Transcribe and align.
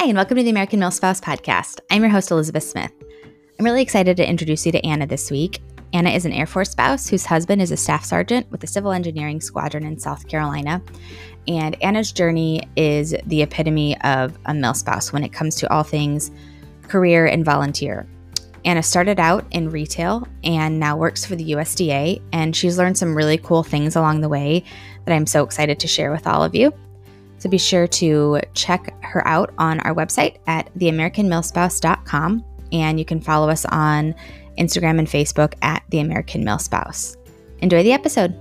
Hi, 0.00 0.06
and 0.06 0.16
welcome 0.16 0.38
to 0.38 0.42
the 0.42 0.48
American 0.48 0.80
Milspouse 0.80 1.20
Podcast. 1.20 1.80
I'm 1.90 2.00
your 2.00 2.10
host, 2.10 2.30
Elizabeth 2.30 2.62
Smith. 2.62 2.90
I'm 3.58 3.66
really 3.66 3.82
excited 3.82 4.16
to 4.16 4.26
introduce 4.26 4.64
you 4.64 4.72
to 4.72 4.82
Anna 4.82 5.06
this 5.06 5.30
week. 5.30 5.60
Anna 5.92 6.08
is 6.08 6.24
an 6.24 6.32
Air 6.32 6.46
Force 6.46 6.70
spouse 6.70 7.06
whose 7.06 7.26
husband 7.26 7.60
is 7.60 7.70
a 7.70 7.76
staff 7.76 8.06
sergeant 8.06 8.50
with 8.50 8.62
the 8.62 8.66
Civil 8.66 8.92
Engineering 8.92 9.42
Squadron 9.42 9.84
in 9.84 9.98
South 9.98 10.26
Carolina. 10.26 10.80
And 11.46 11.76
Anna's 11.82 12.12
journey 12.12 12.62
is 12.76 13.14
the 13.26 13.42
epitome 13.42 14.00
of 14.00 14.38
a 14.46 14.52
milspouse 14.52 15.12
when 15.12 15.22
it 15.22 15.34
comes 15.34 15.54
to 15.56 15.70
all 15.70 15.82
things 15.82 16.30
career 16.88 17.26
and 17.26 17.44
volunteer. 17.44 18.08
Anna 18.64 18.82
started 18.82 19.20
out 19.20 19.44
in 19.50 19.68
retail 19.68 20.26
and 20.42 20.80
now 20.80 20.96
works 20.96 21.26
for 21.26 21.36
the 21.36 21.50
USDA, 21.50 22.22
and 22.32 22.56
she's 22.56 22.78
learned 22.78 22.96
some 22.96 23.14
really 23.14 23.36
cool 23.36 23.62
things 23.62 23.96
along 23.96 24.22
the 24.22 24.30
way 24.30 24.64
that 25.04 25.14
I'm 25.14 25.26
so 25.26 25.44
excited 25.44 25.78
to 25.78 25.86
share 25.86 26.10
with 26.10 26.26
all 26.26 26.42
of 26.42 26.54
you. 26.54 26.72
So 27.40 27.48
be 27.48 27.56
sure 27.56 27.86
to 27.86 28.40
check 28.52 28.94
her 29.02 29.26
out 29.26 29.54
on 29.56 29.80
our 29.80 29.94
website 29.94 30.36
at 30.46 30.72
theamericanmilspouse.com, 30.78 32.44
and 32.70 32.98
you 32.98 33.04
can 33.06 33.18
follow 33.18 33.48
us 33.48 33.64
on 33.64 34.14
Instagram 34.58 34.98
and 34.98 35.08
Facebook 35.08 35.54
at 35.62 35.82
The 35.88 36.00
American 36.00 36.44
Milspouse. 36.44 37.16
Enjoy 37.60 37.82
the 37.82 37.92
episode. 37.92 38.34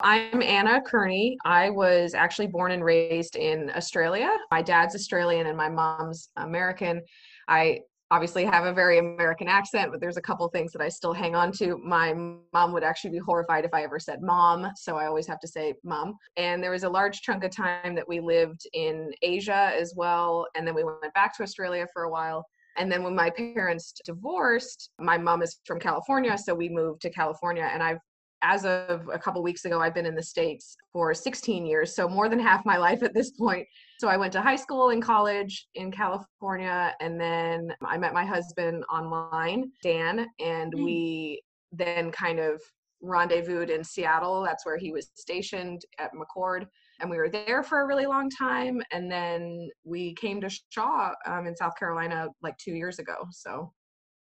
I'm 0.00 0.42
Anna 0.42 0.82
Kearney. 0.82 1.38
I 1.46 1.70
was 1.70 2.12
actually 2.12 2.48
born 2.48 2.72
and 2.72 2.84
raised 2.84 3.36
in 3.36 3.70
Australia. 3.74 4.36
My 4.50 4.60
dad's 4.60 4.94
Australian 4.94 5.46
and 5.46 5.56
my 5.56 5.70
mom's 5.70 6.28
American. 6.36 7.00
I 7.48 7.80
obviously 8.12 8.44
have 8.44 8.66
a 8.66 8.72
very 8.74 8.98
American 8.98 9.48
accent, 9.48 9.90
but 9.90 9.98
there's 9.98 10.18
a 10.18 10.22
couple 10.22 10.46
things 10.48 10.70
that 10.70 10.82
I 10.82 10.90
still 10.90 11.14
hang 11.14 11.34
on 11.34 11.50
to. 11.52 11.78
My 11.78 12.12
mom 12.52 12.72
would 12.74 12.84
actually 12.84 13.12
be 13.12 13.18
horrified 13.18 13.64
if 13.64 13.72
I 13.72 13.84
ever 13.84 13.98
said 13.98 14.20
mom, 14.20 14.70
so 14.76 14.96
I 14.96 15.06
always 15.06 15.26
have 15.26 15.40
to 15.40 15.48
say 15.48 15.72
mom. 15.82 16.18
And 16.36 16.62
there 16.62 16.72
was 16.72 16.84
a 16.84 16.90
large 16.90 17.22
chunk 17.22 17.42
of 17.42 17.56
time 17.56 17.94
that 17.94 18.06
we 18.06 18.20
lived 18.20 18.66
in 18.74 19.12
Asia 19.22 19.72
as 19.74 19.94
well, 19.96 20.46
and 20.54 20.66
then 20.66 20.74
we 20.74 20.84
went 20.84 21.14
back 21.14 21.34
to 21.38 21.42
Australia 21.42 21.86
for 21.90 22.02
a 22.02 22.10
while. 22.10 22.44
And 22.76 22.92
then 22.92 23.02
when 23.02 23.14
my 23.14 23.30
parents 23.30 23.94
divorced, 24.04 24.90
my 24.98 25.16
mom 25.16 25.40
is 25.40 25.60
from 25.64 25.80
California, 25.80 26.36
so 26.36 26.54
we 26.54 26.68
moved 26.68 27.00
to 27.02 27.10
California, 27.10 27.68
and 27.72 27.82
I've 27.82 27.98
as 28.42 28.64
of 28.64 29.08
a 29.12 29.18
couple 29.18 29.42
weeks 29.42 29.64
ago, 29.64 29.80
I've 29.80 29.94
been 29.94 30.04
in 30.04 30.16
the 30.16 30.22
States 30.22 30.76
for 30.92 31.14
16 31.14 31.64
years, 31.64 31.94
so 31.94 32.08
more 32.08 32.28
than 32.28 32.40
half 32.40 32.66
my 32.66 32.76
life 32.76 33.02
at 33.02 33.14
this 33.14 33.30
point. 33.30 33.66
So 34.02 34.08
I 34.08 34.16
went 34.16 34.32
to 34.32 34.42
high 34.42 34.56
school 34.56 34.90
and 34.90 35.00
college 35.00 35.68
in 35.76 35.92
California, 35.92 36.92
and 36.98 37.20
then 37.20 37.72
I 37.86 37.96
met 37.96 38.12
my 38.12 38.24
husband 38.24 38.82
online, 38.92 39.70
Dan, 39.80 40.26
and 40.40 40.74
mm. 40.74 40.82
we 40.84 41.40
then 41.70 42.10
kind 42.10 42.40
of 42.40 42.60
rendezvoused 43.00 43.70
in 43.70 43.84
Seattle. 43.84 44.42
That's 44.42 44.66
where 44.66 44.76
he 44.76 44.90
was 44.90 45.12
stationed 45.14 45.82
at 46.00 46.10
McChord. 46.14 46.66
And 46.98 47.08
we 47.08 47.16
were 47.16 47.28
there 47.28 47.62
for 47.62 47.82
a 47.82 47.86
really 47.86 48.06
long 48.06 48.28
time. 48.28 48.82
And 48.90 49.08
then 49.08 49.70
we 49.84 50.14
came 50.14 50.40
to 50.40 50.50
Shaw 50.70 51.12
um, 51.24 51.46
in 51.46 51.54
South 51.54 51.78
Carolina 51.78 52.26
like 52.42 52.58
two 52.58 52.74
years 52.74 52.98
ago. 52.98 53.28
So 53.30 53.72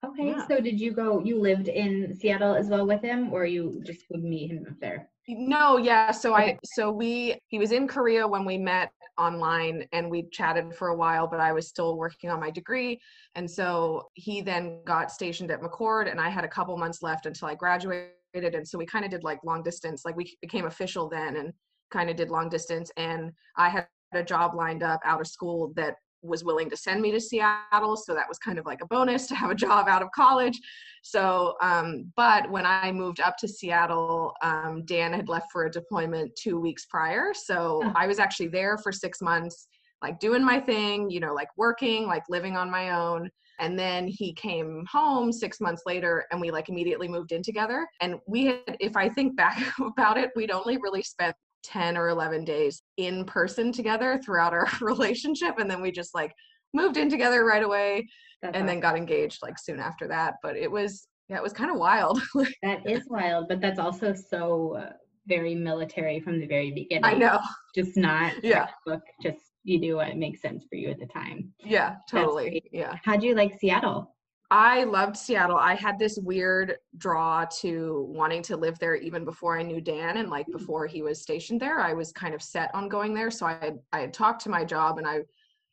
Okay, 0.05 0.27
yeah. 0.27 0.47
so 0.47 0.59
did 0.59 0.79
you 0.79 0.91
go? 0.91 1.23
You 1.23 1.39
lived 1.39 1.69
in 1.69 2.15
Seattle 2.15 2.53
as 2.53 2.67
well 2.67 2.85
with 2.85 3.01
him, 3.01 3.33
or 3.33 3.45
you 3.45 3.81
just 3.83 4.05
would 4.11 4.23
meet 4.23 4.51
him 4.51 4.65
up 4.69 4.79
there? 4.79 5.09
No, 5.27 5.77
yeah. 5.77 6.11
So. 6.11 6.35
I, 6.35 6.57
so 6.63 6.91
we, 6.91 7.39
he 7.47 7.57
was 7.57 7.71
in 7.71 7.87
Korea 7.87 8.27
when 8.27 8.45
we 8.45 8.57
met 8.59 8.91
online, 9.17 9.87
and 9.93 10.09
we 10.09 10.29
chatted 10.31 10.75
for 10.75 10.89
a 10.89 10.95
while. 10.95 11.25
But 11.27 11.39
I 11.39 11.51
was 11.51 11.67
still 11.67 11.97
working 11.97 12.29
on 12.29 12.39
my 12.39 12.51
degree, 12.51 13.01
and 13.33 13.49
so 13.49 14.07
he 14.13 14.41
then 14.41 14.81
got 14.85 15.11
stationed 15.11 15.49
at 15.49 15.61
McChord, 15.61 16.11
and 16.11 16.21
I 16.21 16.29
had 16.29 16.43
a 16.43 16.49
couple 16.49 16.77
months 16.77 17.01
left 17.01 17.25
until 17.25 17.47
I 17.47 17.55
graduated, 17.55 18.13
and 18.35 18.67
so 18.67 18.77
we 18.77 18.85
kind 18.85 19.03
of 19.03 19.09
did 19.09 19.23
like 19.23 19.39
long 19.43 19.63
distance. 19.63 20.03
Like 20.05 20.15
we 20.15 20.37
became 20.41 20.65
official 20.65 21.09
then, 21.09 21.37
and 21.37 21.53
kind 21.89 22.09
of 22.11 22.15
did 22.15 22.29
long 22.29 22.49
distance, 22.49 22.91
and 22.97 23.31
I 23.55 23.69
had 23.69 23.87
a 24.13 24.23
job 24.23 24.53
lined 24.53 24.83
up 24.83 25.01
out 25.03 25.21
of 25.21 25.27
school 25.27 25.73
that 25.75 25.95
was 26.27 26.43
willing 26.43 26.69
to 26.69 26.77
send 26.77 27.01
me 27.01 27.11
to 27.11 27.19
Seattle. 27.19 27.95
So 27.95 28.13
that 28.13 28.27
was 28.27 28.37
kind 28.37 28.59
of 28.59 28.65
like 28.65 28.81
a 28.81 28.85
bonus 28.85 29.27
to 29.27 29.35
have 29.35 29.49
a 29.49 29.55
job 29.55 29.87
out 29.87 30.01
of 30.01 30.11
college. 30.11 30.59
So, 31.03 31.55
um, 31.61 32.11
but 32.15 32.49
when 32.51 32.65
I 32.65 32.91
moved 32.91 33.19
up 33.21 33.37
to 33.37 33.47
Seattle, 33.47 34.33
um, 34.41 34.83
Dan 34.85 35.13
had 35.13 35.29
left 35.29 35.51
for 35.51 35.65
a 35.65 35.71
deployment 35.71 36.35
two 36.35 36.59
weeks 36.59 36.85
prior. 36.85 37.33
So 37.33 37.81
oh. 37.83 37.93
I 37.95 38.07
was 38.07 38.19
actually 38.19 38.49
there 38.49 38.77
for 38.77 38.91
six 38.91 39.21
months, 39.21 39.67
like 40.01 40.19
doing 40.19 40.43
my 40.43 40.59
thing, 40.59 41.09
you 41.09 41.19
know, 41.19 41.33
like 41.33 41.49
working, 41.57 42.07
like 42.07 42.23
living 42.29 42.57
on 42.57 42.69
my 42.69 42.91
own. 42.91 43.29
And 43.59 43.77
then 43.77 44.07
he 44.07 44.33
came 44.33 44.85
home 44.91 45.31
six 45.31 45.59
months 45.59 45.83
later 45.85 46.25
and 46.31 46.39
we 46.39 46.51
like 46.51 46.69
immediately 46.69 47.07
moved 47.07 47.31
in 47.31 47.41
together. 47.41 47.87
And 48.01 48.15
we 48.27 48.45
had, 48.45 48.77
if 48.79 48.95
I 48.95 49.09
think 49.09 49.35
back 49.35 49.61
about 49.79 50.17
it, 50.17 50.31
we'd 50.35 50.51
only 50.51 50.77
really 50.77 51.01
spent 51.01 51.35
10 51.67 51.97
or 51.97 52.07
11 52.09 52.45
days 52.45 52.81
in 52.95 53.25
person 53.25 53.71
together 53.71 54.19
throughout 54.23 54.53
our 54.53 54.67
relationship 54.81 55.55
and 55.59 55.69
then 55.69 55.81
we 55.81 55.91
just 55.91 56.15
like 56.15 56.33
moved 56.73 56.97
in 56.97 57.09
together 57.09 57.43
right 57.43 57.63
away 57.63 58.07
that's 58.41 58.55
and 58.55 58.63
awesome. 58.63 58.67
then 58.67 58.79
got 58.79 58.95
engaged 58.95 59.39
like 59.41 59.59
soon 59.59 59.79
after 59.79 60.07
that 60.07 60.35
but 60.41 60.55
it 60.55 60.71
was 60.71 61.07
yeah 61.27 61.37
it 61.37 61.43
was 61.43 61.53
kind 61.53 61.69
of 61.69 61.77
wild 61.77 62.21
that 62.63 62.89
is 62.89 63.03
wild 63.09 63.47
but 63.49 63.59
that's 63.59 63.79
also 63.79 64.13
so 64.13 64.77
uh, 64.77 64.93
very 65.27 65.53
military 65.53 66.21
from 66.21 66.39
the 66.39 66.47
very 66.47 66.71
beginning. 66.71 67.03
i 67.03 67.13
know. 67.13 67.39
Just 67.75 67.97
not 67.97 68.31
yeah. 68.43 68.67
book 68.85 69.01
just 69.21 69.39
you 69.63 69.81
do 69.81 69.97
what 69.97 70.15
makes 70.15 70.41
sense 70.41 70.63
for 70.69 70.77
you 70.77 70.89
at 70.89 70.99
the 70.99 71.05
time. 71.07 71.51
Yeah 71.65 71.95
totally. 72.09 72.63
yeah. 72.71 72.95
How'd 73.03 73.21
you 73.21 73.35
like 73.35 73.59
seattle 73.59 74.15
I 74.49 74.85
loved 74.85 75.17
Seattle. 75.17 75.57
I 75.57 75.75
had 75.75 75.99
this 75.99 76.17
weird 76.21 76.77
draw 76.97 77.45
to 77.59 78.05
wanting 78.09 78.41
to 78.43 78.55
live 78.55 78.79
there 78.79 78.95
even 78.95 79.25
before 79.25 79.59
I 79.59 79.63
knew 79.63 79.81
Dan 79.81 80.17
and 80.17 80.29
like 80.29 80.47
mm. 80.47 80.53
before 80.53 80.87
he 80.87 81.01
was 81.01 81.21
stationed 81.21 81.59
there. 81.59 81.81
I 81.81 81.93
was 81.93 82.13
kind 82.13 82.33
of 82.33 82.41
set 82.41 82.73
on 82.73 82.87
going 82.87 83.13
there. 83.13 83.29
So 83.29 83.45
I 83.45 83.57
had 83.61 83.79
I 83.91 83.99
had 83.99 84.13
talked 84.13 84.41
to 84.43 84.49
my 84.49 84.63
job 84.63 84.99
and 84.99 85.07
I 85.07 85.19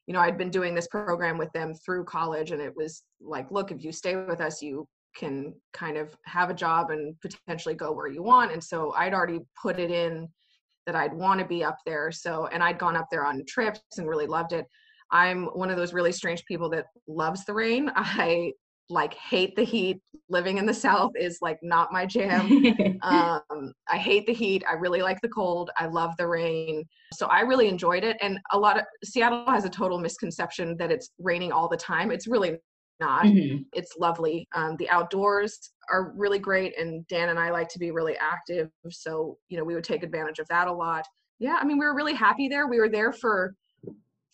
you 0.06 0.12
know, 0.12 0.20
I'd 0.20 0.36
been 0.36 0.50
doing 0.50 0.74
this 0.74 0.88
program 0.88 1.38
with 1.38 1.50
them 1.52 1.72
through 1.74 2.04
college 2.04 2.50
and 2.50 2.60
it 2.60 2.74
was 2.76 3.04
like, 3.22 3.50
look, 3.50 3.70
if 3.70 3.82
you 3.82 3.90
stay 3.90 4.16
with 4.16 4.40
us, 4.40 4.60
you 4.60 4.86
can 5.16 5.54
kind 5.72 5.96
of 5.96 6.14
have 6.26 6.50
a 6.50 6.54
job 6.54 6.90
and 6.90 7.14
potentially 7.22 7.74
go 7.74 7.92
where 7.92 8.08
you 8.08 8.22
want. 8.22 8.52
And 8.52 8.62
so 8.62 8.92
I'd 8.98 9.14
already 9.14 9.40
put 9.60 9.78
it 9.78 9.90
in 9.90 10.28
that 10.86 10.94
I'd 10.96 11.14
want 11.14 11.40
to 11.40 11.46
be 11.46 11.64
up 11.64 11.78
there. 11.86 12.10
So 12.12 12.48
and 12.48 12.62
I'd 12.62 12.78
gone 12.78 12.96
up 12.96 13.06
there 13.10 13.24
on 13.24 13.42
trips 13.46 13.80
and 13.96 14.08
really 14.08 14.26
loved 14.26 14.52
it. 14.52 14.66
I'm 15.10 15.44
one 15.46 15.70
of 15.70 15.76
those 15.76 15.94
really 15.94 16.12
strange 16.12 16.44
people 16.44 16.68
that 16.70 16.86
loves 17.06 17.44
the 17.44 17.54
rain. 17.54 17.90
I 17.96 18.52
like 18.90 19.14
hate 19.14 19.56
the 19.56 19.64
heat. 19.64 20.00
Living 20.30 20.58
in 20.58 20.66
the 20.66 20.74
south 20.74 21.12
is 21.16 21.38
like 21.42 21.58
not 21.62 21.92
my 21.92 22.06
jam. 22.06 22.64
Um, 23.02 23.74
i 23.90 23.98
hate 23.98 24.26
the 24.26 24.32
heat. 24.32 24.64
I 24.68 24.72
really 24.72 25.02
like 25.02 25.20
the 25.20 25.28
cold. 25.28 25.70
I 25.76 25.86
love 25.86 26.16
the 26.16 26.26
rain. 26.26 26.84
So 27.12 27.26
i 27.26 27.40
really 27.40 27.68
enjoyed 27.68 28.02
it. 28.02 28.16
And 28.22 28.38
a 28.52 28.58
lot 28.58 28.78
of 28.78 28.84
seattle 29.04 29.44
has 29.46 29.64
a 29.64 29.68
total 29.68 29.98
misconception 29.98 30.76
that 30.78 30.90
it's 30.90 31.10
raining 31.18 31.52
all 31.52 31.68
the 31.68 31.76
time. 31.76 32.10
It's 32.10 32.26
really 32.26 32.58
not. 33.00 33.24
Mm-hmm. 33.24 33.62
it's 33.74 33.96
lovely. 33.98 34.48
Um, 34.54 34.76
the 34.78 34.88
outdoors 34.88 35.58
are 35.90 36.12
really 36.16 36.38
great 36.38 36.78
and 36.78 37.06
dan 37.08 37.28
and 37.28 37.38
i 37.38 37.50
like 37.50 37.68
to 37.68 37.78
be 37.78 37.90
really 37.90 38.16
active. 38.16 38.70
So 38.90 39.36
you 39.48 39.58
know 39.58 39.64
we 39.64 39.74
would 39.74 39.84
take 39.84 40.02
advantage 40.02 40.38
of 40.38 40.48
that 40.48 40.68
a 40.68 40.72
lot. 40.72 41.04
Yeah 41.38 41.58
i 41.60 41.64
mean 41.64 41.78
we 41.78 41.84
were 41.84 41.94
really 41.94 42.14
happy 42.14 42.48
there. 42.48 42.66
We 42.66 42.80
were 42.80 42.88
there 42.88 43.12
for 43.12 43.54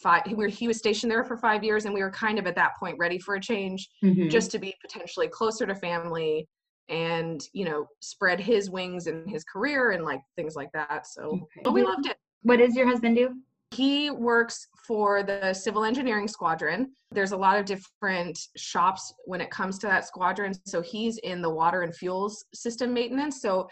five 0.03 0.23
he, 0.25 0.35
he 0.49 0.67
was 0.67 0.79
stationed 0.79 1.11
there 1.11 1.25
for 1.25 1.37
five 1.37 1.63
years 1.63 1.85
and 1.85 1.95
we 1.95 2.03
were 2.03 2.11
kind 2.11 2.39
of 2.39 2.47
at 2.47 2.55
that 2.57 2.73
point 2.79 2.97
ready 2.99 3.19
for 3.19 3.35
a 3.35 3.41
change 3.41 3.89
mm-hmm. 4.03 4.29
just 4.29 4.51
to 4.51 4.59
be 4.59 4.75
potentially 4.83 5.29
closer 5.29 5.67
to 5.67 5.75
family 5.75 6.49
and 6.89 7.43
you 7.53 7.65
know 7.65 7.87
spread 8.01 8.41
his 8.41 8.69
wings 8.69 9.07
in 9.07 9.27
his 9.27 9.45
career 9.45 9.93
and 9.93 10.05
like 10.05 10.21
things 10.37 10.57
like 10.57 10.71
that. 10.73 11.07
So 11.07 11.23
okay. 11.23 11.63
but 11.65 11.73
we 11.73 11.83
loved 11.83 12.07
it. 12.07 12.17
What 12.43 12.59
does 12.59 12.75
your 12.75 12.87
husband 12.87 13.17
do? 13.17 13.35
He 13.73 14.11
works 14.11 14.67
for 14.85 15.23
the 15.23 15.55
civil 15.55 15.85
engineering 15.85 16.27
squadron. 16.27 16.91
There's 17.13 17.31
a 17.31 17.37
lot 17.37 17.57
of 17.57 17.65
different 17.67 18.37
shops 18.57 19.15
when 19.27 19.41
it 19.41 19.51
comes 19.53 19.79
to 19.79 19.87
that 19.87 20.05
squadron. 20.05 20.53
So 20.67 20.83
he's 20.83 21.19
in 21.19 21.41
the 21.41 21.51
water 21.51 21.83
and 21.83 21.95
fuels 21.95 22.45
system 22.53 22.93
maintenance. 22.93 23.41
So 23.41 23.69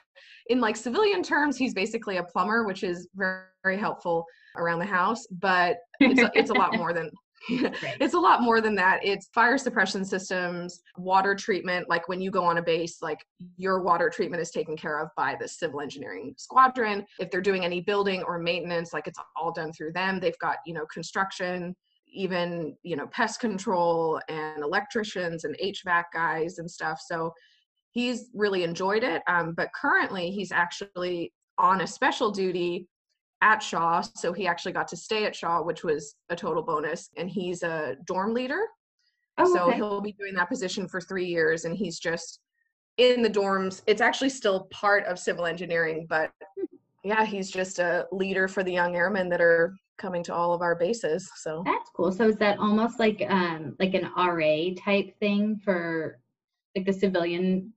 in 0.48 0.60
like 0.60 0.76
civilian 0.76 1.22
terms 1.22 1.56
he's 1.56 1.74
basically 1.74 2.18
a 2.18 2.22
plumber 2.22 2.64
which 2.64 2.82
is 2.82 3.08
very, 3.14 3.42
very 3.62 3.76
helpful 3.76 4.24
around 4.56 4.78
the 4.78 4.86
house, 4.86 5.26
but 5.30 5.78
it's 6.00 6.20
a, 6.20 6.30
it's 6.34 6.50
a 6.50 6.54
lot 6.54 6.76
more 6.76 6.92
than 6.92 7.10
it's 7.48 8.14
a 8.14 8.18
lot 8.18 8.42
more 8.42 8.60
than 8.60 8.74
that. 8.74 9.00
It's 9.02 9.28
fire 9.28 9.58
suppression 9.58 10.04
systems, 10.04 10.80
water 10.96 11.34
treatment. 11.34 11.88
Like 11.88 12.08
when 12.08 12.20
you 12.20 12.30
go 12.30 12.44
on 12.44 12.58
a 12.58 12.62
base, 12.62 12.98
like 13.00 13.24
your 13.56 13.82
water 13.82 14.10
treatment 14.10 14.42
is 14.42 14.50
taken 14.50 14.76
care 14.76 15.00
of 15.00 15.08
by 15.16 15.36
the 15.40 15.48
civil 15.48 15.80
engineering 15.80 16.34
squadron. 16.36 17.06
If 17.18 17.30
they're 17.30 17.40
doing 17.40 17.64
any 17.64 17.80
building 17.80 18.22
or 18.24 18.38
maintenance, 18.38 18.92
like 18.92 19.06
it's 19.06 19.18
all 19.40 19.52
done 19.52 19.72
through 19.72 19.92
them. 19.92 20.20
They've 20.20 20.38
got, 20.40 20.56
you 20.66 20.74
know, 20.74 20.86
construction, 20.92 21.74
even, 22.12 22.76
you 22.82 22.96
know, 22.96 23.06
pest 23.08 23.40
control 23.40 24.20
and 24.28 24.62
electricians 24.62 25.44
and 25.44 25.56
HVAC 25.62 26.04
guys 26.12 26.58
and 26.58 26.70
stuff. 26.70 27.00
So 27.06 27.32
he's 27.92 28.30
really 28.34 28.64
enjoyed 28.64 29.04
it. 29.04 29.22
Um, 29.28 29.54
but 29.56 29.70
currently 29.74 30.30
he's 30.30 30.52
actually 30.52 31.32
on 31.58 31.80
a 31.80 31.86
special 31.86 32.30
duty 32.30 32.86
at 33.40 33.62
Shaw. 33.62 34.02
So 34.02 34.32
he 34.32 34.46
actually 34.46 34.72
got 34.72 34.88
to 34.88 34.96
stay 34.96 35.24
at 35.24 35.34
Shaw, 35.34 35.62
which 35.62 35.84
was 35.84 36.16
a 36.28 36.36
total 36.36 36.62
bonus. 36.62 37.10
And 37.16 37.30
he's 37.30 37.62
a 37.62 37.96
dorm 38.04 38.34
leader. 38.34 38.62
Oh, 39.38 39.54
so 39.54 39.68
okay. 39.68 39.76
he'll 39.76 40.00
be 40.00 40.12
doing 40.12 40.34
that 40.34 40.48
position 40.48 40.88
for 40.88 41.00
three 41.00 41.26
years. 41.26 41.64
And 41.64 41.76
he's 41.76 41.98
just 41.98 42.40
in 42.96 43.22
the 43.22 43.30
dorms. 43.30 43.82
It's 43.86 44.00
actually 44.00 44.30
still 44.30 44.68
part 44.70 45.04
of 45.06 45.18
civil 45.18 45.46
engineering, 45.46 46.06
but 46.08 46.30
yeah, 47.04 47.24
he's 47.24 47.50
just 47.50 47.78
a 47.78 48.06
leader 48.12 48.48
for 48.48 48.62
the 48.62 48.72
young 48.72 48.96
airmen 48.96 49.28
that 49.30 49.40
are 49.40 49.74
coming 49.98 50.22
to 50.24 50.34
all 50.34 50.52
of 50.52 50.62
our 50.62 50.74
bases. 50.74 51.30
So 51.36 51.62
that's 51.64 51.90
cool. 51.94 52.12
So 52.12 52.28
is 52.28 52.36
that 52.36 52.58
almost 52.58 52.98
like 52.98 53.24
um 53.28 53.76
like 53.78 53.94
an 53.94 54.10
RA 54.16 54.74
type 54.82 55.18
thing 55.18 55.60
for 55.64 56.18
like 56.76 56.86
the 56.86 56.92
civilian? 56.92 57.72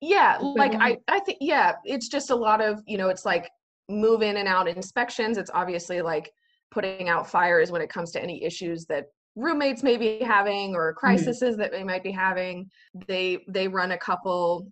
Yeah, 0.00 0.38
like 0.40 0.74
I 0.74 0.98
I 1.08 1.20
think 1.20 1.38
yeah, 1.40 1.74
it's 1.84 2.08
just 2.08 2.30
a 2.30 2.36
lot 2.36 2.60
of 2.60 2.82
you 2.86 2.98
know 2.98 3.08
it's 3.08 3.24
like 3.24 3.50
move 3.88 4.22
in 4.22 4.36
and 4.36 4.48
out 4.48 4.68
inspections. 4.68 5.38
It's 5.38 5.50
obviously 5.54 6.02
like 6.02 6.32
putting 6.70 7.08
out 7.08 7.30
fires 7.30 7.70
when 7.70 7.82
it 7.82 7.90
comes 7.90 8.10
to 8.12 8.22
any 8.22 8.42
issues 8.42 8.86
that 8.86 9.06
roommates 9.36 9.82
may 9.82 9.96
be 9.96 10.18
having 10.18 10.74
or 10.74 10.94
crises 10.94 11.40
mm-hmm. 11.42 11.60
that 11.60 11.72
they 11.72 11.84
might 11.84 12.02
be 12.02 12.10
having. 12.10 12.68
They 13.06 13.44
they 13.48 13.68
run 13.68 13.92
a 13.92 13.98
couple 13.98 14.68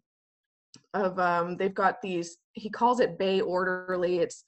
of 0.92 1.18
um 1.18 1.56
they've 1.56 1.74
got 1.74 2.02
these 2.02 2.38
he 2.52 2.70
calls 2.70 3.00
it 3.00 3.18
bay 3.18 3.40
orderly. 3.40 4.18
It's 4.18 4.44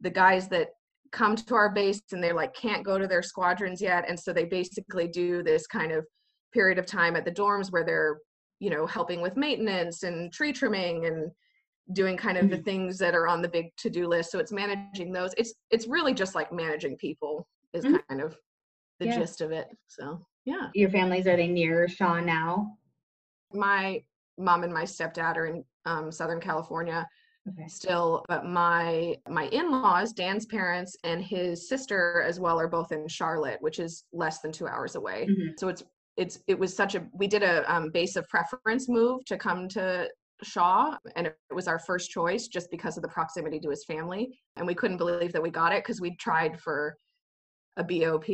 the 0.00 0.10
guys 0.10 0.48
that 0.48 0.68
come 1.12 1.36
to 1.36 1.54
our 1.54 1.70
base 1.70 2.02
and 2.12 2.22
they 2.22 2.32
like 2.32 2.54
can't 2.54 2.84
go 2.84 2.98
to 2.98 3.06
their 3.06 3.22
squadrons 3.22 3.80
yet 3.80 4.04
and 4.08 4.18
so 4.18 4.32
they 4.32 4.44
basically 4.44 5.08
do 5.08 5.42
this 5.42 5.66
kind 5.66 5.90
of 5.92 6.04
period 6.52 6.78
of 6.78 6.86
time 6.86 7.16
at 7.16 7.24
the 7.24 7.30
dorms 7.30 7.70
where 7.70 7.84
they're 7.84 8.18
you 8.60 8.70
know 8.70 8.86
helping 8.86 9.20
with 9.20 9.36
maintenance 9.36 10.02
and 10.02 10.32
tree 10.32 10.52
trimming 10.52 11.06
and 11.06 11.30
doing 11.92 12.16
kind 12.16 12.36
of 12.36 12.44
mm-hmm. 12.44 12.56
the 12.56 12.62
things 12.62 12.98
that 12.98 13.14
are 13.14 13.26
on 13.26 13.40
the 13.40 13.48
big 13.48 13.74
to-do 13.76 14.06
list 14.06 14.30
so 14.30 14.38
it's 14.38 14.52
managing 14.52 15.12
those 15.12 15.32
it's 15.36 15.54
it's 15.70 15.86
really 15.86 16.12
just 16.12 16.34
like 16.34 16.52
managing 16.52 16.96
people 16.96 17.46
is 17.72 17.84
mm-hmm. 17.84 17.96
kind 18.08 18.20
of 18.20 18.36
the 19.00 19.06
yeah. 19.06 19.18
gist 19.18 19.40
of 19.40 19.52
it 19.52 19.68
so 19.86 20.20
yeah 20.44 20.68
your 20.74 20.90
families 20.90 21.26
are 21.26 21.36
they 21.36 21.46
near 21.46 21.88
shaw 21.88 22.20
now 22.20 22.76
my 23.52 24.02
mom 24.38 24.64
and 24.64 24.72
my 24.72 24.84
stepdad 24.84 25.36
are 25.36 25.46
in 25.46 25.64
um, 25.86 26.12
southern 26.12 26.40
california 26.40 27.06
okay. 27.48 27.66
still 27.68 28.24
but 28.28 28.44
my 28.44 29.16
my 29.28 29.44
in-laws 29.46 30.12
dan's 30.12 30.46
parents 30.46 30.96
and 31.04 31.22
his 31.22 31.68
sister 31.68 32.22
as 32.26 32.38
well 32.38 32.60
are 32.60 32.68
both 32.68 32.92
in 32.92 33.08
charlotte 33.08 33.58
which 33.60 33.78
is 33.78 34.04
less 34.12 34.40
than 34.40 34.52
two 34.52 34.66
hours 34.66 34.94
away 34.94 35.26
mm-hmm. 35.28 35.52
so 35.56 35.68
it's 35.68 35.82
it's 36.18 36.40
it 36.48 36.58
was 36.58 36.76
such 36.76 36.96
a 36.96 37.06
we 37.14 37.26
did 37.26 37.42
a 37.42 37.72
um, 37.72 37.90
base 37.90 38.16
of 38.16 38.28
preference 38.28 38.88
move 38.88 39.24
to 39.24 39.38
come 39.38 39.68
to 39.68 40.08
Shaw, 40.42 40.96
and 41.16 41.26
it 41.26 41.36
was 41.52 41.68
our 41.68 41.78
first 41.78 42.10
choice 42.10 42.48
just 42.48 42.70
because 42.70 42.96
of 42.96 43.02
the 43.02 43.08
proximity 43.08 43.58
to 43.60 43.70
his 43.70 43.84
family. 43.84 44.38
And 44.56 44.66
we 44.66 44.74
couldn't 44.74 44.98
believe 44.98 45.32
that 45.32 45.42
we 45.42 45.50
got 45.50 45.72
it 45.72 45.82
because 45.82 46.00
we 46.00 46.16
tried 46.16 46.60
for 46.60 46.96
a 47.76 47.84
BOP 47.84 48.26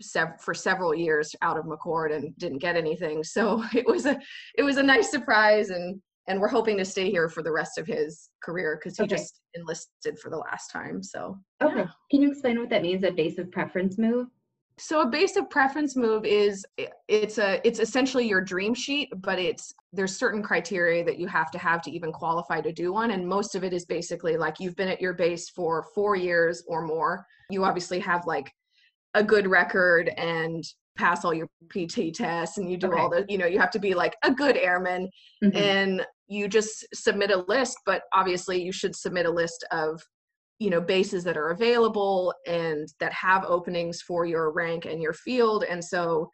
sev- 0.00 0.40
for 0.40 0.54
several 0.54 0.94
years 0.94 1.34
out 1.42 1.58
of 1.58 1.64
McChord 1.64 2.14
and 2.14 2.36
didn't 2.38 2.58
get 2.58 2.76
anything. 2.76 3.22
So 3.24 3.64
it 3.74 3.86
was 3.86 4.06
a 4.06 4.18
it 4.56 4.62
was 4.62 4.76
a 4.76 4.82
nice 4.82 5.10
surprise, 5.10 5.70
and 5.70 6.00
and 6.28 6.40
we're 6.40 6.48
hoping 6.48 6.78
to 6.78 6.84
stay 6.84 7.10
here 7.10 7.28
for 7.28 7.42
the 7.42 7.52
rest 7.52 7.78
of 7.78 7.86
his 7.86 8.30
career 8.42 8.78
because 8.80 8.96
he 8.96 9.04
okay. 9.04 9.16
just 9.16 9.40
enlisted 9.54 10.18
for 10.18 10.30
the 10.30 10.38
last 10.38 10.68
time. 10.68 11.02
So 11.02 11.38
okay, 11.62 11.80
yeah. 11.80 11.88
can 12.10 12.22
you 12.22 12.30
explain 12.30 12.58
what 12.58 12.70
that 12.70 12.82
means? 12.82 13.04
A 13.04 13.10
base 13.10 13.38
of 13.38 13.50
preference 13.50 13.98
move? 13.98 14.28
So 14.78 15.02
a 15.02 15.06
base 15.06 15.36
of 15.36 15.50
preference 15.50 15.96
move 15.96 16.24
is 16.24 16.64
it's 17.08 17.38
a 17.38 17.60
it's 17.66 17.78
essentially 17.78 18.26
your 18.26 18.40
dream 18.40 18.74
sheet, 18.74 19.10
but 19.16 19.38
it's 19.38 19.72
there's 19.92 20.16
certain 20.16 20.42
criteria 20.42 21.04
that 21.04 21.18
you 21.18 21.26
have 21.26 21.50
to 21.52 21.58
have 21.58 21.82
to 21.82 21.90
even 21.90 22.12
qualify 22.12 22.60
to 22.60 22.72
do 22.72 22.92
one 22.92 23.10
and 23.10 23.26
most 23.26 23.54
of 23.54 23.64
it 23.64 23.72
is 23.72 23.84
basically 23.84 24.36
like 24.36 24.58
you've 24.58 24.76
been 24.76 24.88
at 24.88 25.00
your 25.00 25.12
base 25.12 25.50
for 25.50 25.84
4 25.94 26.16
years 26.16 26.62
or 26.66 26.82
more. 26.82 27.26
You 27.50 27.64
obviously 27.64 28.00
have 28.00 28.26
like 28.26 28.50
a 29.14 29.22
good 29.22 29.46
record 29.46 30.10
and 30.16 30.64
pass 30.96 31.24
all 31.24 31.34
your 31.34 31.48
PT 31.70 32.14
tests 32.14 32.58
and 32.58 32.70
you 32.70 32.76
do 32.76 32.88
okay. 32.88 33.00
all 33.00 33.08
the 33.08 33.24
you 33.28 33.38
know 33.38 33.46
you 33.46 33.58
have 33.58 33.70
to 33.70 33.78
be 33.78 33.94
like 33.94 34.16
a 34.24 34.30
good 34.30 34.56
airman 34.56 35.08
mm-hmm. 35.42 35.56
and 35.56 36.06
you 36.28 36.48
just 36.48 36.86
submit 36.94 37.30
a 37.30 37.44
list 37.48 37.78
but 37.86 38.02
obviously 38.12 38.62
you 38.62 38.72
should 38.72 38.94
submit 38.94 39.26
a 39.26 39.30
list 39.30 39.64
of 39.70 40.02
you 40.62 40.70
know 40.70 40.80
bases 40.80 41.24
that 41.24 41.36
are 41.36 41.50
available 41.50 42.32
and 42.46 42.88
that 43.00 43.12
have 43.12 43.44
openings 43.44 44.00
for 44.00 44.24
your 44.24 44.52
rank 44.52 44.84
and 44.84 45.02
your 45.02 45.12
field. 45.12 45.64
And 45.68 45.84
so 45.84 46.30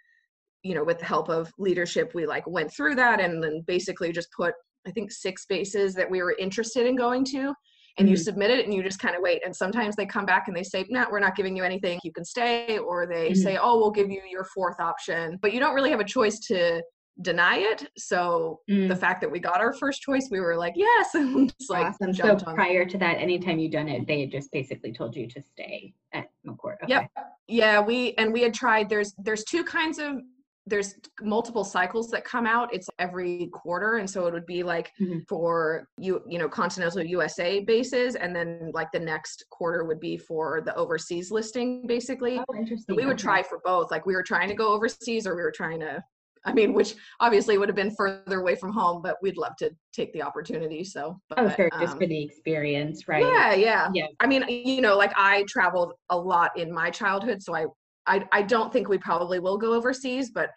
you 0.62 0.74
know 0.74 0.84
with 0.84 0.98
the 0.98 1.04
help 1.04 1.28
of 1.28 1.50
leadership 1.56 2.10
we 2.14 2.26
like 2.26 2.46
went 2.46 2.70
through 2.72 2.96
that 2.96 3.20
and 3.20 3.42
then 3.42 3.62
basically 3.66 4.10
just 4.10 4.28
put 4.36 4.52
i 4.88 4.90
think 4.90 5.12
six 5.12 5.46
bases 5.46 5.94
that 5.94 6.10
we 6.10 6.20
were 6.20 6.34
interested 6.38 6.86
in 6.86 6.94
going 6.96 7.24
to. 7.24 7.54
And 7.96 8.06
mm-hmm. 8.06 8.10
you 8.10 8.16
submit 8.16 8.50
it 8.50 8.64
and 8.64 8.72
you 8.72 8.80
just 8.84 9.00
kind 9.00 9.16
of 9.16 9.22
wait. 9.22 9.40
And 9.44 9.54
sometimes 9.54 9.96
they 9.96 10.06
come 10.06 10.24
back 10.24 10.46
and 10.46 10.56
they 10.56 10.62
say 10.62 10.84
no 10.88 11.00
nah, 11.00 11.06
we're 11.10 11.18
not 11.18 11.34
giving 11.34 11.56
you 11.56 11.64
anything. 11.64 11.98
You 12.04 12.12
can 12.12 12.24
stay. 12.24 12.78
Or 12.78 13.06
they 13.06 13.30
mm-hmm. 13.30 13.42
say 13.42 13.58
oh 13.60 13.78
we'll 13.78 13.90
give 13.90 14.10
you 14.10 14.22
your 14.30 14.44
fourth 14.54 14.78
option. 14.78 15.38
But 15.42 15.52
you 15.52 15.58
don't 15.58 15.74
really 15.74 15.90
have 15.90 15.98
a 16.00 16.04
choice 16.04 16.38
to 16.50 16.82
deny 17.22 17.58
it. 17.58 17.90
So 17.96 18.60
mm. 18.70 18.88
the 18.88 18.96
fact 18.96 19.20
that 19.20 19.30
we 19.30 19.40
got 19.40 19.60
our 19.60 19.72
first 19.72 20.02
choice, 20.02 20.28
we 20.30 20.40
were 20.40 20.56
like, 20.56 20.74
yes. 20.76 21.14
And 21.14 21.52
like 21.68 21.86
awesome. 21.86 22.14
So 22.14 22.36
prior 22.36 22.84
to 22.84 22.98
that, 22.98 23.18
anytime 23.18 23.58
you 23.58 23.70
done 23.70 23.88
it, 23.88 24.06
they 24.06 24.20
had 24.20 24.30
just 24.30 24.50
basically 24.52 24.92
told 24.92 25.16
you 25.16 25.26
to 25.28 25.42
stay 25.42 25.94
at 26.12 26.26
McChord. 26.46 26.76
Okay. 26.84 26.88
Yep. 26.88 27.10
Yeah. 27.48 27.80
We 27.80 28.14
and 28.14 28.32
we 28.32 28.42
had 28.42 28.54
tried. 28.54 28.88
There's 28.88 29.14
there's 29.18 29.44
two 29.44 29.64
kinds 29.64 29.98
of 29.98 30.20
there's 30.68 30.94
multiple 31.22 31.64
cycles 31.64 32.10
that 32.10 32.24
come 32.24 32.46
out 32.46 32.72
it's 32.74 32.88
every 32.98 33.48
quarter 33.54 33.96
and 33.96 34.08
so 34.08 34.26
it 34.26 34.34
would 34.34 34.44
be 34.44 34.62
like 34.62 34.92
mm-hmm. 35.00 35.20
for 35.26 35.88
you 35.96 36.22
you 36.28 36.38
know 36.38 36.46
continental 36.46 37.02
usa 37.02 37.60
bases 37.60 38.16
and 38.16 38.36
then 38.36 38.70
like 38.74 38.92
the 38.92 38.98
next 38.98 39.46
quarter 39.50 39.84
would 39.84 39.98
be 39.98 40.18
for 40.18 40.60
the 40.60 40.74
overseas 40.74 41.30
listing 41.30 41.86
basically 41.86 42.38
oh, 42.38 42.54
interesting. 42.54 42.84
So 42.94 42.94
we 42.94 43.06
would 43.06 43.18
try 43.18 43.42
for 43.42 43.60
both 43.64 43.90
like 43.90 44.04
we 44.04 44.14
were 44.14 44.22
trying 44.22 44.48
to 44.48 44.54
go 44.54 44.74
overseas 44.74 45.26
or 45.26 45.34
we 45.34 45.42
were 45.42 45.52
trying 45.52 45.80
to 45.80 46.02
I 46.44 46.52
mean, 46.52 46.72
which 46.72 46.94
obviously 47.20 47.58
would 47.58 47.68
have 47.68 47.76
been 47.76 47.94
further 47.94 48.40
away 48.40 48.54
from 48.54 48.72
home, 48.72 49.02
but 49.02 49.16
we'd 49.22 49.36
love 49.36 49.56
to 49.58 49.70
take 49.92 50.12
the 50.12 50.22
opportunity. 50.22 50.84
So, 50.84 51.20
but, 51.28 51.38
oh, 51.38 51.48
sure, 51.56 51.70
just 51.80 51.92
um, 51.92 51.98
for 51.98 52.06
the 52.06 52.22
experience, 52.22 53.08
right? 53.08 53.22
Yeah, 53.22 53.54
yeah, 53.54 53.88
yeah. 53.92 54.06
I 54.20 54.26
mean, 54.26 54.44
you 54.48 54.80
know, 54.80 54.96
like 54.96 55.12
I 55.16 55.44
traveled 55.48 55.92
a 56.10 56.16
lot 56.16 56.56
in 56.56 56.72
my 56.72 56.90
childhood, 56.90 57.42
so 57.42 57.54
I, 57.54 57.66
I, 58.06 58.26
I 58.32 58.42
don't 58.42 58.72
think 58.72 58.88
we 58.88 58.98
probably 58.98 59.38
will 59.38 59.58
go 59.58 59.74
overseas, 59.74 60.30
but 60.30 60.50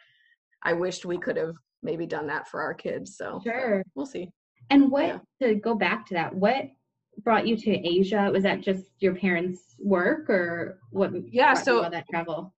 I 0.63 0.74
wished 0.74 1.06
we 1.06 1.18
could 1.18 1.38
have 1.38 1.56
maybe 1.83 2.06
done 2.06 2.28
that 2.28 2.48
for 2.48 2.62
our 2.62 2.74
kids. 2.74 3.18
So, 3.18 3.42
sure, 3.44 3.83
we'll 3.95 4.06
see. 4.06 4.30
And 4.69 4.92
what 4.92 5.22
yeah. 5.39 5.48
to 5.48 5.56
go 5.56 5.75
back 5.75 6.06
to 6.07 6.13
that? 6.13 6.33
What 6.33 6.66
brought 7.24 7.48
you 7.48 7.57
to 7.57 7.88
Asia? 7.88 8.30
Was 8.31 8.44
that 8.44 8.62
just 8.62 8.83
your 9.00 9.16
parents' 9.16 9.75
work, 9.80 10.30
or 10.30 10.80
what? 10.92 11.12
Yeah, 11.31 11.54
so 11.56 11.89
that 11.89 12.06
travel 12.10 12.54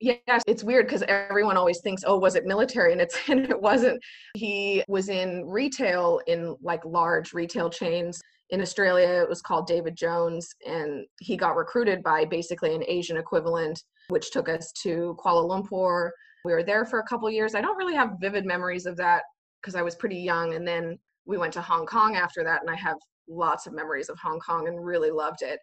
Yes, 0.00 0.42
it's 0.46 0.62
weird 0.62 0.86
because 0.86 1.02
everyone 1.08 1.56
always 1.56 1.80
thinks, 1.80 2.02
"Oh, 2.06 2.18
was 2.18 2.34
it 2.34 2.44
military?" 2.44 2.92
and 2.92 3.00
it's 3.00 3.16
and 3.30 3.40
it 3.40 3.60
wasn't. 3.60 4.02
He 4.34 4.84
was 4.88 5.08
in 5.08 5.44
retail 5.46 6.20
in 6.26 6.54
like 6.62 6.84
large 6.84 7.32
retail 7.32 7.70
chains 7.70 8.20
in 8.50 8.60
Australia. 8.60 9.22
It 9.22 9.28
was 9.28 9.40
called 9.40 9.66
David 9.66 9.96
Jones, 9.96 10.48
and 10.66 11.06
he 11.20 11.36
got 11.36 11.56
recruited 11.56 12.02
by 12.02 12.26
basically 12.26 12.74
an 12.74 12.84
Asian 12.86 13.16
equivalent, 13.16 13.82
which 14.08 14.30
took 14.30 14.48
us 14.48 14.70
to 14.82 15.16
Kuala 15.18 15.48
Lumpur. 15.48 16.10
We 16.44 16.52
were 16.52 16.62
there 16.62 16.84
for 16.84 16.98
a 17.00 17.06
couple 17.06 17.30
years. 17.30 17.54
I 17.54 17.62
don't 17.62 17.76
really 17.76 17.96
have 17.96 18.20
vivid 18.20 18.44
memories 18.44 18.86
of 18.86 18.96
that 18.98 19.22
because 19.62 19.74
I 19.74 19.82
was 19.82 19.94
pretty 19.94 20.18
young, 20.18 20.54
and 20.54 20.68
then 20.68 20.98
we 21.24 21.38
went 21.38 21.54
to 21.54 21.62
Hong 21.62 21.86
Kong 21.86 22.16
after 22.16 22.44
that, 22.44 22.60
and 22.60 22.70
I 22.70 22.76
have 22.76 22.96
lots 23.28 23.66
of 23.66 23.72
memories 23.72 24.10
of 24.10 24.18
Hong 24.18 24.40
Kong 24.40 24.68
and 24.68 24.84
really 24.84 25.10
loved 25.10 25.40
it. 25.40 25.58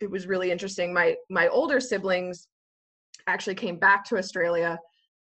It 0.00 0.10
was 0.10 0.28
really 0.28 0.52
interesting. 0.52 0.94
My 0.94 1.16
my 1.28 1.48
older 1.48 1.80
siblings 1.80 2.46
actually 3.28 3.54
came 3.54 3.78
back 3.78 4.04
to 4.06 4.16
Australia 4.16 4.78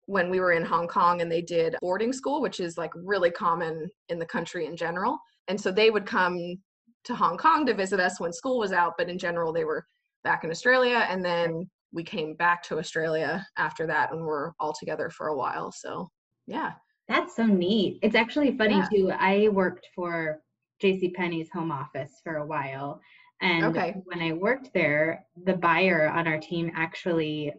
when 0.08 0.30
we 0.30 0.40
were 0.40 0.52
in 0.52 0.64
Hong 0.64 0.88
Kong 0.88 1.22
and 1.22 1.32
they 1.32 1.42
did 1.42 1.76
boarding 1.82 2.14
school, 2.14 2.42
which 2.42 2.60
is 2.60 2.78
like 2.78 2.92
really 2.96 3.32
common 3.32 3.90
in 4.10 4.20
the 4.20 4.26
country 4.26 4.68
in 4.68 4.78
general. 4.78 5.18
And 5.48 5.60
so 5.60 5.72
they 5.72 5.90
would 5.90 6.06
come 6.06 6.58
to 7.06 7.16
Hong 7.16 7.38
Kong 7.38 7.66
to 7.66 7.74
visit 7.74 8.00
us 8.00 8.20
when 8.20 8.34
school 8.34 8.60
was 8.60 8.72
out, 8.72 8.94
but 8.98 9.10
in 9.10 9.18
general, 9.18 9.52
they 9.52 9.64
were 9.64 9.86
back 10.24 10.44
in 10.44 10.52
Australia. 10.52 11.06
And 11.10 11.24
then 11.24 11.70
we 11.92 12.04
came 12.04 12.36
back 12.36 12.64
to 12.64 12.78
Australia 12.78 13.46
after 13.58 13.88
that 13.88 14.12
and 14.12 14.22
we're 14.22 14.52
all 14.60 14.74
together 14.78 15.10
for 15.10 15.28
a 15.28 15.38
while. 15.38 15.72
So, 15.72 16.10
yeah. 16.48 16.74
That's 17.08 17.36
so 17.36 17.46
neat. 17.46 18.00
It's 18.02 18.16
actually 18.16 18.58
funny 18.58 18.76
yeah. 18.76 18.88
too. 18.92 19.12
I 19.12 19.50
worked 19.50 19.88
for 19.96 20.40
JC 20.84 21.14
Penney's 21.14 21.50
home 21.54 21.72
office 21.72 22.20
for 22.24 22.38
a 22.38 22.46
while. 22.46 23.00
And 23.42 23.66
okay. 23.66 23.96
when 24.06 24.22
I 24.22 24.34
worked 24.34 24.74
there, 24.74 25.26
the 25.44 25.54
buyer 25.54 26.08
on 26.10 26.28
our 26.28 26.40
team 26.40 26.72
actually 26.76 27.54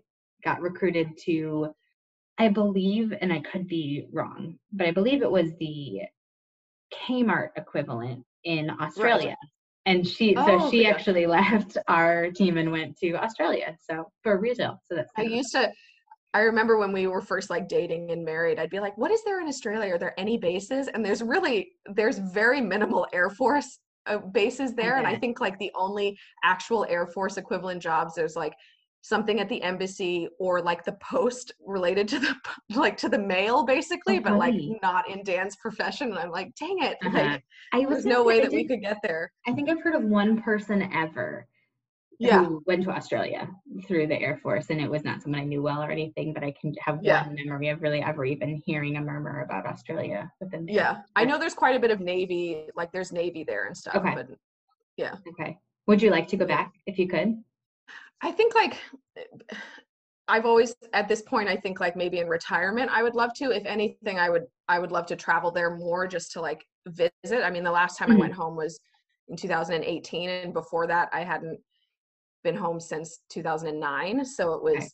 got 0.47 0.63
recruited 0.63 1.19
to, 1.25 1.69
I 2.39 2.49
believe, 2.49 3.13
and 3.21 3.33
I 3.33 3.41
could 3.41 3.67
be 3.67 4.07
wrong, 4.13 4.59
but 4.73 4.87
I 4.87 4.93
believe 4.93 5.23
it 5.23 5.31
was 5.31 5.51
the 5.59 6.03
Kmart 6.95 7.49
equivalent 7.57 8.25
in 8.45 8.71
Australia. 8.81 9.29
Right. 9.29 9.37
And 9.87 10.07
she, 10.07 10.35
oh, 10.37 10.47
so 10.47 10.71
she 10.71 10.85
yeah. 10.85 10.91
actually 10.91 11.27
left 11.39 11.77
our 11.89 12.31
team 12.31 12.57
and 12.59 12.71
went 12.71 12.97
to 12.99 13.15
Australia. 13.15 13.77
So 13.91 14.11
for 14.23 14.39
retail. 14.39 14.81
So 14.85 14.95
that's. 14.95 15.11
I 15.17 15.23
used 15.23 15.51
to, 15.53 15.71
I 16.33 16.41
remember 16.41 16.79
when 16.79 16.93
we 16.93 17.09
were 17.09 17.23
first 17.23 17.51
like 17.51 17.69
dating 17.69 18.11
and 18.13 18.25
married, 18.25 18.59
I'd 18.61 18.71
be 18.71 18.81
like, 18.81 18.97
what 18.97 19.11
is 19.11 19.25
there 19.25 19.41
in 19.41 19.49
Australia? 19.49 19.95
Are 19.95 19.99
there 19.99 20.19
any 20.19 20.39
bases? 20.39 20.89
And 20.89 21.05
there's 21.05 21.23
really, 21.23 21.73
there's 21.93 22.19
very 22.19 22.61
minimal 22.61 23.07
Air 23.13 23.31
Force 23.31 23.81
uh, 24.07 24.19
bases 24.19 24.75
there. 24.75 24.93
Okay. 24.93 24.99
And 24.99 25.07
I 25.07 25.19
think 25.19 25.41
like 25.41 25.59
the 25.59 25.73
only 25.75 26.17
actual 26.45 26.87
Air 26.89 27.07
Force 27.07 27.37
equivalent 27.37 27.83
jobs, 27.83 28.15
there's 28.15 28.37
like 28.37 28.55
something 29.07 29.39
at 29.39 29.49
the 29.49 29.63
embassy 29.63 30.29
or 30.41 30.61
like 30.61 30.85
the 30.85 30.93
post 30.95 31.53
related 31.65 32.09
to 32.09 32.19
the 32.19 32.35
like 32.75 32.97
to 32.97 33.09
the 33.09 33.19
mail 33.19 33.65
basically, 33.65 34.19
oh, 34.19 34.21
but 34.21 34.37
like 34.37 34.55
not 34.83 35.09
in 35.09 35.23
Dan's 35.23 35.57
profession. 35.57 36.09
And 36.09 36.19
I'm 36.19 36.31
like, 36.31 36.55
dang 36.57 36.79
it. 36.83 36.97
Uh-huh. 37.05 37.17
Like 37.17 37.45
I 37.73 37.85
there's 37.85 38.05
no 38.05 38.25
way 38.25 38.41
that 38.41 38.51
we 38.51 38.67
could 38.67 38.81
get 38.81 38.99
there. 39.03 39.33
I 39.47 39.53
think 39.53 39.71
I've 39.71 39.83
heard 39.83 39.95
of 39.95 40.03
one 40.03 40.43
person 40.43 40.91
ever 40.93 41.47
yeah. 42.19 42.45
who 42.45 42.63
went 42.67 42.83
to 42.85 42.91
Australia 42.91 43.49
through 43.87 44.07
the 44.09 44.19
Air 44.21 44.41
Force, 44.43 44.71
and 44.71 44.81
it 44.81 44.91
was 44.91 45.05
not 45.05 45.23
someone 45.23 45.41
I 45.41 45.45
knew 45.45 45.63
well 45.63 45.83
or 45.83 45.91
anything, 45.91 46.33
but 46.33 46.43
I 46.43 46.53
can 46.61 46.75
have 46.81 46.99
yeah. 47.03 47.27
one 47.27 47.37
memory 47.37 47.69
of 47.69 47.83
really 47.83 48.03
ever 48.03 48.25
even 48.25 48.61
hearing 48.65 48.97
a 48.97 49.01
murmur 49.01 49.43
about 49.43 49.67
Australia 49.67 50.31
within. 50.41 50.67
Yeah, 50.67 51.03
I 51.15 51.25
know 51.25 51.39
there's 51.39 51.55
quite 51.55 51.77
a 51.77 51.81
bit 51.81 51.91
of 51.91 52.01
Navy, 52.01 52.67
like 52.75 52.91
there's 52.91 53.13
Navy 53.13 53.45
there 53.45 53.67
and 53.67 53.77
stuff. 53.77 53.97
Okay. 53.97 54.15
But 54.15 54.29
yeah. 54.97 55.17
Okay. 55.29 55.59
Would 55.87 56.03
you 56.03 56.11
like 56.11 56.27
to 56.29 56.37
go 56.37 56.47
back 56.47 56.73
if 56.87 56.99
you 56.99 57.07
could? 57.07 57.37
I 58.23 58.31
think 58.31 58.55
like 58.55 58.79
I've 60.29 60.47
always 60.47 60.75
at 60.93 61.09
this 61.09 61.23
point 61.23 61.49
I 61.49 61.57
think 61.57 61.81
like 61.81 61.97
maybe 61.97 62.19
in 62.19 62.29
retirement 62.29 62.91
I 62.93 63.03
would 63.03 63.15
love 63.15 63.33
to. 63.35 63.51
If 63.51 63.65
anything, 63.67 64.19
I 64.19 64.31
would 64.31 64.45
I 64.69 64.79
would 64.79 64.93
love 64.93 65.07
to 65.07 65.17
travel 65.17 65.51
there 65.51 65.77
more 65.77 66.07
just 66.07 66.33
to 66.33 66.41
like 66.41 66.65
visit. 66.87 67.45
I 67.45 67.51
mean, 67.51 67.65
the 67.65 67.71
last 67.71 67.99
time 67.99 68.09
mm-hmm. 68.09 68.19
I 68.19 68.21
went 68.21 68.35
home 68.35 68.57
was 68.57 68.79
in 69.29 69.37
2018, 69.37 70.31
and 70.31 70.53
before 70.53 70.87
that 70.87 71.09
I 71.13 71.25
hadn't 71.25 71.61
been 72.47 72.57
home 72.57 72.79
since 72.79 73.19
2009 73.31 74.25
so 74.25 74.53
it 74.53 74.63
was 74.63 74.77
okay. 74.77 74.89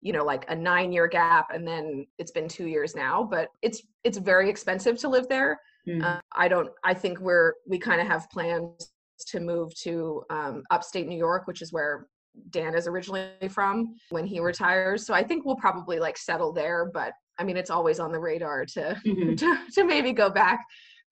you 0.00 0.12
know 0.12 0.24
like 0.24 0.44
a 0.48 0.54
9 0.54 0.92
year 0.92 1.08
gap 1.08 1.48
and 1.52 1.66
then 1.66 2.06
it's 2.18 2.30
been 2.30 2.46
2 2.46 2.66
years 2.66 2.94
now 2.94 3.26
but 3.28 3.48
it's 3.62 3.82
it's 4.04 4.16
very 4.16 4.48
expensive 4.48 4.96
to 4.98 5.08
live 5.08 5.28
there 5.28 5.60
mm. 5.88 6.00
uh, 6.04 6.20
i 6.36 6.46
don't 6.46 6.70
i 6.84 6.94
think 6.94 7.18
we're 7.18 7.54
we 7.66 7.78
kind 7.80 8.00
of 8.00 8.06
have 8.06 8.30
plans 8.30 8.92
to 9.26 9.40
move 9.40 9.74
to 9.74 10.22
um, 10.30 10.62
upstate 10.70 11.08
new 11.08 11.18
york 11.18 11.48
which 11.48 11.62
is 11.62 11.72
where 11.72 12.06
dan 12.50 12.74
is 12.74 12.86
originally 12.86 13.30
from 13.48 13.94
when 14.10 14.26
he 14.26 14.40
retires 14.40 15.06
so 15.06 15.14
i 15.14 15.22
think 15.22 15.44
we'll 15.44 15.56
probably 15.56 15.98
like 15.98 16.16
settle 16.16 16.52
there 16.52 16.90
but 16.92 17.12
i 17.38 17.44
mean 17.44 17.56
it's 17.56 17.70
always 17.70 18.00
on 18.00 18.10
the 18.10 18.18
radar 18.18 18.64
to 18.64 18.96
mm-hmm. 19.06 19.34
to, 19.36 19.58
to 19.72 19.84
maybe 19.84 20.12
go 20.12 20.28
back 20.28 20.64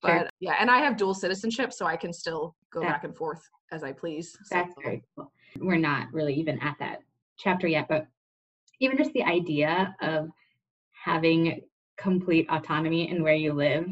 but 0.02 0.18
sure. 0.18 0.28
yeah 0.40 0.56
and 0.58 0.70
i 0.70 0.78
have 0.78 0.96
dual 0.96 1.14
citizenship 1.14 1.72
so 1.72 1.86
i 1.86 1.96
can 1.96 2.12
still 2.12 2.54
go 2.72 2.80
back 2.80 3.04
and 3.04 3.16
forth 3.16 3.42
as 3.70 3.84
i 3.84 3.92
please 3.92 4.36
that's 4.50 4.74
so. 4.74 4.82
very 4.82 5.02
cool 5.16 5.30
we're 5.60 5.76
not 5.76 6.12
really 6.12 6.34
even 6.34 6.58
at 6.60 6.76
that 6.78 7.00
chapter 7.38 7.66
yet, 7.66 7.86
but 7.88 8.06
even 8.80 8.96
just 8.96 9.12
the 9.12 9.22
idea 9.22 9.94
of 10.00 10.28
having 11.04 11.60
complete 11.98 12.46
autonomy 12.50 13.10
in 13.10 13.22
where 13.22 13.34
you 13.34 13.52
live 13.52 13.86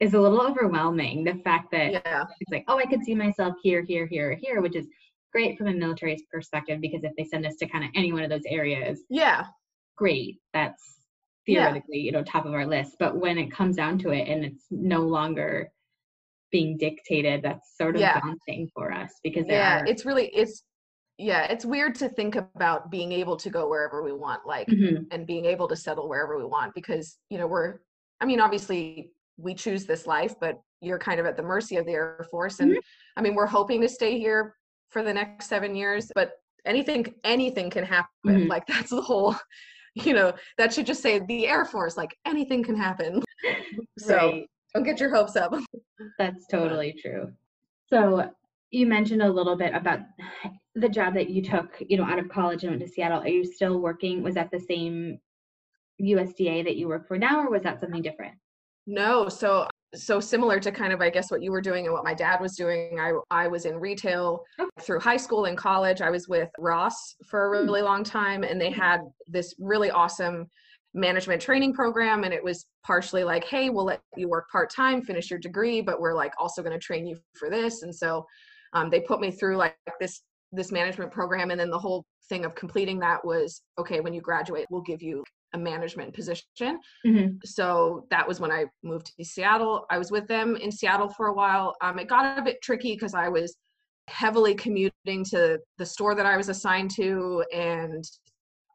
is 0.00 0.14
a 0.14 0.20
little 0.20 0.42
overwhelming. 0.42 1.24
The 1.24 1.40
fact 1.44 1.70
that 1.72 1.92
yeah. 1.92 2.24
it's 2.40 2.50
like, 2.50 2.64
oh, 2.68 2.78
I 2.78 2.86
could 2.86 3.04
see 3.04 3.14
myself 3.14 3.54
here, 3.62 3.82
here, 3.82 4.06
here, 4.06 4.34
here, 4.34 4.60
which 4.60 4.76
is 4.76 4.86
great 5.36 5.58
from 5.58 5.66
a 5.66 5.72
military 5.72 6.16
perspective 6.32 6.80
because 6.80 7.04
if 7.04 7.12
they 7.16 7.24
send 7.24 7.44
us 7.44 7.56
to 7.56 7.66
kind 7.66 7.84
of 7.84 7.90
any 7.94 8.12
one 8.12 8.22
of 8.22 8.30
those 8.30 8.44
areas, 8.48 9.00
yeah, 9.10 9.44
great. 9.96 10.38
That's 10.54 11.00
theoretically, 11.44 11.98
yeah. 11.98 12.04
you 12.04 12.12
know, 12.12 12.24
top 12.24 12.46
of 12.46 12.54
our 12.54 12.66
list. 12.66 12.96
But 12.98 13.18
when 13.18 13.36
it 13.36 13.52
comes 13.52 13.76
down 13.76 13.98
to 13.98 14.10
it 14.10 14.28
and 14.28 14.44
it's 14.44 14.64
no 14.70 15.00
longer 15.00 15.70
being 16.50 16.78
dictated, 16.78 17.42
that's 17.42 17.76
sort 17.76 17.96
of 17.96 18.00
yeah. 18.00 18.18
daunting 18.20 18.70
for 18.74 18.92
us 18.92 19.12
because 19.22 19.44
yeah, 19.46 19.82
are, 19.82 19.86
it's 19.86 20.06
really 20.06 20.28
it's 20.28 20.64
yeah 21.18 21.44
it's 21.44 21.64
weird 21.64 21.94
to 21.94 22.08
think 22.08 22.36
about 22.36 22.90
being 22.90 23.12
able 23.12 23.36
to 23.36 23.50
go 23.50 23.68
wherever 23.68 24.02
we 24.02 24.12
want 24.12 24.46
like 24.46 24.66
mm-hmm. 24.68 25.02
and 25.10 25.26
being 25.26 25.44
able 25.46 25.66
to 25.66 25.76
settle 25.76 26.08
wherever 26.08 26.36
we 26.36 26.44
want 26.44 26.74
because 26.74 27.16
you 27.30 27.38
know 27.38 27.46
we're 27.46 27.78
i 28.20 28.26
mean 28.26 28.38
obviously 28.38 29.10
we 29.38 29.54
choose 29.54 29.86
this 29.86 30.06
life 30.06 30.34
but 30.42 30.60
you're 30.82 30.98
kind 30.98 31.18
of 31.18 31.24
at 31.24 31.34
the 31.34 31.42
mercy 31.42 31.76
of 31.76 31.86
the 31.86 31.92
air 31.92 32.26
force 32.30 32.60
and 32.60 32.72
mm-hmm. 32.72 32.80
i 33.16 33.22
mean 33.22 33.34
we're 33.34 33.46
hoping 33.46 33.80
to 33.80 33.88
stay 33.88 34.18
here 34.18 34.54
for 34.90 35.02
the 35.02 35.12
next 35.12 35.48
seven 35.48 35.74
years 35.74 36.10
but 36.14 36.32
anything 36.64 37.06
anything 37.24 37.70
can 37.70 37.84
happen 37.84 38.08
mm-hmm. 38.26 38.48
like 38.48 38.66
that's 38.66 38.90
the 38.90 39.00
whole 39.00 39.34
you 39.94 40.12
know 40.12 40.32
that 40.58 40.72
should 40.72 40.86
just 40.86 41.02
say 41.02 41.20
the 41.26 41.46
air 41.46 41.64
force 41.64 41.96
like 41.96 42.16
anything 42.26 42.62
can 42.62 42.76
happen 42.76 43.22
so 43.98 44.16
right. 44.16 44.46
don't 44.74 44.84
get 44.84 45.00
your 45.00 45.14
hopes 45.14 45.36
up 45.36 45.54
that's 46.18 46.46
totally 46.48 46.94
true 47.00 47.32
so 47.88 48.30
you 48.70 48.86
mentioned 48.86 49.22
a 49.22 49.28
little 49.28 49.56
bit 49.56 49.74
about 49.74 50.00
the 50.74 50.88
job 50.88 51.14
that 51.14 51.30
you 51.30 51.42
took, 51.42 51.82
you 51.88 51.96
know, 51.96 52.04
out 52.04 52.18
of 52.18 52.28
college 52.28 52.62
and 52.62 52.72
went 52.72 52.82
to 52.82 52.88
Seattle. 52.88 53.20
Are 53.20 53.28
you 53.28 53.44
still 53.44 53.78
working? 53.78 54.22
Was 54.22 54.34
that 54.34 54.50
the 54.50 54.60
same 54.60 55.18
USDA 56.00 56.64
that 56.64 56.76
you 56.76 56.88
work 56.88 57.08
for 57.08 57.18
now, 57.18 57.40
or 57.40 57.50
was 57.50 57.62
that 57.62 57.80
something 57.80 58.02
different? 58.02 58.34
No. 58.86 59.28
So 59.28 59.66
so 59.94 60.20
similar 60.20 60.58
to 60.60 60.72
kind 60.72 60.92
of 60.92 61.00
I 61.00 61.10
guess 61.10 61.30
what 61.30 61.42
you 61.42 61.52
were 61.52 61.60
doing 61.60 61.86
and 61.86 61.94
what 61.94 62.04
my 62.04 62.14
dad 62.14 62.40
was 62.40 62.56
doing. 62.56 62.98
I 63.00 63.12
I 63.30 63.48
was 63.48 63.64
in 63.64 63.76
retail 63.76 64.42
through 64.80 65.00
high 65.00 65.16
school 65.16 65.44
and 65.44 65.56
college. 65.56 66.00
I 66.00 66.10
was 66.10 66.28
with 66.28 66.50
Ross 66.58 67.14
for 67.28 67.54
a 67.54 67.58
hmm. 67.58 67.66
really 67.66 67.82
long 67.82 68.04
time, 68.04 68.42
and 68.42 68.60
they 68.60 68.70
had 68.70 69.00
this 69.28 69.54
really 69.58 69.90
awesome 69.90 70.48
management 70.96 71.42
training 71.42 71.74
program 71.74 72.24
and 72.24 72.32
it 72.32 72.42
was 72.42 72.64
partially 72.82 73.22
like 73.22 73.44
hey 73.44 73.68
we'll 73.68 73.84
let 73.84 74.00
you 74.16 74.30
work 74.30 74.48
part-time 74.50 75.02
finish 75.02 75.30
your 75.30 75.38
degree 75.38 75.82
but 75.82 76.00
we're 76.00 76.14
like 76.14 76.32
also 76.38 76.62
going 76.62 76.72
to 76.72 76.82
train 76.82 77.06
you 77.06 77.18
for 77.38 77.50
this 77.50 77.82
and 77.82 77.94
so 77.94 78.24
um, 78.72 78.88
they 78.88 79.00
put 79.00 79.20
me 79.20 79.30
through 79.30 79.56
like 79.56 79.76
this 80.00 80.22
this 80.52 80.72
management 80.72 81.12
program 81.12 81.50
and 81.50 81.60
then 81.60 81.68
the 81.68 81.78
whole 81.78 82.06
thing 82.30 82.46
of 82.46 82.54
completing 82.54 82.98
that 82.98 83.22
was 83.26 83.60
okay 83.78 84.00
when 84.00 84.14
you 84.14 84.22
graduate 84.22 84.66
we'll 84.70 84.80
give 84.80 85.02
you 85.02 85.22
a 85.54 85.58
management 85.58 86.12
position 86.14 86.78
mm-hmm. 87.06 87.36
so 87.44 88.06
that 88.10 88.26
was 88.26 88.40
when 88.40 88.50
i 88.50 88.64
moved 88.82 89.12
to 89.16 89.24
seattle 89.24 89.86
i 89.90 89.98
was 89.98 90.10
with 90.10 90.26
them 90.26 90.56
in 90.56 90.70
seattle 90.70 91.08
for 91.08 91.28
a 91.28 91.34
while 91.34 91.74
um, 91.82 91.98
it 91.98 92.08
got 92.08 92.38
a 92.38 92.42
bit 92.42 92.60
tricky 92.62 92.94
because 92.94 93.14
i 93.14 93.28
was 93.28 93.56
heavily 94.08 94.54
commuting 94.54 95.24
to 95.24 95.58
the 95.78 95.86
store 95.86 96.14
that 96.14 96.26
i 96.26 96.36
was 96.36 96.48
assigned 96.48 96.90
to 96.90 97.44
and 97.52 98.04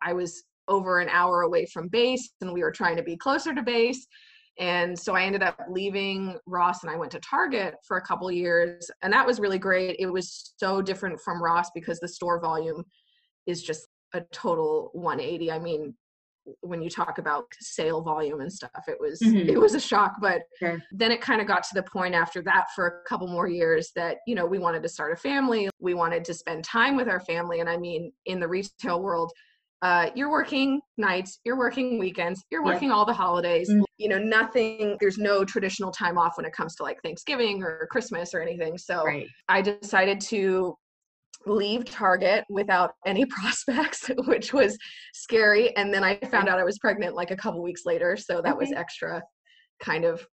i 0.02 0.14
was 0.14 0.44
over 0.68 1.00
an 1.00 1.10
hour 1.10 1.42
away 1.42 1.66
from 1.66 1.88
base 1.88 2.32
and 2.42 2.54
we 2.54 2.62
were 2.62 2.72
trying 2.72 2.96
to 2.96 3.04
be 3.04 3.18
closer 3.18 3.54
to 3.54 3.62
base 3.62 4.08
and 4.60 4.98
so 4.98 5.16
I 5.16 5.24
ended 5.24 5.44
up 5.44 5.58
leaving 5.70 6.38
Ross 6.46 6.84
and 6.84 6.92
I 6.92 6.96
went 6.96 7.12
to 7.14 7.20
Target 7.20 7.76
for 7.88 7.98
a 7.98 8.02
couple 8.02 8.32
years. 8.32 8.90
And 9.02 9.12
that 9.14 9.26
was 9.26 9.40
really 9.40 9.58
great. 9.58 9.96
It 9.98 10.08
was 10.08 10.54
so 10.58 10.82
different 10.82 11.20
from 11.22 11.42
Ross 11.42 11.70
because 11.74 12.00
the 12.00 12.08
store 12.08 12.40
volume 12.40 12.84
is 13.48 13.64
just 13.64 13.88
a 14.14 14.22
total 14.32 14.92
180. 14.94 15.52
I 15.52 15.60
mean, 15.60 15.96
when 16.62 16.82
you 16.82 16.90
talk 16.90 17.18
about 17.18 17.46
sale 17.60 18.02
volume 18.02 18.42
and 18.42 18.52
stuff, 18.52 18.72
it 18.88 18.98
was 19.00 19.20
mm-hmm. 19.22 19.50
it 19.50 19.60
was 19.60 19.76
a 19.76 19.80
shock. 19.80 20.16
But 20.22 20.42
sure. 20.60 20.82
then 20.92 21.12
it 21.12 21.22
kind 21.22 21.42
of 21.42 21.48
got 21.48 21.64
to 21.64 21.74
the 21.74 21.84
point 21.84 22.16
after 22.16 22.42
that 22.44 22.68
for 22.76 22.88
a 22.88 23.10
couple 23.10 23.28
more 23.28 23.48
years 23.48 23.92
that, 23.96 24.18
you 24.28 24.36
know, 24.36 24.46
we 24.46 24.60
wanted 24.60 24.84
to 24.84 24.90
start 24.90 25.14
a 25.14 25.16
family. 25.16 25.70
We 25.80 25.94
wanted 25.94 26.26
to 26.26 26.34
spend 26.34 26.64
time 26.64 26.96
with 26.96 27.08
our 27.08 27.20
family. 27.20 27.60
And 27.60 27.70
I 27.70 27.78
mean, 27.78 28.12
in 28.26 28.40
the 28.40 28.48
retail 28.48 29.02
world, 29.02 29.32
uh, 29.82 30.12
you're 30.16 30.30
working 30.30 30.80
nights, 30.98 31.40
you're 31.44 31.58
working 31.58 31.98
weekends, 31.98 32.44
you're 32.52 32.64
working 32.64 32.90
yeah. 32.90 32.96
all 32.96 33.06
the 33.06 33.14
holidays. 33.14 33.70
Mm-hmm. 33.70 33.84
You 33.98 34.10
know, 34.10 34.20
nothing, 34.20 34.98
there's 35.00 35.18
no 35.18 35.44
traditional 35.44 35.92
time 35.92 36.18
off 36.18 36.38
when 36.38 36.46
it 36.46 36.54
comes 36.54 36.76
to 36.76 36.84
like 36.84 37.02
Thanksgiving 37.04 37.64
or 37.64 37.88
Christmas 37.92 38.34
or 38.34 38.42
anything. 38.42 38.78
So 38.78 39.04
right. 39.04 39.28
I 39.48 39.62
decided 39.62 40.22
to 40.22 40.76
leave 41.46 41.86
Target 41.86 42.46
without 42.50 42.94
any 43.06 43.26
prospects, 43.28 44.10
which 44.26 44.54
was 44.54 44.78
scary. 45.14 45.76
And 45.76 45.94
then 45.94 46.04
I 46.04 46.16
found 46.16 46.50
out 46.50 46.60
I 46.60 46.64
was 46.64 46.80
pregnant 46.80 47.16
like 47.16 47.32
a 47.32 47.38
couple 47.38 47.62
weeks 47.62 47.86
later. 47.86 48.18
So 48.18 48.42
that 48.42 48.56
okay. 48.56 48.66
was 48.66 48.72
extra 48.74 49.22
kind 49.82 50.06
of 50.06 50.26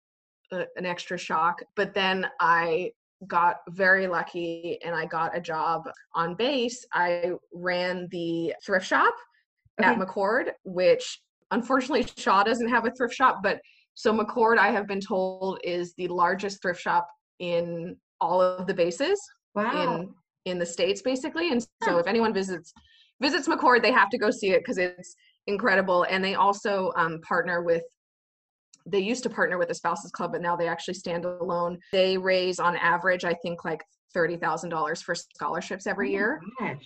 uh, 0.52 0.64
an 0.76 0.86
extra 0.86 1.18
shock. 1.18 1.62
But 1.76 1.94
then 1.94 2.26
I 2.40 2.92
got 3.26 3.56
very 3.70 4.06
lucky 4.06 4.78
and 4.84 4.94
I 4.94 5.06
got 5.06 5.36
a 5.36 5.40
job 5.40 5.88
on 6.14 6.34
base. 6.34 6.84
I 6.92 7.32
ran 7.52 8.08
the 8.10 8.54
thrift 8.64 8.86
shop 8.86 9.14
okay. 9.80 9.90
at 9.90 9.98
McChord, 9.98 10.50
which 10.64 11.20
unfortunately 11.50 12.06
Shaw 12.16 12.42
doesn't 12.42 12.68
have 12.68 12.86
a 12.86 12.90
thrift 12.92 13.14
shop, 13.14 13.40
but 13.42 13.60
so 13.94 14.16
McChord, 14.16 14.58
I 14.58 14.70
have 14.70 14.86
been 14.86 15.00
told, 15.00 15.58
is 15.64 15.92
the 15.94 16.06
largest 16.06 16.62
thrift 16.62 16.80
shop 16.80 17.08
in 17.40 17.96
all 18.20 18.40
of 18.40 18.66
the 18.68 18.74
bases 18.74 19.20
wow. 19.56 19.96
in 19.96 20.14
in 20.45 20.59
the 20.59 20.66
states, 20.66 21.02
basically. 21.02 21.50
And 21.50 21.66
so 21.85 21.99
if 21.99 22.07
anyone 22.07 22.33
visits 22.33 22.73
visits 23.21 23.49
mcchord 23.49 23.83
they 23.83 23.90
have 23.90 24.09
to 24.09 24.16
go 24.16 24.30
see 24.30 24.50
it 24.50 24.61
because 24.61 24.78
it's 24.78 25.14
incredible. 25.47 26.04
And 26.09 26.25
they 26.25 26.35
also 26.35 26.92
um, 26.97 27.21
partner 27.26 27.62
with. 27.62 27.83
They 28.87 29.00
used 29.00 29.23
to 29.25 29.30
partner 29.30 29.59
with 29.59 29.68
the 29.68 29.75
Spouses 29.75 30.11
Club, 30.11 30.33
but 30.33 30.40
now 30.40 30.57
they 30.57 30.66
actually 30.66 30.95
stand 30.95 31.26
alone. 31.26 31.78
They 31.92 32.16
raise, 32.16 32.59
on 32.59 32.75
average, 32.76 33.23
I 33.23 33.35
think 33.35 33.62
like 33.62 33.83
thirty 34.14 34.37
thousand 34.37 34.71
dollars 34.71 35.02
for 35.02 35.14
scholarships 35.14 35.87
every 35.87 36.09
oh 36.09 36.12
year, 36.12 36.40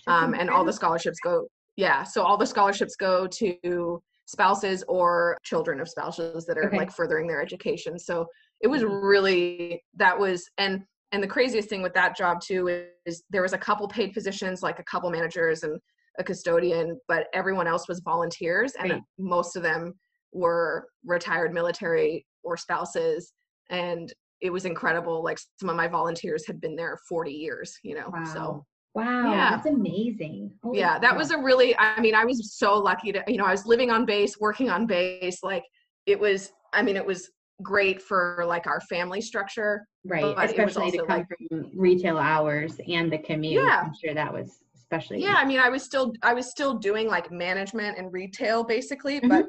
um, 0.07 0.33
and 0.33 0.49
all 0.49 0.65
the 0.65 0.73
scholarships 0.73 1.19
go 1.23 1.47
yeah 1.75 2.03
so 2.03 2.23
all 2.23 2.37
the 2.37 2.45
scholarships 2.45 2.95
go 2.95 3.27
to 3.27 4.01
spouses 4.25 4.83
or 4.87 5.37
children 5.43 5.79
of 5.79 5.89
spouses 5.89 6.45
that 6.45 6.57
are 6.57 6.67
okay. 6.67 6.77
like 6.77 6.91
furthering 6.91 7.27
their 7.27 7.41
education 7.41 7.97
so 7.99 8.25
it 8.61 8.67
was 8.67 8.83
really 8.83 9.81
that 9.95 10.17
was 10.17 10.45
and 10.57 10.83
and 11.13 11.23
the 11.23 11.27
craziest 11.27 11.69
thing 11.69 11.81
with 11.81 11.93
that 11.93 12.17
job 12.17 12.41
too 12.41 12.67
is, 12.67 12.87
is 13.05 13.23
there 13.29 13.41
was 13.41 13.53
a 13.53 13.57
couple 13.57 13.87
paid 13.87 14.13
positions 14.13 14.61
like 14.61 14.79
a 14.79 14.83
couple 14.83 15.09
managers 15.09 15.63
and 15.63 15.79
a 16.19 16.23
custodian 16.23 16.99
but 17.07 17.27
everyone 17.33 17.67
else 17.67 17.87
was 17.87 18.01
volunteers 18.03 18.73
and 18.79 18.91
right. 18.91 19.01
most 19.17 19.55
of 19.55 19.63
them 19.63 19.93
were 20.33 20.87
retired 21.05 21.53
military 21.53 22.25
or 22.43 22.57
spouses 22.57 23.33
and 23.69 24.13
it 24.41 24.51
was 24.51 24.65
incredible 24.65 25.23
like 25.23 25.39
some 25.59 25.69
of 25.69 25.75
my 25.75 25.87
volunteers 25.87 26.45
had 26.45 26.59
been 26.59 26.75
there 26.75 26.97
40 27.07 27.31
years 27.31 27.77
you 27.83 27.95
know 27.95 28.09
wow. 28.11 28.23
so 28.25 28.65
Wow, 28.95 29.31
yeah. 29.31 29.49
that's 29.49 29.65
amazing. 29.65 30.51
Holy 30.61 30.77
yeah, 30.77 30.99
that 30.99 31.17
was 31.17 31.31
a 31.31 31.37
really, 31.39 31.75
I 31.79 31.99
mean, 31.99 32.13
I 32.13 32.25
was 32.25 32.53
so 32.53 32.77
lucky 32.77 33.11
to, 33.11 33.23
you 33.27 33.37
know, 33.37 33.45
I 33.45 33.49
was 33.51 33.65
living 33.65 33.89
on 33.89 34.05
base, 34.05 34.39
working 34.39 34.69
on 34.69 34.85
base. 34.85 35.41
Like 35.41 35.63
it 36.05 36.19
was, 36.19 36.51
I 36.73 36.83
mean, 36.83 36.95
it 36.95 37.03
was 37.05 37.31
great 37.61 38.01
for 38.01 38.43
like 38.47 38.67
our 38.67 38.81
family 38.81 39.21
structure. 39.21 39.85
Right. 40.05 40.35
Especially 40.37 40.91
to 40.91 40.97
come 40.99 41.07
like, 41.07 41.27
from 41.49 41.71
retail 41.75 42.17
hours 42.17 42.79
and 42.87 43.11
the 43.11 43.19
commute. 43.19 43.63
Yeah. 43.63 43.83
I'm 43.85 43.93
sure 44.03 44.13
that 44.13 44.33
was 44.33 44.59
especially. 44.75 45.21
Yeah. 45.21 45.35
I 45.37 45.45
mean, 45.45 45.59
I 45.59 45.69
was 45.69 45.83
still, 45.83 46.13
I 46.23 46.33
was 46.33 46.49
still 46.49 46.73
doing 46.73 47.07
like 47.07 47.31
management 47.31 47.97
and 47.97 48.11
retail 48.11 48.63
basically, 48.63 49.17
mm-hmm. 49.17 49.29
but 49.29 49.45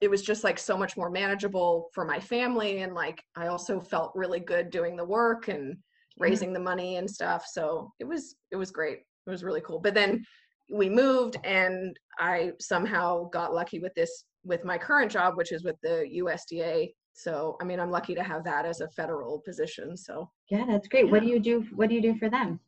it 0.00 0.08
was 0.08 0.22
just 0.22 0.44
like 0.44 0.58
so 0.58 0.76
much 0.76 0.96
more 0.96 1.10
manageable 1.10 1.90
for 1.92 2.04
my 2.04 2.20
family. 2.20 2.82
And 2.82 2.94
like, 2.94 3.22
I 3.36 3.48
also 3.48 3.80
felt 3.80 4.12
really 4.14 4.40
good 4.40 4.70
doing 4.70 4.96
the 4.96 5.04
work 5.04 5.48
and, 5.48 5.76
raising 6.20 6.52
the 6.52 6.60
money 6.60 6.96
and 6.96 7.08
stuff. 7.08 7.46
So 7.46 7.92
it 8.00 8.04
was 8.04 8.34
it 8.50 8.56
was 8.56 8.70
great. 8.70 8.98
It 9.26 9.30
was 9.30 9.44
really 9.44 9.60
cool. 9.60 9.78
But 9.78 9.94
then 9.94 10.24
we 10.72 10.88
moved 10.88 11.36
and 11.44 11.96
I 12.18 12.52
somehow 12.60 13.28
got 13.30 13.54
lucky 13.54 13.78
with 13.78 13.94
this 13.94 14.24
with 14.44 14.64
my 14.64 14.78
current 14.78 15.10
job, 15.10 15.36
which 15.36 15.52
is 15.52 15.64
with 15.64 15.76
the 15.82 16.06
USDA. 16.22 16.90
So 17.18 17.56
I 17.60 17.64
mean 17.64 17.80
I'm 17.80 17.90
lucky 17.90 18.14
to 18.14 18.22
have 18.22 18.44
that 18.44 18.64
as 18.64 18.80
a 18.80 18.88
federal 18.88 19.40
position. 19.40 19.96
So 19.96 20.30
yeah, 20.50 20.64
that's 20.66 20.88
great. 20.88 21.06
Yeah. 21.06 21.12
What 21.12 21.22
do 21.22 21.28
you 21.28 21.40
do 21.40 21.66
what 21.74 21.88
do 21.88 21.94
you 21.94 22.02
do 22.02 22.14
for 22.16 22.30
them? 22.30 22.60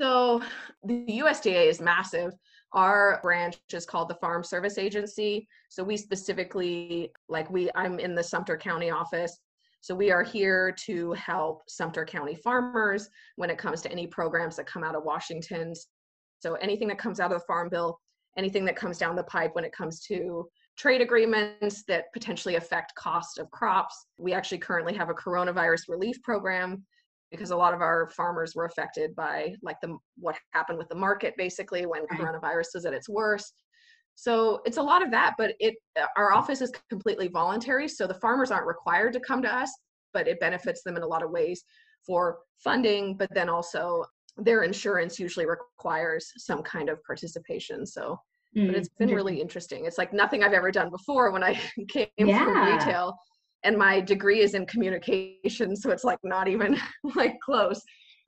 So 0.00 0.42
the 0.84 1.04
USDA 1.22 1.68
is 1.68 1.80
massive. 1.80 2.32
Our 2.72 3.20
branch 3.22 3.58
is 3.72 3.84
called 3.84 4.08
the 4.08 4.14
Farm 4.14 4.42
Service 4.42 4.78
Agency. 4.78 5.46
So 5.68 5.84
we 5.84 5.96
specifically 5.96 7.12
like 7.28 7.50
we 7.50 7.70
I'm 7.74 7.98
in 7.98 8.14
the 8.14 8.24
Sumter 8.24 8.56
County 8.56 8.90
office 8.90 9.38
so 9.82 9.96
we 9.96 10.12
are 10.12 10.22
here 10.22 10.72
to 10.84 11.12
help 11.14 11.68
Sumter 11.68 12.04
County 12.04 12.36
farmers 12.36 13.08
when 13.34 13.50
it 13.50 13.58
comes 13.58 13.82
to 13.82 13.90
any 13.90 14.06
programs 14.06 14.54
that 14.56 14.66
come 14.66 14.84
out 14.84 14.94
of 14.94 15.02
Washington. 15.02 15.74
So 16.38 16.54
anything 16.54 16.86
that 16.86 16.98
comes 16.98 17.18
out 17.18 17.32
of 17.32 17.40
the 17.40 17.46
Farm 17.46 17.68
Bill, 17.68 17.98
anything 18.38 18.64
that 18.66 18.76
comes 18.76 18.96
down 18.96 19.16
the 19.16 19.24
pipe 19.24 19.56
when 19.56 19.64
it 19.64 19.72
comes 19.72 20.00
to 20.02 20.48
trade 20.82 21.00
agreements 21.00 21.84
that 21.86 22.12
potentially 22.12 22.56
affect 22.56 22.94
cost 22.96 23.38
of 23.38 23.48
crops. 23.52 24.06
We 24.18 24.32
actually 24.32 24.58
currently 24.58 24.94
have 24.94 25.10
a 25.10 25.14
coronavirus 25.14 25.82
relief 25.88 26.20
program 26.22 26.84
because 27.30 27.52
a 27.52 27.56
lot 27.56 27.72
of 27.72 27.80
our 27.80 28.10
farmers 28.10 28.54
were 28.54 28.66
affected 28.66 29.14
by 29.14 29.54
like 29.62 29.76
the 29.80 29.96
what 30.18 30.36
happened 30.50 30.78
with 30.78 30.88
the 30.88 30.94
market 30.94 31.34
basically 31.38 31.86
when 31.86 32.04
coronavirus 32.06 32.74
was 32.74 32.84
at 32.84 32.92
its 32.92 33.08
worst 33.08 33.54
so 34.14 34.60
it's 34.64 34.76
a 34.76 34.82
lot 34.82 35.02
of 35.02 35.10
that, 35.12 35.34
but 35.38 35.54
it 35.58 35.74
our 36.16 36.32
office 36.32 36.60
is 36.60 36.72
completely 36.88 37.28
voluntary, 37.28 37.88
so 37.88 38.06
the 38.06 38.14
farmers 38.14 38.50
aren't 38.50 38.66
required 38.66 39.12
to 39.14 39.20
come 39.20 39.42
to 39.42 39.54
us, 39.54 39.72
but 40.12 40.28
it 40.28 40.40
benefits 40.40 40.82
them 40.82 40.96
in 40.96 41.02
a 41.02 41.06
lot 41.06 41.22
of 41.22 41.30
ways 41.30 41.64
for 42.06 42.38
funding, 42.58 43.16
but 43.16 43.32
then 43.34 43.48
also 43.48 44.04
their 44.36 44.62
insurance 44.62 45.18
usually 45.18 45.46
requires 45.46 46.30
some 46.36 46.62
kind 46.62 46.88
of 46.88 47.02
participation. 47.04 47.86
So 47.86 48.18
mm, 48.56 48.66
but 48.66 48.76
it's 48.76 48.88
been 48.98 49.10
really 49.10 49.40
interesting. 49.40 49.86
It's 49.86 49.98
like 49.98 50.12
nothing 50.12 50.42
I've 50.42 50.52
ever 50.52 50.70
done 50.70 50.90
before 50.90 51.30
when 51.30 51.42
I 51.42 51.58
came 51.88 52.08
yeah. 52.18 52.44
from 52.44 52.78
retail 52.78 53.16
and 53.64 53.76
my 53.76 54.00
degree 54.00 54.40
is 54.40 54.54
in 54.54 54.66
communication, 54.66 55.76
so 55.76 55.90
it's 55.90 56.04
like 56.04 56.18
not 56.24 56.48
even 56.48 56.76
like 57.16 57.38
close. 57.40 57.80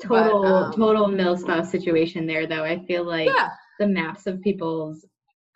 Total 0.02 0.42
but, 0.42 0.48
um, 0.48 0.72
total 0.72 1.08
milspouse 1.08 1.66
situation 1.66 2.26
there 2.26 2.46
though. 2.46 2.64
I 2.64 2.84
feel 2.86 3.04
like 3.04 3.28
yeah. 3.28 3.50
the 3.78 3.86
maps 3.86 4.26
of 4.26 4.40
people's 4.42 5.04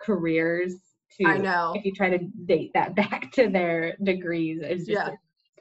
careers 0.00 0.74
to 1.20 1.26
I 1.26 1.38
know 1.38 1.72
if 1.74 1.84
you 1.84 1.92
try 1.92 2.10
to 2.10 2.18
date 2.46 2.70
that 2.74 2.94
back 2.96 3.32
to 3.32 3.48
their 3.48 3.96
degrees 4.02 4.62
is 4.62 4.86
just 4.86 4.90
yeah. 4.90 5.10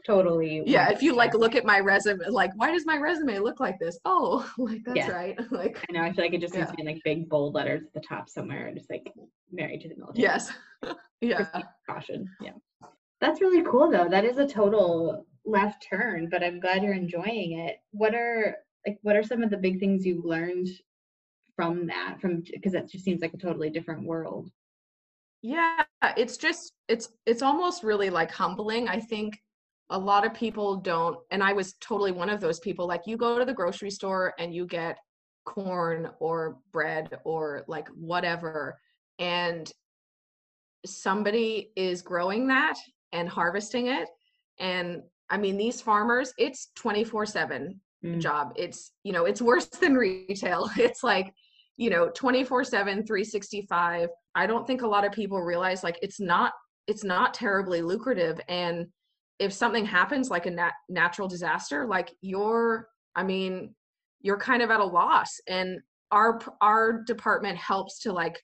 Totally 0.08 0.64
yeah 0.66 0.90
if 0.90 1.02
you 1.02 1.14
like 1.14 1.34
look 1.34 1.54
at 1.54 1.66
my 1.66 1.82
resume 1.82 2.26
like 2.30 2.52
why 2.56 2.72
does 2.72 2.86
my 2.86 2.98
resume 2.98 3.40
look 3.40 3.60
like 3.60 3.78
this? 3.78 4.00
Oh 4.06 4.50
like 4.58 4.82
that's 4.86 4.98
yeah. 4.98 5.12
right 5.12 5.38
like 5.52 5.78
I 5.90 5.92
know 5.92 6.02
I 6.02 6.14
feel 6.14 6.24
like 6.24 6.34
it 6.34 6.42
just 6.42 6.56
needs 6.56 6.70
to 6.70 6.76
be 6.76 6.82
in 6.82 6.88
like 6.88 7.02
big 7.04 7.28
bold 7.28 7.54
letters 7.54 7.84
at 7.84 7.94
the 7.94 8.00
top 8.00 8.30
somewhere 8.30 8.68
and 8.68 8.78
just 8.78 8.90
like 8.90 9.12
married 9.52 9.82
to 9.82 9.90
the 9.90 9.96
military. 9.98 10.24
Yes 10.24 10.52
yeah. 11.22 11.46
Caution 11.90 12.30
yeah. 12.42 12.52
That's 13.20 13.42
really 13.42 13.64
cool 13.64 13.92
though. 13.92 14.08
That 14.08 14.24
is 14.24 14.38
a 14.38 14.48
total 14.48 15.26
left 15.46 15.86
turn 15.90 16.30
but 16.30 16.44
I'm 16.44 16.62
glad 16.62 16.84
you're 16.84 16.94
enjoying 16.94 17.60
it. 17.60 17.78
What 17.92 18.16
are 18.16 18.56
like 18.86 19.00
what 19.02 19.18
are 19.18 19.24
some 19.24 19.44
of 19.44 19.50
the 19.50 19.58
big 19.58 19.80
things 19.80 20.06
you've 20.06 20.26
learned 20.26 20.70
from 21.56 21.88
that 21.88 22.18
from 22.22 22.44
because 22.54 22.72
that 22.72 22.90
just 22.90 23.04
seems 23.04 23.22
like 23.22 23.34
a 23.34 23.38
totally 23.38 23.70
different 23.70 24.04
world. 24.04 24.50
Yeah 25.42 25.84
it's 26.16 26.38
just 26.38 26.74
it's 26.88 27.10
it's 27.26 27.42
almost 27.42 27.84
really 27.84 28.10
like 28.10 28.32
humbling 28.32 28.88
i 28.88 29.00
think 29.00 29.40
a 29.90 29.98
lot 29.98 30.26
of 30.26 30.34
people 30.34 30.76
don't 30.76 31.18
and 31.32 31.44
i 31.44 31.54
was 31.54 31.74
totally 31.80 32.12
one 32.12 32.30
of 32.30 32.42
those 32.42 32.60
people 32.60 32.88
like 32.88 33.02
you 33.06 33.18
go 33.18 33.40
to 33.40 33.46
the 33.46 33.54
grocery 33.54 33.90
store 33.90 34.34
and 34.40 34.54
you 34.54 34.66
get 34.66 34.98
corn 35.46 36.10
or 36.20 36.58
bread 36.74 37.18
or 37.24 37.64
like 37.68 37.88
whatever 37.90 38.78
and 39.20 39.72
somebody 40.86 41.72
is 41.76 42.02
growing 42.02 42.48
that 42.48 42.76
and 43.14 43.30
harvesting 43.30 43.88
it 43.88 44.10
and 44.60 45.02
i 45.30 45.38
mean 45.38 45.58
these 45.58 45.80
farmers 45.80 46.34
it's 46.38 46.70
24 46.76 47.26
7 47.26 47.80
mm. 48.04 48.20
job. 48.20 48.54
It's 48.56 48.92
you 49.04 49.14
know 49.14 49.26
it's 49.26 49.42
worse 49.42 49.68
than 49.68 49.96
retail. 49.96 50.70
It's 50.78 51.04
like 51.04 51.34
you 51.78 51.90
know 51.92 52.10
24 52.10 52.64
7 52.64 53.06
365 53.06 54.10
i 54.34 54.48
don't 54.48 54.66
think 54.66 54.82
a 54.82 54.88
lot 54.88 55.06
of 55.06 55.12
people 55.12 55.40
realize 55.40 55.84
like 55.84 56.00
it's 56.02 56.20
not 56.20 56.52
it's 56.88 57.04
not 57.04 57.36
terribly 57.36 57.84
lucrative 57.84 58.42
and 58.50 58.88
if 59.40 59.54
something 59.54 59.86
happens 59.86 60.30
like 60.30 60.46
a 60.46 60.52
nat- 60.52 60.74
natural 60.90 61.28
disaster 61.28 61.86
like 61.86 62.12
you're 62.22 62.88
i 63.16 63.24
mean 63.24 63.74
you're 64.22 64.38
kind 64.38 64.62
of 64.62 64.72
at 64.72 64.80
a 64.80 64.86
loss 64.86 65.40
and 65.48 65.80
our 66.12 66.40
our 66.62 67.04
department 67.04 67.58
helps 67.58 68.00
to 68.00 68.12
like 68.12 68.42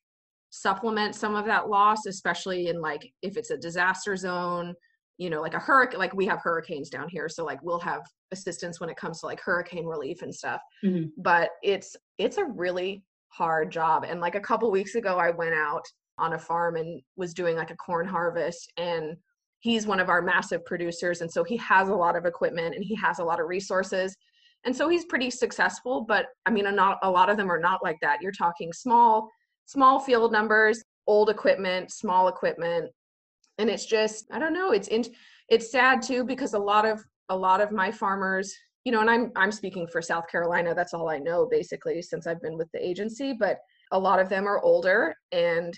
supplement 0.50 1.16
some 1.16 1.36
of 1.36 1.46
that 1.46 1.68
loss 1.68 2.06
especially 2.06 2.68
in 2.68 2.80
like 2.80 3.12
if 3.22 3.38
it's 3.38 3.50
a 3.50 3.58
disaster 3.58 4.16
zone 4.16 4.74
you 5.18 5.30
know 5.30 5.42
like 5.42 5.56
a 5.56 5.60
hurricane 5.60 6.00
like 6.00 6.14
we 6.14 6.26
have 6.26 6.42
hurricanes 6.42 6.90
down 6.90 7.08
here 7.10 7.28
so 7.28 7.44
like 7.44 7.62
we'll 7.64 7.80
have 7.80 8.02
assistance 8.32 8.80
when 8.80 8.90
it 8.90 8.98
comes 8.98 9.20
to 9.20 9.26
like 9.26 9.40
hurricane 9.40 9.86
relief 9.86 10.22
and 10.22 10.34
stuff 10.34 10.62
mm-hmm. 10.84 11.08
but 11.18 11.50
it's 11.64 11.96
it's 12.18 12.38
a 12.38 12.46
really 12.46 13.04
hard 13.34 13.72
job. 13.72 14.06
And 14.08 14.22
like 14.22 14.36
a 14.36 14.40
couple 14.40 14.70
weeks 14.72 14.96
ago, 14.96 15.18
I 15.18 15.32
went 15.32 15.56
out 15.56 15.84
on 16.20 16.34
a 16.34 16.40
farm 16.40 16.76
and 16.76 17.02
was 17.16 17.34
doing 17.34 17.58
like 17.58 17.72
a 17.72 17.76
corn 17.76 18.08
harvest 18.08 18.72
and 18.78 19.18
he's 19.64 19.88
one 19.88 20.00
of 20.02 20.10
our 20.10 20.22
massive 20.22 20.64
producers 20.66 21.22
and 21.22 21.32
so 21.32 21.44
he 21.44 21.56
has 21.58 21.88
a 21.88 21.96
lot 21.96 22.18
of 22.18 22.26
equipment 22.26 22.76
and 22.76 22.84
he 22.84 22.94
has 22.96 23.20
a 23.20 23.24
lot 23.24 23.40
of 23.40 23.48
resources 23.48 24.16
and 24.66 24.76
so 24.76 24.90
he's 24.90 25.06
pretty 25.06 25.30
successful 25.30 26.06
but 26.08 26.28
i 26.46 26.52
mean 26.52 26.66
not 26.76 27.00
a 27.04 27.10
lot 27.10 27.30
of 27.30 27.38
them 27.38 27.52
are 27.52 27.60
not 27.60 27.84
like 27.84 27.98
that 28.02 28.22
you're 28.22 28.32
talking 28.32 28.72
small 28.74 29.30
small 29.66 30.00
field 30.00 30.32
numbers 30.32 30.84
old 31.08 31.30
equipment 31.30 31.92
small 31.92 32.28
equipment 32.28 32.92
and 33.58 33.70
it's 33.70 33.86
just 33.86 34.26
i 34.32 34.38
don't 34.38 34.54
know 34.54 34.72
it's 34.72 34.90
in, 34.90 35.04
it's 35.50 35.72
sad 35.72 36.02
too 36.02 36.24
because 36.24 36.54
a 36.54 36.60
lot 36.60 36.86
of 36.86 37.02
a 37.30 37.36
lot 37.36 37.62
of 37.62 37.72
my 37.72 37.90
farmers 37.90 38.54
you 38.86 38.92
know, 38.92 39.00
and 39.00 39.10
I'm 39.10 39.32
I'm 39.36 39.52
speaking 39.52 39.88
for 39.88 40.02
South 40.02 40.28
Carolina. 40.28 40.76
That's 40.76 40.94
all 40.94 41.10
I 41.10 41.18
know 41.18 41.48
basically 41.50 42.02
since 42.02 42.28
I've 42.28 42.42
been 42.42 42.58
with 42.58 42.70
the 42.74 42.86
agency, 42.86 43.34
but 43.34 43.60
a 43.92 44.00
lot 44.00 44.20
of 44.20 44.30
them 44.30 44.48
are 44.48 44.60
older 44.60 45.16
and 45.32 45.74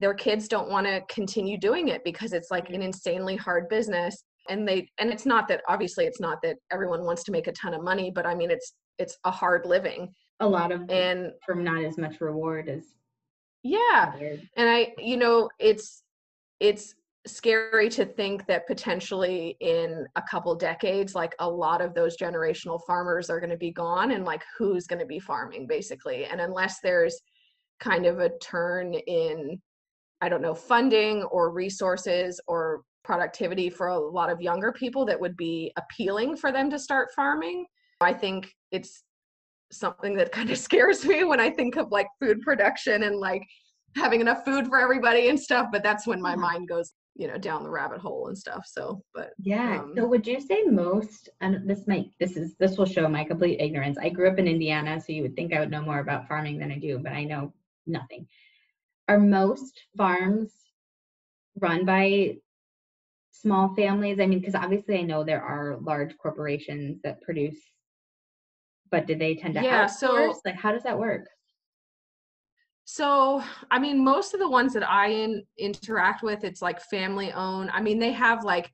their 0.00 0.14
kids 0.14 0.48
don't 0.48 0.70
want 0.70 0.86
to 0.86 1.02
continue 1.08 1.58
doing 1.58 1.88
it 1.88 2.02
because 2.04 2.32
it's 2.32 2.50
like 2.50 2.70
an 2.70 2.82
insanely 2.82 3.36
hard 3.36 3.68
business 3.68 4.24
and 4.48 4.66
they 4.66 4.88
and 4.98 5.10
it's 5.10 5.26
not 5.26 5.46
that 5.48 5.60
obviously 5.68 6.06
it's 6.06 6.20
not 6.20 6.38
that 6.42 6.56
everyone 6.72 7.04
wants 7.04 7.22
to 7.24 7.32
make 7.32 7.46
a 7.46 7.52
ton 7.52 7.74
of 7.74 7.82
money, 7.82 8.10
but 8.14 8.26
I 8.26 8.34
mean 8.34 8.50
it's 8.50 8.74
it's 8.98 9.16
a 9.24 9.30
hard 9.30 9.66
living. 9.66 10.12
A 10.40 10.48
lot 10.48 10.72
of 10.72 10.90
and 10.90 11.32
from 11.44 11.62
not 11.62 11.84
as 11.84 11.98
much 11.98 12.20
reward 12.20 12.68
as 12.68 12.84
yeah. 13.62 14.14
And 14.56 14.68
I 14.68 14.94
you 14.98 15.16
know, 15.16 15.50
it's 15.58 16.02
it's 16.58 16.94
scary 17.26 17.90
to 17.90 18.06
think 18.06 18.46
that 18.46 18.66
potentially 18.66 19.56
in 19.60 20.06
a 20.16 20.22
couple 20.22 20.54
decades 20.54 21.14
like 21.14 21.34
a 21.38 21.48
lot 21.48 21.82
of 21.82 21.92
those 21.92 22.16
generational 22.16 22.80
farmers 22.86 23.28
are 23.28 23.38
going 23.40 23.50
to 23.50 23.58
be 23.58 23.70
gone 23.70 24.12
and 24.12 24.24
like 24.24 24.42
who's 24.56 24.86
going 24.86 24.98
to 24.98 25.04
be 25.04 25.18
farming 25.18 25.66
basically 25.66 26.24
and 26.24 26.40
unless 26.40 26.80
there's 26.82 27.20
kind 27.78 28.06
of 28.06 28.20
a 28.20 28.30
turn 28.38 28.94
in 28.94 29.60
i 30.20 30.28
don't 30.28 30.42
know 30.42 30.54
funding 30.54 31.22
or 31.24 31.50
resources 31.50 32.40
or 32.46 32.82
productivity 33.04 33.70
for 33.70 33.88
a 33.88 33.98
lot 33.98 34.30
of 34.30 34.40
younger 34.40 34.72
people 34.72 35.04
that 35.06 35.18
would 35.18 35.36
be 35.36 35.72
appealing 35.76 36.36
for 36.36 36.52
them 36.52 36.70
to 36.70 36.78
start 36.78 37.08
farming. 37.16 37.64
I 38.02 38.12
think 38.12 38.54
it's 38.70 39.02
something 39.72 40.14
that 40.16 40.32
kind 40.32 40.50
of 40.50 40.58
scares 40.68 41.04
me 41.04 41.24
when 41.24 41.40
i 41.40 41.48
think 41.48 41.76
of 41.76 41.90
like 41.90 42.06
food 42.20 42.40
production 42.42 43.04
and 43.04 43.16
like 43.16 43.42
having 43.96 44.20
enough 44.20 44.44
food 44.44 44.66
for 44.66 44.80
everybody 44.80 45.28
and 45.28 45.38
stuff 45.38 45.68
but 45.72 45.82
that's 45.82 46.06
when 46.06 46.20
my 46.20 46.34
mind 46.36 46.68
goes 46.68 46.92
you 47.16 47.26
know 47.26 47.36
down 47.36 47.62
the 47.62 47.70
rabbit 47.70 48.00
hole 48.00 48.28
and 48.28 48.38
stuff 48.38 48.64
so 48.66 49.02
but 49.14 49.30
yeah 49.42 49.80
um, 49.80 49.92
so 49.96 50.06
would 50.06 50.26
you 50.26 50.40
say 50.40 50.62
most 50.64 51.28
and 51.40 51.68
this 51.68 51.86
might 51.86 52.06
this 52.18 52.36
is 52.36 52.54
this 52.58 52.76
will 52.78 52.86
show 52.86 53.08
my 53.08 53.24
complete 53.24 53.60
ignorance 53.60 53.98
i 53.98 54.08
grew 54.08 54.28
up 54.28 54.38
in 54.38 54.46
indiana 54.46 55.00
so 55.00 55.12
you 55.12 55.22
would 55.22 55.34
think 55.34 55.52
i 55.52 55.58
would 55.60 55.70
know 55.70 55.82
more 55.82 56.00
about 56.00 56.26
farming 56.28 56.58
than 56.58 56.70
i 56.70 56.78
do 56.78 56.98
but 56.98 57.12
i 57.12 57.24
know 57.24 57.52
nothing 57.86 58.26
are 59.10 59.18
most 59.18 59.74
farms 59.96 60.52
run 61.60 61.84
by 61.84 62.36
small 63.32 63.74
families 63.74 64.20
i 64.20 64.26
mean 64.26 64.38
because 64.38 64.54
obviously 64.54 64.98
i 64.98 65.02
know 65.02 65.24
there 65.24 65.42
are 65.42 65.78
large 65.80 66.16
corporations 66.18 67.00
that 67.02 67.20
produce 67.22 67.58
but 68.92 69.06
do 69.08 69.14
they 69.16 69.34
tend 69.34 69.54
to 69.54 69.62
Yeah, 69.62 69.86
outsource? 69.86 70.34
so- 70.34 70.40
like 70.44 70.54
how 70.54 70.70
does 70.72 70.84
that 70.84 70.98
work? 70.98 71.26
So, 72.84 73.40
I 73.70 73.78
mean, 73.78 74.02
most 74.02 74.34
of 74.34 74.40
the 74.40 74.48
ones 74.48 74.72
that 74.72 74.88
I 74.88 75.06
in, 75.10 75.44
interact 75.58 76.24
with, 76.24 76.42
it's 76.42 76.60
like 76.60 76.80
family 76.80 77.30
owned. 77.32 77.70
I 77.72 77.80
mean, 77.80 78.00
they 78.00 78.10
have 78.10 78.42
like, 78.42 78.72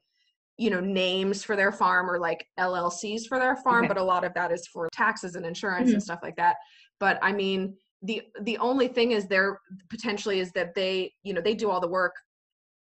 you 0.56 0.70
know, 0.70 0.80
names 0.80 1.44
for 1.44 1.54
their 1.54 1.70
farm 1.70 2.08
or 2.10 2.18
like 2.18 2.46
LLCs 2.58 3.26
for 3.26 3.38
their 3.38 3.56
farm, 3.56 3.84
Okay. 3.84 3.88
but 3.88 3.98
a 4.00 4.02
lot 4.02 4.24
of 4.24 4.32
that 4.32 4.52
is 4.52 4.66
for 4.68 4.88
taxes 4.90 5.34
and 5.36 5.44
insurance 5.44 5.90
Mhm. 5.90 5.94
and 5.94 6.02
stuff 6.02 6.20
like 6.22 6.36
that. 6.36 6.56
But 6.98 7.18
I 7.20 7.32
mean, 7.32 7.76
the 8.02 8.22
the 8.42 8.58
only 8.58 8.88
thing 8.88 9.12
is 9.12 9.26
there 9.26 9.60
potentially 9.88 10.40
is 10.40 10.52
that 10.52 10.74
they, 10.74 11.12
you 11.22 11.32
know, 11.32 11.40
they 11.40 11.54
do 11.54 11.70
all 11.70 11.80
the 11.80 11.88
work, 11.88 12.14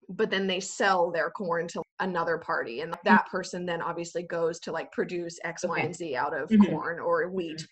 but 0.09 0.31
then 0.31 0.47
they 0.47 0.61
sell 0.61 1.11
their 1.11 1.31
corn 1.31 1.67
to 1.69 1.83
another 2.01 2.39
party, 2.39 2.81
and 2.83 2.95
that 3.05 3.27
person 3.27 3.67
then 3.67 3.83
obviously 3.83 4.23
goes 4.23 4.59
to 4.61 4.73
like 4.73 4.93
produce 4.93 5.39
X, 5.45 5.65
Y, 5.65 5.71
Okay. 5.79 5.87
and 5.87 5.95
Z 5.97 6.17
out 6.17 6.35
of 6.39 6.51
Mhm. 6.51 6.71
corn 6.71 7.01
or 7.01 7.29
wheat 7.31 7.67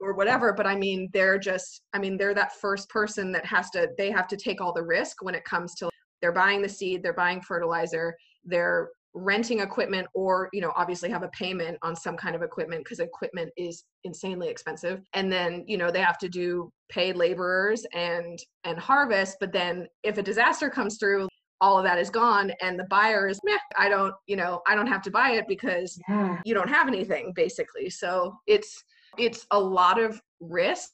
or 0.00 0.14
whatever 0.14 0.52
but 0.52 0.64
i 0.64 0.76
mean 0.76 1.08
they're 1.12 1.40
just 1.40 1.82
i 1.92 1.98
mean 1.98 2.16
they're 2.16 2.32
that 2.32 2.52
first 2.60 2.88
person 2.88 3.32
that 3.32 3.44
has 3.44 3.68
to 3.70 3.88
they 3.98 4.12
have 4.12 4.28
to 4.28 4.36
take 4.36 4.60
all 4.60 4.72
the 4.72 4.80
risk 4.84 5.24
when 5.24 5.34
it 5.34 5.44
comes 5.44 5.74
to 5.74 5.90
they're 6.22 6.30
buying 6.30 6.62
the 6.62 6.68
seed 6.68 7.02
they're 7.02 7.12
buying 7.12 7.40
fertilizer 7.40 8.16
they're 8.44 8.90
renting 9.18 9.60
equipment 9.60 10.06
or 10.14 10.48
you 10.52 10.60
know 10.60 10.72
obviously 10.76 11.10
have 11.10 11.22
a 11.22 11.28
payment 11.28 11.76
on 11.82 11.96
some 11.96 12.16
kind 12.16 12.36
of 12.36 12.42
equipment 12.42 12.84
because 12.84 13.00
equipment 13.00 13.50
is 13.56 13.84
insanely 14.04 14.48
expensive 14.48 15.02
and 15.14 15.30
then 15.30 15.64
you 15.66 15.76
know 15.76 15.90
they 15.90 16.00
have 16.00 16.18
to 16.18 16.28
do 16.28 16.70
paid 16.88 17.16
laborers 17.16 17.84
and 17.94 18.38
and 18.64 18.78
harvest 18.78 19.36
but 19.40 19.52
then 19.52 19.86
if 20.04 20.18
a 20.18 20.22
disaster 20.22 20.70
comes 20.70 20.96
through 20.98 21.28
all 21.60 21.76
of 21.76 21.84
that 21.84 21.98
is 21.98 22.10
gone 22.10 22.52
and 22.62 22.78
the 22.78 22.84
buyer 22.84 23.26
is 23.28 23.40
Meh, 23.44 23.56
i 23.76 23.88
don't 23.88 24.14
you 24.26 24.36
know 24.36 24.60
i 24.66 24.74
don't 24.74 24.86
have 24.86 25.02
to 25.02 25.10
buy 25.10 25.32
it 25.32 25.44
because 25.48 25.98
Yeah. 26.08 26.40
you 26.44 26.54
don't 26.54 26.68
have 26.70 26.86
anything 26.86 27.32
basically 27.34 27.90
so 27.90 28.36
it's 28.46 28.82
it's 29.18 29.46
a 29.50 29.58
lot 29.58 29.98
of 30.00 30.20
risk 30.40 30.92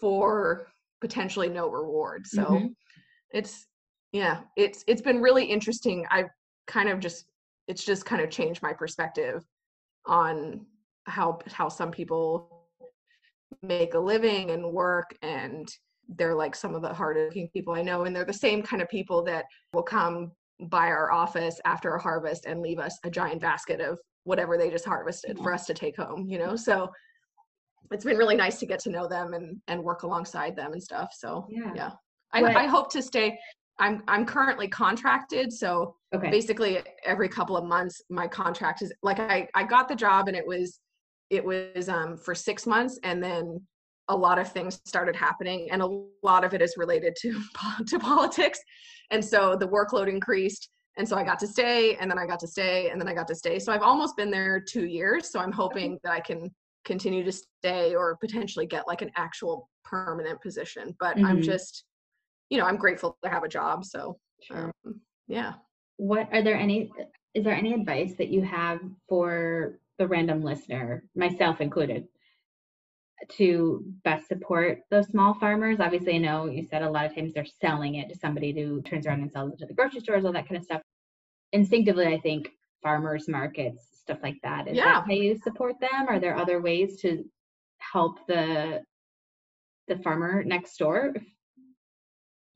for 0.00 0.68
potentially 1.00 1.48
no 1.48 1.68
reward 1.68 2.26
so 2.26 2.42
Mhm. 2.42 2.74
it's 3.32 3.66
yeah 4.12 4.40
it's 4.56 4.84
it's 4.86 5.02
been 5.02 5.20
really 5.20 5.44
interesting 5.44 6.06
i've 6.10 6.30
kind 6.66 6.88
of 6.88 7.00
just 7.00 7.26
it's 7.68 7.84
just 7.84 8.04
kind 8.04 8.22
of 8.22 8.30
changed 8.30 8.62
my 8.62 8.72
perspective 8.72 9.44
on 10.06 10.64
how 11.04 11.38
how 11.48 11.68
some 11.68 11.90
people 11.90 12.66
make 13.62 13.94
a 13.94 13.98
living 13.98 14.50
and 14.50 14.64
work 14.64 15.16
and 15.22 15.68
they're 16.16 16.34
like 16.34 16.54
some 16.54 16.74
of 16.74 16.82
the 16.82 16.92
hardworking 16.92 17.48
people 17.52 17.74
i 17.74 17.82
know 17.82 18.04
and 18.04 18.14
they're 18.14 18.24
the 18.24 18.32
same 18.32 18.62
kind 18.62 18.82
of 18.82 18.88
people 18.88 19.22
that 19.22 19.44
will 19.72 19.82
come 19.82 20.32
by 20.68 20.86
our 20.86 21.10
office 21.10 21.60
after 21.64 21.94
a 21.94 22.02
harvest 22.02 22.46
and 22.46 22.60
leave 22.60 22.78
us 22.78 22.98
a 23.04 23.10
giant 23.10 23.40
basket 23.40 23.80
of 23.80 23.98
whatever 24.24 24.56
they 24.56 24.70
just 24.70 24.84
harvested 24.84 25.36
for 25.38 25.52
us 25.52 25.66
to 25.66 25.74
take 25.74 25.96
home 25.96 26.26
you 26.28 26.38
know? 26.38 26.54
So 26.56 26.90
it's 27.90 28.04
been 28.04 28.16
really 28.16 28.36
nice 28.36 28.58
to 28.60 28.66
get 28.66 28.78
to 28.80 28.90
know 28.90 29.08
them 29.08 29.34
and 29.34 29.60
and 29.68 29.82
work 29.82 30.02
alongside 30.02 30.56
them 30.56 30.72
and 30.72 30.82
stuff 30.82 31.12
so 31.16 31.46
Yeah. 31.50 31.72
yeah. 31.74 31.90
I, 32.32 32.42
I 32.42 32.66
hope 32.66 32.90
to 32.92 33.02
stay 33.02 33.38
i'm 33.78 34.02
i'm 34.08 34.24
currently 34.26 34.68
contracted 34.68 35.52
so 35.52 35.94
Okay. 36.14 36.30
basically 36.30 36.82
every 37.06 37.28
couple 37.28 37.56
of 37.56 37.64
months 37.64 38.02
my 38.10 38.26
contract 38.28 38.82
is 38.82 38.92
like 39.02 39.18
i 39.18 39.48
i 39.54 39.64
got 39.64 39.88
the 39.88 39.94
job 39.96 40.28
and 40.28 40.36
it 40.36 40.46
was 40.46 40.80
it 41.30 41.42
was 41.42 41.88
um 41.88 42.16
for 42.18 42.34
six 42.34 42.66
months 42.66 42.98
and 43.02 43.22
then 43.22 43.58
a 44.08 44.16
lot 44.16 44.38
of 44.38 44.50
things 44.52 44.80
started 44.84 45.16
happening 45.16 45.68
and 45.70 45.80
a 45.80 45.86
lot 46.22 46.44
of 46.44 46.52
it 46.52 46.60
is 46.60 46.74
related 46.76 47.16
to 47.20 47.40
to 47.86 47.98
politics. 47.98 48.58
And 49.10 49.24
so 49.24 49.56
the 49.56 49.66
workload 49.68 50.08
increased 50.08 50.68
and 50.98 51.08
so 51.08 51.16
i 51.16 51.24
got 51.24 51.38
to 51.38 51.46
stay 51.46 51.94
and 51.96 52.10
then 52.10 52.18
i 52.18 52.26
got 52.26 52.40
to 52.40 52.46
stay 52.46 52.90
and 52.90 53.00
then 53.00 53.08
i 53.08 53.14
got 53.14 53.28
to 53.28 53.34
stay. 53.34 53.58
So 53.58 53.72
i've 53.72 53.80
almost 53.82 54.16
been 54.16 54.30
there 54.30 54.60
two 54.60 54.86
years. 54.86 55.30
So 55.30 55.40
i'm 55.40 55.52
hoping 55.52 55.98
that 56.04 56.12
i 56.12 56.20
can 56.20 56.50
continue 56.84 57.24
to 57.24 57.32
stay 57.32 57.94
or 57.94 58.16
potentially 58.20 58.66
get 58.66 58.86
like 58.86 59.00
an 59.02 59.10
actual 59.16 59.70
permanent 59.84 60.40
position. 60.42 60.94
But 61.00 61.16
i'm 61.24 61.38
Mhm. 61.38 61.42
just 61.44 61.84
you 62.52 62.58
know 62.58 62.66
i'm 62.66 62.76
grateful 62.76 63.16
to 63.24 63.30
have 63.30 63.44
a 63.44 63.48
job 63.48 63.84
so 63.84 64.18
um, 64.50 64.72
yeah. 65.28 65.54
What 65.96 66.28
are 66.32 66.42
there 66.42 66.56
any 66.56 66.90
is 67.32 67.44
there 67.44 67.54
any 67.54 67.72
advice 67.72 68.14
that 68.18 68.28
you 68.28 68.42
have 68.42 68.80
for 69.08 69.78
the 69.98 70.06
random 70.06 70.42
listener 70.42 71.04
myself 71.14 71.60
included 71.60 72.06
to 73.30 73.84
best 74.04 74.26
support 74.28 74.80
those 74.90 75.06
small 75.08 75.32
farmers? 75.34 75.80
Obviously 75.80 76.14
i 76.16 76.18
know 76.18 76.46
you 76.46 76.62
said 76.68 76.82
a 76.82 76.90
lot 76.90 77.06
of 77.06 77.14
times 77.14 77.32
they're 77.32 77.46
selling 77.64 77.94
it 77.94 78.08
to 78.10 78.18
somebody 78.18 78.52
who 78.52 78.82
turns 78.82 79.06
around 79.06 79.22
and 79.22 79.32
sells 79.32 79.52
it 79.52 79.58
to 79.60 79.66
the 79.66 79.74
grocery 79.74 80.00
stores 80.00 80.24
all 80.24 80.32
that 80.32 80.46
kind 80.48 80.58
of 80.58 80.64
stuff. 80.64 80.82
Instinctively 81.52 82.06
i 82.06 82.18
think 82.20 82.50
farmers 82.82 83.28
markets 83.28 83.82
stuff 84.02 84.18
like 84.22 84.36
that 84.42 84.68
is 84.68 84.76
Yeah. 84.76 84.84
that 84.84 85.04
how 85.06 85.12
you 85.12 85.36
support 85.36 85.76
them? 85.80 86.06
Are 86.08 86.18
there 86.18 86.36
other 86.36 86.60
ways 86.60 87.00
to 87.02 87.24
help 87.78 88.26
the 88.26 88.82
the 89.88 89.96
farmer 89.98 90.42
next 90.44 90.76
door 90.78 91.14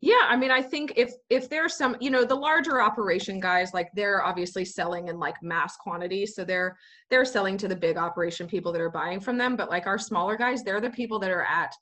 Yeah, 0.02 0.26
I 0.28 0.36
mean, 0.36 0.50
I 0.50 0.60
think 0.60 0.92
if 0.96 1.14
if 1.30 1.48
there's 1.48 1.74
some, 1.74 1.96
you 2.00 2.10
know, 2.10 2.24
the 2.24 2.34
larger 2.34 2.82
operation 2.82 3.40
guys, 3.40 3.72
like 3.72 3.88
they're 3.94 4.22
obviously 4.22 4.64
selling 4.64 5.08
in 5.08 5.18
like 5.18 5.36
mass 5.42 5.76
quantities, 5.76 6.34
so 6.34 6.44
they're 6.44 6.76
they're 7.10 7.24
selling 7.24 7.56
to 7.58 7.68
the 7.68 7.76
big 7.76 7.96
operation 7.96 8.46
people 8.46 8.72
that 8.72 8.80
are 8.80 8.90
buying 8.90 9.20
from 9.20 9.38
them. 9.38 9.56
But 9.56 9.70
like 9.70 9.86
our 9.86 9.98
smaller 9.98 10.36
guys, 10.36 10.62
they're 10.62 10.82
the 10.82 10.90
people 10.90 11.18
that 11.20 11.30
are 11.30 11.44
at 11.44 11.72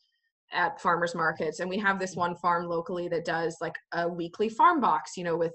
at 0.52 0.80
farmers 0.80 1.16
markets, 1.16 1.58
and 1.58 1.68
we 1.68 1.78
have 1.78 1.98
this 1.98 2.14
one 2.14 2.36
farm 2.36 2.66
locally 2.66 3.08
that 3.08 3.24
does 3.24 3.56
like 3.60 3.74
a 3.92 4.08
weekly 4.08 4.48
farm 4.48 4.80
box, 4.80 5.16
you 5.16 5.24
know, 5.24 5.36
with 5.36 5.52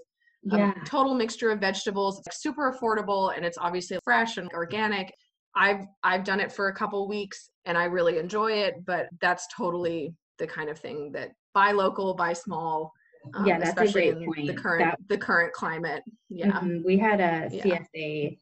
a 0.51 0.57
yeah 0.57 0.73
total 0.85 1.15
mixture 1.15 1.51
of 1.51 1.61
vegetables. 1.61 2.21
It's 2.27 2.41
super 2.41 2.73
affordable, 2.73 3.35
and 3.35 3.45
it's 3.45 3.57
obviously 3.57 3.99
fresh 4.03 4.35
and 4.35 4.51
organic. 4.51 5.13
I've 5.55 5.85
I've 6.03 6.25
done 6.25 6.41
it 6.41 6.51
for 6.51 6.67
a 6.67 6.75
couple 6.75 7.07
weeks, 7.07 7.49
and 7.63 7.77
I 7.77 7.85
really 7.85 8.17
enjoy 8.17 8.51
it. 8.51 8.85
But 8.85 9.07
that's 9.21 9.47
totally 9.55 10.13
the 10.39 10.47
kind 10.47 10.69
of 10.69 10.77
thing 10.77 11.13
that 11.13 11.31
buy 11.53 11.71
local, 11.71 12.13
buy 12.13 12.33
small. 12.33 12.93
um, 13.33 13.45
Yeah, 13.45 13.59
that's 13.59 13.77
a 13.77 13.83
especially 13.83 14.25
great 14.25 14.39
in 14.39 14.45
the 14.47 14.53
current 14.53 14.79
That- 14.85 15.07
the 15.09 15.17
current 15.17 15.51
climate. 15.53 16.03
Yeah, 16.29 16.51
Mhm. 16.51 16.85
We 16.85 16.97
had 16.97 17.19
a 17.19 17.53
Yeah. 17.53 17.63
CSA 17.63 18.39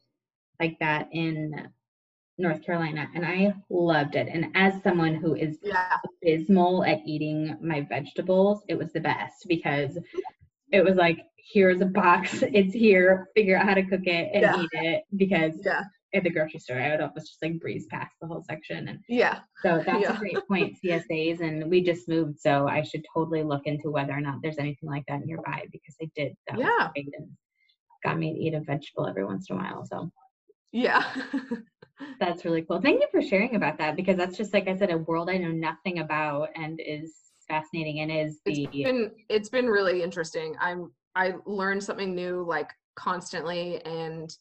like 0.60 0.78
that 0.78 1.08
in 1.12 1.68
North 2.38 2.62
Carolina, 2.62 3.10
and 3.14 3.26
I 3.26 3.54
loved 3.70 4.14
it. 4.14 4.28
And 4.28 4.52
as 4.54 4.80
someone 4.84 5.14
who 5.16 5.34
is 5.34 5.58
yeah, 5.62 5.98
abysmal 6.22 6.84
at 6.84 7.00
eating 7.04 7.56
my 7.60 7.80
vegetables, 7.80 8.64
it 8.68 8.76
was 8.78 8.92
the 8.92 9.00
best 9.00 9.48
because 9.48 9.98
it 10.70 10.84
was 10.84 10.94
like, 10.96 11.18
here's 11.36 11.80
a 11.80 11.86
box, 11.86 12.42
it's 12.42 12.72
here, 12.72 13.28
figure 13.34 13.56
out 13.56 13.64
how 13.66 13.74
to 13.74 13.82
cook 13.82 14.06
it 14.06 14.30
and 14.32 14.42
Yeah. 14.42 14.62
eat 14.62 14.70
it. 14.72 15.04
Because 15.16 15.60
yeah, 15.64 15.82
at 16.14 16.24
the 16.24 16.30
grocery 16.30 16.60
store, 16.60 16.78
I 16.80 16.90
would 16.90 17.00
almost 17.00 17.26
just 17.28 17.42
like 17.42 17.60
breeze 17.60 17.86
past 17.90 18.14
the 18.20 18.26
whole 18.26 18.42
section. 18.42 18.88
And 18.88 18.98
yeah. 19.08 19.40
so 19.62 19.82
that's 19.84 20.00
Yeah. 20.00 20.16
a 20.16 20.18
great 20.18 20.38
point, 20.48 20.76
CSAs. 20.82 21.40
And 21.40 21.70
we 21.70 21.82
just 21.82 22.08
moved, 22.08 22.38
so 22.40 22.66
I 22.66 22.82
should 22.82 23.04
totally 23.14 23.42
look 23.42 23.62
into 23.66 23.90
whether 23.90 24.12
or 24.12 24.20
not 24.20 24.36
there's 24.42 24.58
anything 24.58 24.88
like 24.88 25.04
that 25.08 25.24
nearby 25.24 25.64
because 25.70 25.96
I 26.00 26.08
did. 26.16 26.34
That 26.48 26.58
was 26.58 26.66
Yeah. 26.66 26.88
and 26.96 27.28
got 28.04 28.18
me 28.18 28.32
to 28.32 28.38
eat 28.38 28.54
a 28.54 28.60
vegetable 28.60 29.06
every 29.06 29.24
once 29.24 29.50
in 29.50 29.56
a 29.56 29.58
while. 29.58 29.84
So 29.84 30.10
Yeah. 30.72 31.04
that's 32.20 32.44
really 32.44 32.62
cool. 32.62 32.80
Thank 32.80 33.00
you 33.00 33.08
for 33.10 33.20
sharing 33.22 33.56
about 33.56 33.78
that 33.78 33.96
because 33.96 34.16
that's 34.16 34.36
just 34.36 34.54
like 34.54 34.68
I 34.68 34.76
said, 34.76 34.90
a 34.90 34.98
world 34.98 35.28
I 35.28 35.36
know 35.38 35.50
nothing 35.50 35.98
about 35.98 36.48
and 36.54 36.80
is 36.84 37.14
fascinating 37.48 38.00
and 38.00 38.10
is 38.12 38.40
it's 38.44 38.58
the 38.58 38.82
been 38.84 39.10
it's 39.30 39.48
been 39.48 39.64
really 39.68 40.02
interesting 40.02 40.54
i'm 40.60 40.92
i 41.16 41.32
learn 41.46 41.80
something 41.80 42.14
new 42.14 42.44
like 42.46 42.68
constantly 42.94 43.80
and 43.86 44.36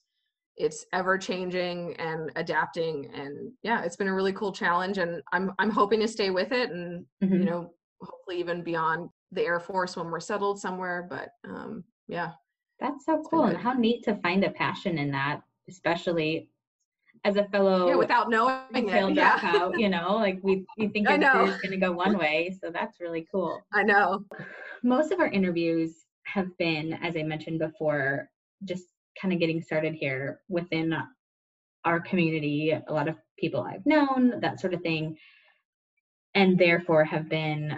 it's 0.58 0.86
ever 0.92 1.18
changing 1.18 1.96
and 1.98 2.32
adapting 2.36 3.10
and 3.14 3.52
yeah 3.64 3.84
it's 3.84 3.96
been 3.96 4.08
a 4.08 4.14
really 4.14 4.34
cool 4.34 4.52
challenge 4.52 4.98
and 4.98 5.22
i'm 5.32 5.52
i'm 5.60 5.70
hoping 5.70 6.00
to 6.00 6.08
stay 6.08 6.30
with 6.32 6.52
it 6.52 6.72
and 6.72 7.06
Mhm. 7.24 7.40
you 7.40 7.46
know 7.46 7.72
hopefully 8.02 8.40
even 8.40 8.64
beyond 8.64 9.10
the 9.32 9.44
air 9.44 9.60
force 9.60 9.96
when 9.96 10.10
we're 10.10 10.20
settled 10.20 10.60
somewhere 10.60 11.06
but 11.10 11.30
um 11.50 11.84
yeah 12.08 12.32
that's 12.80 13.06
so 13.06 13.24
cool 13.30 13.46
and 13.46 13.58
how 13.58 13.74
neat 13.74 14.04
to 14.04 14.16
find 14.18 14.44
a 14.44 14.52
passion 14.52 15.00
in 15.00 15.10
that, 15.12 15.42
especially 15.68 16.48
as 17.24 17.36
a 17.36 17.44
fellow 17.46 17.88
yeah 17.88 17.96
without 17.96 18.30
knowing 18.30 18.54
it 18.72 19.16
yeah 19.16 19.40
dropout, 19.40 19.80
you 19.80 19.90
know, 19.90 20.14
like 20.16 20.38
we 20.44 20.64
we 20.78 20.88
think 20.94 21.08
I 21.10 21.14
your 21.14 21.20
know. 21.22 21.32
career's 21.32 21.58
gonna 21.62 21.78
go 21.78 21.92
one 21.92 22.18
way. 22.20 22.56
So 22.62 22.70
that's 22.70 23.00
really 23.00 23.28
cool. 23.32 23.66
i 23.74 23.82
know 23.82 24.24
most 24.84 25.12
of 25.12 25.20
our 25.20 25.28
interviews 25.28 26.06
have 26.26 26.56
been, 26.60 26.94
as 27.02 27.18
I 27.18 27.24
mentioned 27.24 27.58
before, 27.58 28.30
just 28.66 28.86
kind 29.22 29.34
of 29.34 29.40
getting 29.40 29.62
started 29.62 29.94
here 29.94 30.42
within 30.50 30.94
our 31.86 32.00
community, 32.00 32.72
a 32.72 32.94
lot 32.94 33.08
of 33.08 33.16
people 33.40 33.62
I've 33.62 33.86
known, 33.86 34.40
that 34.42 34.60
sort 34.60 34.74
of 34.74 34.82
thing, 34.82 35.18
and 36.36 36.58
therefore 36.58 37.04
have 37.06 37.30
been 37.30 37.78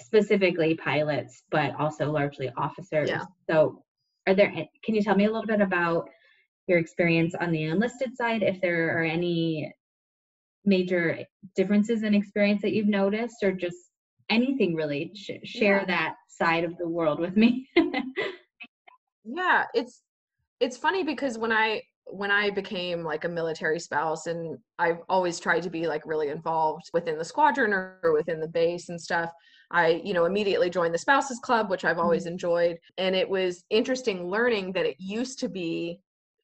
specifically 0.00 0.74
pilots, 0.74 1.42
but 1.50 1.74
also 1.78 2.10
largely 2.10 2.50
officers. 2.56 3.08
Yeah. 3.08 3.24
So, 3.48 3.82
are 4.26 4.34
there, 4.34 4.52
eh, 4.56 4.64
can 4.84 4.94
you 4.94 5.02
tell 5.02 5.16
me 5.16 5.24
a 5.24 5.30
little 5.30 5.46
bit 5.46 5.60
about 5.60 6.08
your 6.66 6.78
experience 6.78 7.34
on 7.40 7.50
the 7.52 7.64
enlisted 7.64 8.16
side? 8.16 8.42
If 8.42 8.60
there 8.60 8.98
are 8.98 9.04
any 9.04 9.72
major 10.64 11.18
differences 11.56 12.02
in 12.02 12.14
experience 12.14 12.62
that 12.62 12.72
you've 12.72 12.86
noticed, 12.88 13.42
or 13.42 13.52
just 13.52 13.76
anything 14.30 14.74
really, 14.74 15.12
sh- 15.14 15.30
share 15.44 15.78
Yeah. 15.80 15.84
that 15.86 16.14
side 16.28 16.64
of 16.64 16.76
the 16.78 16.88
world 16.88 17.20
with 17.20 17.36
me. 17.36 17.68
yeah 19.24 19.64
it's 19.74 20.02
it's 20.62 20.76
funny 20.76 21.02
because 21.02 21.36
when 21.38 21.52
i 21.52 21.82
when 22.06 22.30
I 22.30 22.50
became 22.50 23.04
like 23.04 23.24
a 23.24 23.28
military 23.28 23.78
spouse, 23.78 24.26
and 24.26 24.58
I've 24.78 24.98
always 25.08 25.38
tried 25.40 25.62
to 25.62 25.70
be 25.70 25.86
like 25.86 26.02
really 26.04 26.28
involved 26.28 26.90
within 26.92 27.16
the 27.16 27.24
squadron 27.24 27.72
or, 27.72 28.00
or 28.02 28.12
within 28.12 28.40
the 28.40 28.48
base 28.48 28.88
and 28.88 29.00
stuff. 29.00 29.30
I, 29.70 30.02
you 30.04 30.12
know, 30.12 30.26
immediately 30.26 30.68
joined 30.68 30.92
the 30.92 30.98
spouses 30.98 31.38
club, 31.38 31.70
which 31.70 31.84
I've 31.84 31.98
always 32.00 32.24
Mm-hmm. 32.24 32.32
enjoyed. 32.32 32.76
And 32.98 33.14
it 33.14 33.26
was 33.28 33.64
interesting 33.70 34.28
learning 34.28 34.72
that 34.72 34.84
it 34.84 34.96
used 34.98 35.38
to 35.38 35.48
be 35.48 36.00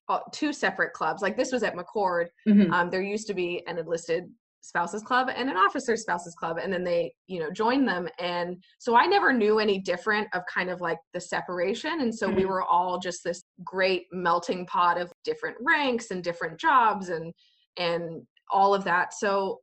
uh, 0.09 0.21
two 0.33 0.53
separate 0.53 0.93
clubs. 0.95 1.21
Like 1.21 1.37
this 1.37 1.53
was 1.53 1.63
at 1.63 1.75
McChord. 1.75 2.29
Mhm. 2.49 2.73
Um, 2.73 2.89
there 2.89 3.03
used 3.03 3.27
to 3.27 3.35
be 3.35 3.63
an 3.67 3.79
enlisted 3.79 4.31
spouses 4.69 5.03
club 5.03 5.29
and 5.35 5.49
an 5.49 5.57
officer 5.57 5.97
spouses 5.97 6.35
club 6.35 6.59
and 6.63 6.71
then 6.71 6.85
they 6.85 7.11
you 7.27 7.41
know 7.41 7.51
joined 7.51 7.89
them 7.89 8.07
and 8.19 8.63
so 8.79 8.95
i 8.97 9.07
never 9.07 9.33
knew 9.33 9.59
any 9.59 9.79
different 9.81 10.29
of 10.35 10.43
kind 10.53 10.69
of 10.69 10.81
like 10.83 10.99
the 11.15 11.21
separation 11.21 12.03
and 12.03 12.15
so 12.15 12.29
we 12.29 12.43
Mhm. 12.43 12.49
were 12.49 12.63
all 12.63 12.99
just 12.99 13.25
this 13.25 13.43
great 13.65 14.05
melting 14.13 14.67
pot 14.67 15.01
of 15.01 15.11
different 15.25 15.57
ranks 15.61 16.11
and 16.11 16.23
different 16.23 16.61
jobs 16.61 17.09
and 17.09 17.33
and 17.79 18.27
all 18.51 18.75
of 18.75 18.85
that 18.85 19.15
so 19.15 19.59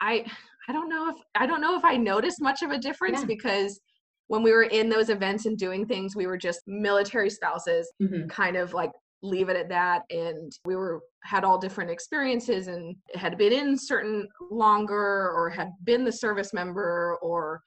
i 0.00 0.24
i 0.68 0.72
don't 0.72 0.88
know 0.88 1.08
if 1.08 1.16
i 1.34 1.44
don't 1.46 1.60
know 1.60 1.76
if 1.76 1.84
i 1.84 1.96
noticed 1.96 2.40
much 2.40 2.62
of 2.62 2.70
a 2.70 2.78
difference 2.78 3.20
Yeah. 3.20 3.26
because 3.26 3.80
when 4.28 4.42
we 4.42 4.52
were 4.52 4.64
in 4.64 4.88
those 4.88 5.08
events 5.08 5.46
and 5.46 5.58
doing 5.58 5.84
things 5.84 6.14
we 6.14 6.26
were 6.28 6.38
just 6.38 6.60
military 6.68 7.30
spouses 7.30 7.92
Mhm. 8.00 8.28
kind 8.30 8.56
of 8.56 8.72
like 8.72 8.92
leave 9.22 9.48
it 9.48 9.56
at 9.56 9.68
that 9.68 10.02
and 10.10 10.52
we 10.64 10.76
were 10.76 11.00
had 11.24 11.42
all 11.44 11.58
different 11.58 11.90
experiences 11.90 12.68
and 12.68 12.94
had 13.14 13.38
been 13.38 13.52
in 13.52 13.76
certain 13.78 14.28
longer 14.50 15.30
or 15.32 15.48
had 15.48 15.70
been 15.84 16.04
the 16.04 16.12
service 16.12 16.52
member 16.52 17.16
or 17.22 17.60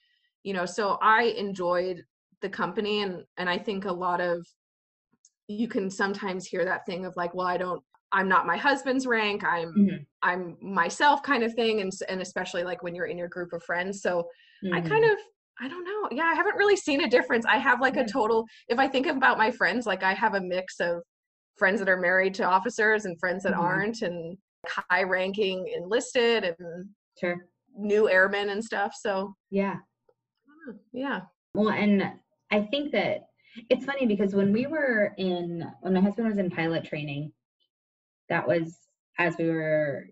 you 0.43 0.53
know 0.53 0.65
so 0.65 0.97
i 1.01 1.23
enjoyed 1.23 2.03
the 2.41 2.49
company 2.49 3.01
and 3.01 3.23
and 3.37 3.49
i 3.49 3.57
think 3.57 3.85
a 3.85 3.91
lot 3.91 4.21
of 4.21 4.45
you 5.47 5.67
can 5.67 5.89
sometimes 5.89 6.45
hear 6.45 6.63
that 6.63 6.85
thing 6.85 7.05
of 7.05 7.15
like 7.15 7.33
well 7.33 7.47
i 7.47 7.57
don't 7.57 7.81
i'm 8.11 8.27
not 8.27 8.45
my 8.45 8.57
husband's 8.57 9.07
rank 9.07 9.43
i'm 9.43 9.73
Mhm. 9.75 10.05
i'm 10.21 10.57
myself 10.61 11.23
kind 11.23 11.43
of 11.43 11.53
thing 11.55 11.81
and 11.81 11.91
and 12.07 12.21
especially 12.21 12.63
like 12.63 12.83
when 12.83 12.93
you're 12.93 13.07
in 13.07 13.17
your 13.17 13.27
group 13.27 13.53
of 13.53 13.63
friends 13.63 14.01
so 14.01 14.27
I 14.71 14.81
Mhm. 14.81 14.87
kind 14.87 15.05
of 15.05 15.17
I 15.61 15.67
don't 15.67 15.83
know. 15.83 16.07
Yeah, 16.11 16.23
I 16.31 16.35
haven't 16.35 16.55
really 16.55 16.77
seen 16.77 17.03
a 17.03 17.09
difference. 17.09 17.45
I 17.45 17.57
have 17.57 17.81
like 17.81 17.97
a 17.97 18.05
total 18.05 18.45
if 18.69 18.79
I 18.79 18.87
think 18.87 19.07
about 19.07 19.37
my 19.37 19.51
friends, 19.51 19.85
like 19.85 20.03
I 20.03 20.13
have 20.13 20.35
a 20.35 20.39
mix 20.39 20.79
of 20.79 21.01
friends 21.59 21.79
that 21.79 21.89
are 21.89 21.99
married 21.99 22.33
to 22.35 22.43
officers 22.43 23.05
and 23.05 23.19
friends 23.19 23.43
that 23.43 23.53
Mhm. 23.53 23.59
aren't 23.59 24.01
and 24.01 24.37
high 24.67 25.03
ranking 25.03 25.67
enlisted 25.67 26.55
and 26.57 26.89
Sure. 27.19 27.45
new 27.75 28.09
airmen 28.09 28.49
and 28.49 28.63
stuff. 28.63 28.95
So 28.95 29.35
Yeah. 29.51 29.79
yeah. 30.91 31.21
Well, 31.53 31.69
and 31.69 32.19
I 32.51 32.61
think 32.61 32.91
that 32.93 33.27
it's 33.69 33.85
funny 33.85 34.05
because 34.05 34.33
when 34.35 34.51
we 34.53 34.67
were 34.67 35.13
in, 35.17 35.61
when 35.81 35.93
my 35.93 35.99
husband 35.99 36.27
was 36.27 36.37
in 36.37 36.49
pilot 36.49 36.83
training, 36.85 37.33
that 38.29 38.47
was 38.47 38.79
as 39.17 39.37
we 39.37 39.49
were, 39.49 40.07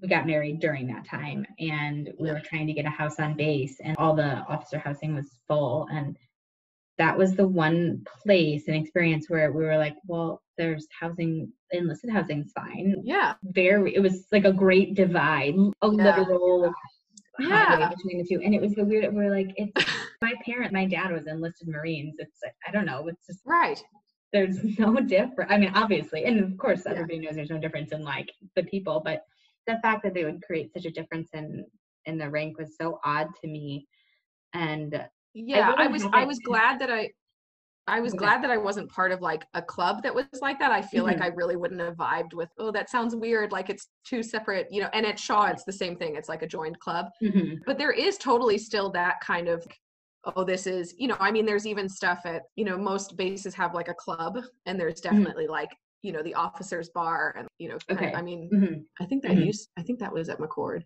we 0.00 0.08
got 0.08 0.26
married 0.26 0.60
during 0.60 0.86
that 0.86 1.04
time 1.04 1.44
and 1.58 2.12
we 2.18 2.30
were 2.30 2.40
trying 2.40 2.66
to 2.66 2.72
get 2.72 2.84
a 2.86 2.90
house 2.90 3.18
on 3.18 3.34
base 3.36 3.80
and 3.80 3.96
all 3.98 4.14
the 4.14 4.36
officer 4.46 4.78
housing 4.78 5.14
was 5.14 5.38
full. 5.48 5.86
And 5.90 6.16
that 7.00 7.16
was 7.16 7.34
the 7.34 7.48
one 7.48 8.04
place 8.22 8.68
and 8.68 8.76
experience 8.76 9.30
where 9.30 9.52
we 9.52 9.64
were 9.64 9.78
like, 9.78 9.96
well, 10.06 10.42
there's 10.58 10.86
housing, 11.00 11.50
enlisted 11.72 12.10
housing's 12.10 12.52
fine. 12.52 12.94
Yeah. 13.02 13.32
Very, 13.42 13.94
it 13.94 14.00
was 14.00 14.26
like 14.32 14.44
a 14.44 14.52
great 14.52 14.94
divide, 14.94 15.54
a 15.80 15.88
Yeah. 15.90 16.18
literal 16.18 16.70
highway 17.38 17.48
Yeah. 17.48 17.88
between 17.88 18.18
the 18.18 18.26
two. 18.28 18.42
And 18.42 18.54
it 18.54 18.60
was 18.60 18.74
the 18.74 18.84
weird, 18.84 19.14
we're 19.14 19.30
like, 19.30 19.48
it's 19.56 19.72
my 20.20 20.34
parent, 20.44 20.74
my 20.74 20.84
dad 20.84 21.10
was 21.10 21.26
enlisted 21.26 21.68
Marines. 21.68 22.16
It's, 22.18 22.38
like, 22.44 22.54
I 22.68 22.70
don't 22.70 22.84
know, 22.84 23.08
it's 23.08 23.26
just, 23.26 23.40
Right. 23.46 23.82
there's 24.34 24.62
no 24.78 24.94
difference. 25.00 25.50
I 25.50 25.56
mean, 25.56 25.72
obviously, 25.74 26.26
and 26.26 26.38
of 26.38 26.54
course, 26.58 26.82
Yeah. 26.84 26.92
everybody 26.92 27.20
knows 27.20 27.34
there's 27.34 27.48
no 27.48 27.56
difference 27.58 27.92
in 27.92 28.04
like 28.04 28.30
the 28.56 28.64
people, 28.64 29.00
but 29.02 29.24
the 29.66 29.78
fact 29.80 30.02
that 30.02 30.12
they 30.12 30.24
would 30.26 30.42
create 30.42 30.70
such 30.74 30.84
a 30.84 30.90
difference 30.90 31.30
in 31.32 31.64
in 32.04 32.18
the 32.18 32.28
rank 32.28 32.58
was 32.58 32.76
so 32.76 33.00
odd 33.04 33.28
to 33.40 33.46
me. 33.46 33.86
And 34.52 35.02
Yeah. 35.34 35.72
I 35.76 35.82
really 35.82 35.92
was 35.92 36.06
I 36.12 36.24
was 36.24 36.38
glad 36.44 36.78
that 36.80 36.90
I 36.90 37.10
I 37.86 38.00
was 38.00 38.14
glad 38.14 38.42
that 38.44 38.50
I 38.50 38.56
wasn't 38.56 38.88
part 38.90 39.10
of 39.10 39.20
like 39.20 39.44
a 39.54 39.62
club 39.62 40.02
that 40.04 40.14
was 40.14 40.26
like 40.42 40.58
that. 40.60 40.70
I 40.70 40.80
feel 40.80 41.02
like 41.02 41.16
Mhm. 41.18 41.22
I 41.24 41.26
really 41.28 41.56
wouldn't 41.56 41.80
have 41.80 41.96
vibed 41.96 42.34
with, 42.34 42.48
oh, 42.58 42.70
that 42.70 42.88
sounds 42.88 43.16
weird. 43.16 43.50
Like 43.50 43.68
it's 43.68 43.88
two 44.04 44.22
separate, 44.22 44.68
you 44.70 44.80
know, 44.80 44.90
and 44.92 45.04
at 45.04 45.18
Shaw, 45.18 45.46
it's 45.46 45.64
the 45.64 45.72
same 45.72 45.96
thing. 45.96 46.14
It's 46.14 46.28
like 46.28 46.42
a 46.42 46.46
joined 46.46 46.78
club. 46.78 47.06
mhm, 47.22 47.58
but 47.66 47.78
there 47.78 47.90
is 47.90 48.16
totally 48.18 48.58
still 48.58 48.90
that 48.92 49.20
kind 49.20 49.48
of 49.48 49.66
oh 50.36 50.44
this 50.44 50.66
is 50.66 50.94
you 50.98 51.08
know 51.08 51.16
i 51.18 51.30
mean 51.30 51.46
there's 51.46 51.66
even 51.66 51.88
stuff 51.88 52.20
at 52.26 52.42
you 52.54 52.62
know 52.62 52.76
most 52.76 53.16
bases 53.16 53.54
have 53.54 53.72
like 53.74 53.88
a 53.88 53.94
club 53.94 54.38
and 54.66 54.78
there's 54.78 55.00
definitely 55.00 55.46
like 55.46 55.70
you 56.02 56.12
know 56.12 56.22
the 56.22 56.34
officers 56.34 56.90
bar 56.90 57.34
and 57.38 57.48
you 57.58 57.68
know 57.70 57.76
of- 57.76 57.96
Okay. 57.96 58.12
i 58.12 58.20
mean 58.20 58.50
mhm, 58.52 58.84
i 59.00 59.06
think 59.06 59.22
that 59.22 59.32
Mhm. 59.32 59.46
used 59.46 59.70
i 59.78 59.82
think 59.82 59.98
that 59.98 60.12
was 60.12 60.28
at 60.28 60.38
mcchord 60.38 60.82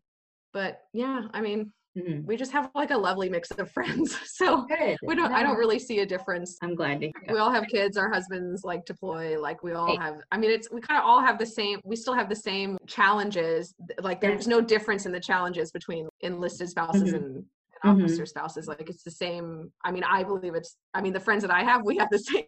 but 0.52 0.82
yeah 0.92 1.22
i 1.32 1.40
mean 1.40 1.72
mhm. 1.96 2.24
we 2.24 2.36
just 2.36 2.52
have 2.52 2.70
like 2.74 2.90
a 2.90 2.96
lovely 2.96 3.28
mix 3.28 3.50
of 3.52 3.70
friends 3.70 4.16
so 4.26 4.64
good. 4.66 4.96
we 5.02 5.14
don't 5.14 5.32
i 5.32 5.42
don't 5.42 5.56
really 5.56 5.78
see 5.78 6.00
a 6.00 6.06
difference 6.06 6.56
I'm 6.62 6.74
glad 6.74 7.00
to 7.00 7.06
hear. 7.06 7.32
we 7.34 7.38
all 7.38 7.50
have 7.50 7.66
kids 7.68 7.96
our 7.96 8.10
husbands 8.12 8.64
like 8.64 8.84
deploy 8.84 9.40
like 9.40 9.62
we 9.62 9.72
all 9.72 9.98
have 9.98 10.16
i 10.32 10.36
mean 10.38 10.50
it's 10.50 10.70
we 10.70 10.80
kind 10.80 10.98
of 10.98 11.04
all 11.06 11.20
have 11.20 11.38
the 11.38 11.46
same 11.46 11.80
we 11.84 11.96
still 11.96 12.14
have 12.14 12.28
the 12.28 12.36
same 12.36 12.76
challenges 12.86 13.74
like 14.00 14.20
there's 14.20 14.46
no 14.48 14.60
difference 14.60 15.06
in 15.06 15.12
the 15.12 15.20
challenges 15.20 15.70
between 15.70 16.08
enlisted 16.20 16.68
spouses 16.68 17.12
Mhm. 17.12 17.16
and, 17.16 17.44
Mhm. 17.84 18.02
officer 18.04 18.24
spouses 18.24 18.66
like 18.66 18.88
it's 18.88 19.02
the 19.02 19.10
same 19.10 19.70
i 19.84 19.90
mean 19.90 20.04
i 20.04 20.22
believe 20.22 20.54
it's 20.54 20.76
i 20.94 21.02
mean 21.02 21.12
the 21.12 21.20
friends 21.20 21.42
that 21.42 21.50
i 21.50 21.62
have 21.62 21.82
we 21.84 21.98
have 21.98 22.08
the 22.10 22.18
same 22.30 22.46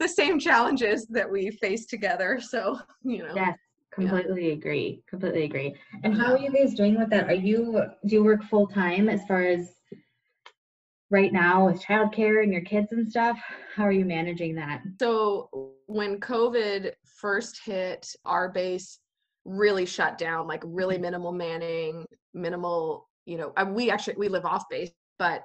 the 0.00 0.08
same 0.08 0.38
challenges 0.38 1.06
that 1.10 1.30
we 1.30 1.50
face 1.50 1.84
together 1.84 2.40
so 2.40 2.78
you 3.02 3.18
know 3.18 3.34
Yes, 3.36 3.58
completely 3.96 4.50
agree. 4.52 5.02
Completely 5.08 5.44
agree. 5.44 5.74
And 6.04 6.14
how 6.14 6.32
are 6.32 6.38
you 6.38 6.50
guys 6.52 6.74
doing 6.74 6.98
with 6.98 7.10
that? 7.10 7.28
Are 7.28 7.34
you 7.34 7.82
do 8.06 8.14
you 8.16 8.24
work 8.24 8.42
full 8.44 8.66
time 8.66 9.08
as 9.08 9.26
far 9.26 9.42
as 9.42 9.74
right 11.10 11.32
now 11.32 11.66
with 11.66 11.82
childcare 11.82 12.42
and 12.42 12.52
your 12.52 12.62
kids 12.62 12.92
and 12.92 13.08
stuff? 13.08 13.38
How 13.74 13.84
are 13.84 13.92
you 13.92 14.04
managing 14.04 14.54
that? 14.56 14.82
So 15.00 15.48
when 15.86 16.20
COVID 16.20 16.92
first 17.04 17.60
hit, 17.64 18.14
our 18.24 18.48
base 18.50 18.98
really 19.44 19.86
shut 19.86 20.18
down, 20.18 20.46
like 20.46 20.62
really 20.64 20.98
Mhm. 20.98 21.02
minimal 21.02 21.32
manning, 21.32 22.04
minimal, 22.34 23.08
you 23.26 23.38
know, 23.38 23.52
uh, 23.56 23.66
we 23.68 23.90
actually 23.90 24.16
we 24.16 24.28
live 24.28 24.44
off 24.44 24.64
base, 24.68 24.92
but 25.18 25.44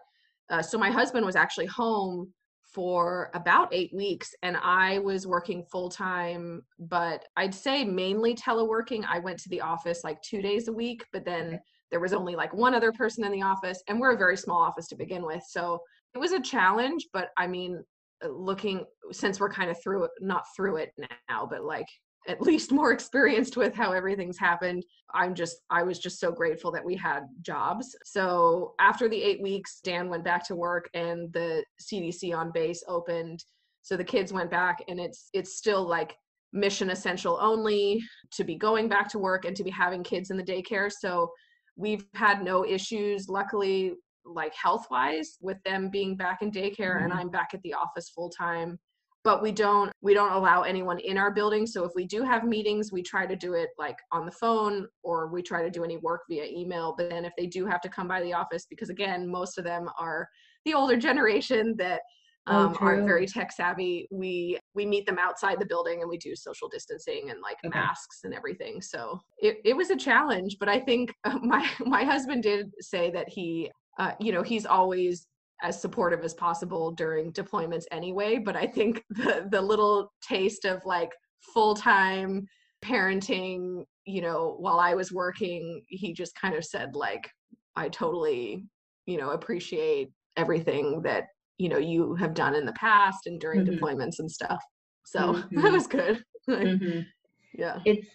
uh, 0.50 0.62
so 0.62 0.78
my 0.78 0.90
husband 0.90 1.26
was 1.26 1.36
actually 1.36 1.68
home 1.68 2.34
for 2.71 3.29
about 3.34 3.73
eight 3.73 3.93
weeks 3.93 4.34
and 4.43 4.57
I 4.57 4.99
was 4.99 5.27
working 5.27 5.63
full 5.71 5.89
time, 5.89 6.63
but 6.79 7.25
I'd 7.36 7.53
say 7.53 7.84
mainly 7.84 8.34
teleworking. 8.36 9.03
I 9.07 9.19
went 9.19 9.39
to 9.39 9.49
the 9.49 9.62
office 9.62 10.03
like 10.03 10.21
two 10.21 10.41
days 10.41 10.67
a 10.67 10.73
week, 10.73 11.05
but 11.12 11.25
then 11.25 11.60
there 11.89 11.99
was 11.99 12.13
only 12.13 12.36
like 12.36 12.53
one 12.53 12.73
other 12.73 12.91
person 12.91 13.25
in 13.25 13.31
the 13.31 13.41
office 13.41 13.84
and 13.88 13.99
we're 13.99 14.13
a 14.13 14.17
very 14.17 14.38
small 14.38 14.62
office 14.62 14.88
to 14.88 14.95
begin 14.95 15.25
with. 15.25 15.43
So 15.47 15.81
it 16.13 16.17
was 16.17 16.31
a 16.31 16.41
challenge, 16.41 17.07
but 17.13 17.29
I 17.38 17.47
mean, 17.47 17.84
uh, 18.23 18.29
looking 18.29 18.86
since 19.12 19.39
we're 19.39 19.51
kind 19.51 19.69
of 19.69 19.81
through 19.81 20.03
it 20.05 20.12
not 20.19 20.43
through 20.55 20.77
it 20.77 20.91
now 21.29 21.47
but 21.49 21.63
like 21.63 21.88
at 22.27 22.41
least 22.41 22.71
more 22.71 22.91
experienced 22.91 23.57
with 23.57 23.73
how 23.73 23.91
everything's 23.91 24.38
happened. 24.38 24.84
I'm 25.13 25.34
just 25.34 25.57
i 25.69 25.84
was 25.84 25.99
just 25.99 26.19
so 26.19 26.31
grateful 26.31 26.71
that 26.71 26.86
we 26.86 26.95
had 26.95 27.23
jobs. 27.41 27.95
So 28.05 28.73
after 28.79 29.10
the 29.10 29.21
eight 29.21 29.41
weeks 29.41 29.79
dan 29.84 30.10
went 30.10 30.23
back 30.23 30.45
to 30.47 30.55
work 30.55 30.89
and 30.93 31.31
the 31.34 31.63
cdc 31.81 32.36
on 32.36 32.51
base 32.51 32.84
opened. 32.88 33.43
So 33.81 33.97
the 33.97 34.03
kids 34.03 34.31
went 34.31 34.51
back 34.51 34.84
and 34.88 34.99
it's 34.99 35.29
it's 35.34 35.55
still 35.57 35.88
like 35.88 36.15
mission 36.53 36.89
essential 36.89 37.38
only 37.41 38.01
to 38.34 38.43
be 38.43 38.55
going 38.55 38.88
back 38.88 39.07
to 39.10 39.19
work 39.19 39.45
and 39.45 39.55
to 39.55 39.63
be 39.63 39.69
having 39.71 40.03
kids 40.03 40.29
in 40.31 40.38
the 40.38 40.43
daycare. 40.43 40.91
So 40.91 41.31
we've 41.75 42.05
had 42.13 42.43
no 42.43 42.65
issues 42.65 43.29
luckily 43.29 43.93
like 44.25 44.53
health 44.53 44.86
wise 44.91 45.38
with 45.41 45.57
them 45.63 45.89
being 45.89 46.15
back 46.15 46.43
in 46.43 46.51
daycare 46.51 47.03
and 47.03 47.12
Mhm. 47.12 47.15
i'm 47.17 47.29
back 47.29 47.55
at 47.55 47.62
the 47.63 47.73
office 47.73 48.10
full 48.12 48.29
time 48.29 48.77
but 49.23 49.41
we 49.41 49.51
don't 49.51 49.91
we 50.01 50.13
don't 50.13 50.31
allow 50.34 50.63
anyone 50.63 50.99
in 50.99 51.17
our 51.17 51.31
building. 51.31 51.67
So 51.67 51.84
if 51.84 51.91
we 51.95 52.05
do 52.05 52.23
have 52.23 52.43
meetings 52.43 52.91
we 52.91 53.03
try 53.03 53.25
to 53.25 53.36
do 53.36 53.53
it 53.53 53.69
like 53.77 53.97
on 54.12 54.25
the 54.25 54.31
phone 54.31 54.88
or 55.03 55.27
we 55.27 55.41
try 55.41 55.62
to 55.63 55.69
do 55.69 55.84
any 55.84 55.97
work 55.97 56.21
via 56.29 56.45
email. 56.45 56.95
But 56.97 57.10
then 57.10 57.25
if 57.25 57.34
they 57.38 57.47
do 57.47 57.65
have 57.65 57.81
to 57.81 57.89
come 57.89 58.07
by 58.07 58.21
the 58.21 58.34
office 58.34 58.65
because 58.69 58.89
again 58.89 59.27
most 59.27 59.57
of 59.57 59.63
them 59.63 59.89
are 59.99 60.27
the 60.65 60.73
older 60.73 60.97
generation 60.97 61.75
that 61.77 62.01
Oh, 62.47 62.69
um, 62.69 62.77
aren't 62.81 63.05
very 63.05 63.27
tech 63.27 63.51
savvy 63.51 64.07
we 64.10 64.57
we 64.73 64.84
meet 64.84 65.05
them 65.05 65.19
outside 65.19 65.60
the 65.60 65.65
building 65.65 66.01
and 66.01 66.10
we 66.10 66.17
do 66.17 66.36
social 66.36 66.67
distancing 66.67 67.29
and 67.29 67.39
like 67.39 67.57
Okay. 67.63 67.77
masks 67.77 68.21
and 68.23 68.34
everything. 68.34 68.81
So 68.81 69.21
it, 69.38 69.57
it 69.63 69.77
was 69.77 69.91
a 69.91 69.95
challenge 69.95 70.57
but 70.60 70.67
i 70.67 70.79
think 70.79 71.13
my 71.43 71.69
my 71.81 72.03
husband 72.03 72.41
did 72.41 72.71
say 72.79 73.12
that 73.12 73.29
he 73.29 73.71
uh, 73.99 74.13
you 74.19 74.31
know 74.31 74.41
he's 74.41 74.65
always 74.65 75.27
as 75.62 75.82
supportive 75.82 76.24
as 76.24 76.34
possible 76.34 76.91
during 76.91 77.32
deployments 77.34 77.84
anyway 77.91 78.38
but 78.38 78.56
i 78.56 78.65
think 78.65 79.04
the 79.10 79.47
the 79.52 79.62
little 79.62 80.12
taste 80.28 80.65
of 80.65 80.82
like 80.86 81.12
full-time 81.54 82.45
parenting 82.84 83.84
you 84.06 84.21
know 84.21 84.56
while 84.60 84.80
i 84.80 84.93
was 84.93 85.12
working 85.12 85.82
he 85.88 86.13
just 86.13 86.36
kind 86.36 86.56
of 86.56 86.65
said 86.65 86.95
like 86.95 87.30
i 87.76 87.88
totally 87.89 88.65
you 89.06 89.17
know 89.17 89.32
appreciate 89.32 90.10
everything 90.38 91.02
that 91.04 91.26
you 91.58 91.69
know 91.69 91.78
you 91.78 92.15
have 92.15 92.34
done 92.34 92.56
in 92.56 92.65
the 92.65 92.74
past 92.74 93.28
and 93.28 93.39
during 93.39 93.65
Mhm. 93.65 93.80
deployments 93.80 94.19
and 94.19 94.32
stuff 94.32 94.63
so 95.06 95.34
that 95.52 95.52
Mhm. 95.52 95.71
was 95.71 95.88
good 95.88 96.24
Mhm. 96.50 97.06
yeah. 97.54 97.80
it's 97.86 98.08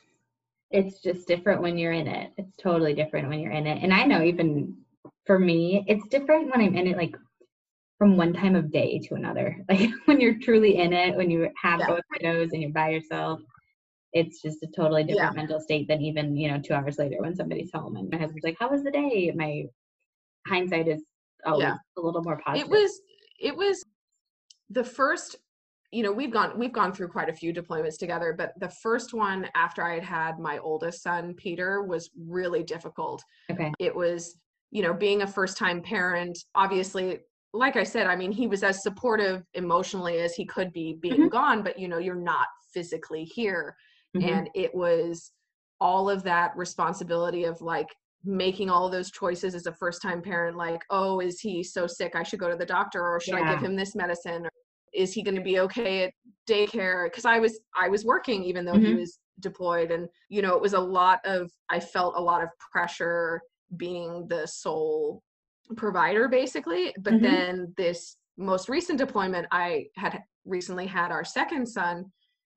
it's 0.70 1.00
just 1.00 1.28
different 1.28 1.62
when 1.62 1.78
you're 1.78 1.92
in 1.92 2.09
it. 2.09 2.32
It's 2.37 2.56
totally 2.56 2.92
different 2.92 3.28
when 3.28 3.38
you're 3.38 3.52
in 3.52 3.68
it. 3.68 3.82
And 3.85 3.94
I 3.94 4.02
know 4.04 4.22
even 4.22 4.76
for 5.24 5.38
me, 5.38 5.85
it's 5.87 6.09
different 6.09 6.50
when 6.50 6.61
I'm 6.61 6.74
in 6.74 6.88
it 6.88 6.96
like 6.96 7.16
from 7.98 8.16
one 8.16 8.32
time 8.32 8.54
of 8.54 8.70
day 8.70 8.98
to 8.98 9.14
another. 9.14 9.56
Like 9.68 9.90
when 10.04 10.20
you're 10.20 10.38
truly 10.38 10.76
in 10.76 10.92
it, 10.92 11.16
when 11.16 11.30
you 11.30 11.48
have 11.61 11.80
Yeah. 11.80 11.87
both 11.87 12.02
kiddos 12.14 12.52
and 12.52 12.62
you're 12.62 12.70
by 12.72 12.90
yourself, 12.90 13.40
it's 14.12 14.40
just 14.40 14.62
a 14.62 14.66
totally 14.68 15.04
different 15.04 15.37
mental 15.37 15.61
state 15.61 15.88
than 15.88 16.00
even, 16.00 16.37
you 16.37 16.48
know, 16.50 16.61
two 16.61 16.74
hours 16.74 16.98
later 16.98 17.16
when 17.20 17.35
somebody's 17.35 17.70
home 17.72 17.96
and 17.96 18.09
my 18.11 18.18
husband's 18.18 18.44
like, 18.44 18.56
How 18.59 18.68
was 18.68 18.82
the 18.82 18.90
day? 18.90 19.32
My 19.35 19.64
hindsight 20.46 20.88
is 20.88 21.02
always 21.44 21.64
Yeah. 21.64 21.76
a 21.96 22.00
little 22.00 22.22
more 22.22 22.40
positive. 22.44 22.66
it 22.66 22.70
was 22.70 23.00
it 23.38 23.56
was 23.56 23.85
the 24.70 24.85
first 24.85 25.37
you 25.92 26.02
know 26.02 26.11
we've 26.11 26.32
gone 26.32 26.59
we've 26.59 26.72
gone 26.72 26.92
through 26.92 27.09
quite 27.09 27.28
a 27.28 27.32
few 27.32 27.52
deployments 27.52 27.98
together 27.98 28.35
but 28.37 28.52
the 28.59 28.68
first 28.82 29.12
one 29.12 29.46
after 29.54 29.85
i 29.85 29.94
had 29.94 30.02
had 30.02 30.38
my 30.38 30.59
oldest 30.59 31.02
son 31.02 31.35
peter 31.35 31.82
was 31.82 32.11
really 32.26 32.62
difficult 32.64 33.22
okay. 33.50 33.72
it 33.78 33.94
was 33.94 34.38
you 34.70 34.82
know 34.82 34.92
being 34.94 35.22
a 35.22 35.26
first 35.26 35.56
time 35.59 35.80
parent 35.82 36.37
obviously 36.54 37.18
like 37.56 37.76
i 37.76 37.82
said 37.82 38.06
i 38.06 38.14
mean 38.14 38.30
he 38.30 38.46
was 38.46 38.62
as 38.62 38.82
supportive 38.82 39.42
emotionally 39.54 40.18
as 40.18 40.34
he 40.34 40.44
could 40.44 40.72
be 40.72 40.98
being 41.00 41.22
Mhm. 41.22 41.30
gone 41.30 41.62
but 41.62 41.78
you 41.78 41.88
know 41.88 41.98
you're 41.98 42.14
not 42.14 42.46
physically 42.72 43.24
here 43.24 43.76
Mhm. 44.16 44.28
and 44.28 44.50
it 44.54 44.74
was 44.74 45.32
all 45.80 46.08
of 46.08 46.22
that 46.22 46.56
responsibility 46.56 47.44
of 47.44 47.60
like 47.60 47.88
making 48.24 48.68
all 48.70 48.88
those 48.90 49.10
choices 49.10 49.54
as 49.54 49.66
a 49.66 49.72
first 49.72 50.02
time 50.02 50.20
parent 50.20 50.56
like 50.56 50.82
oh 50.90 51.20
is 51.20 51.40
he 51.40 51.62
so 51.62 51.86
sick 51.86 52.14
i 52.14 52.22
should 52.22 52.40
go 52.40 52.50
to 52.50 52.56
the 52.56 52.66
doctor 52.66 53.00
or 53.02 53.20
should 53.20 53.34
i 53.34 53.48
give 53.54 53.62
him 53.64 53.76
this 53.76 53.94
medicine 53.94 54.44
or 54.46 54.50
is 54.92 55.12
he 55.12 55.22
going 55.22 55.34
to 55.34 55.42
be 55.42 55.60
okay 55.60 56.04
at 56.04 56.12
daycare 56.48 57.06
because 57.06 57.24
i 57.24 57.38
was 57.38 57.60
i 57.76 57.88
was 57.88 58.04
working 58.04 58.42
even 58.42 58.64
though 58.64 58.78
he 58.78 58.92
Mhm. 58.92 59.00
was 59.00 59.18
deployed 59.40 59.90
and 59.90 60.08
you 60.28 60.40
know 60.42 60.54
it 60.56 60.62
was 60.62 60.72
a 60.72 60.80
lot 60.80 61.20
of 61.24 61.50
i 61.70 61.78
felt 61.78 62.14
a 62.16 62.20
lot 62.20 62.42
of 62.42 62.48
pressure 62.72 63.40
being 63.76 64.26
the 64.28 64.46
sole 64.46 65.22
provider 65.76 66.29
basically 66.29 66.94
but 67.00 67.14
Mhm. 67.14 67.22
then 67.22 67.74
this 67.76 68.16
most 68.37 68.68
recent 68.68 68.98
deployment 68.98 69.46
i 69.50 69.87
had 69.96 70.22
recently 70.44 70.87
had 70.87 71.11
our 71.11 71.24
second 71.24 71.66
son 71.66 72.11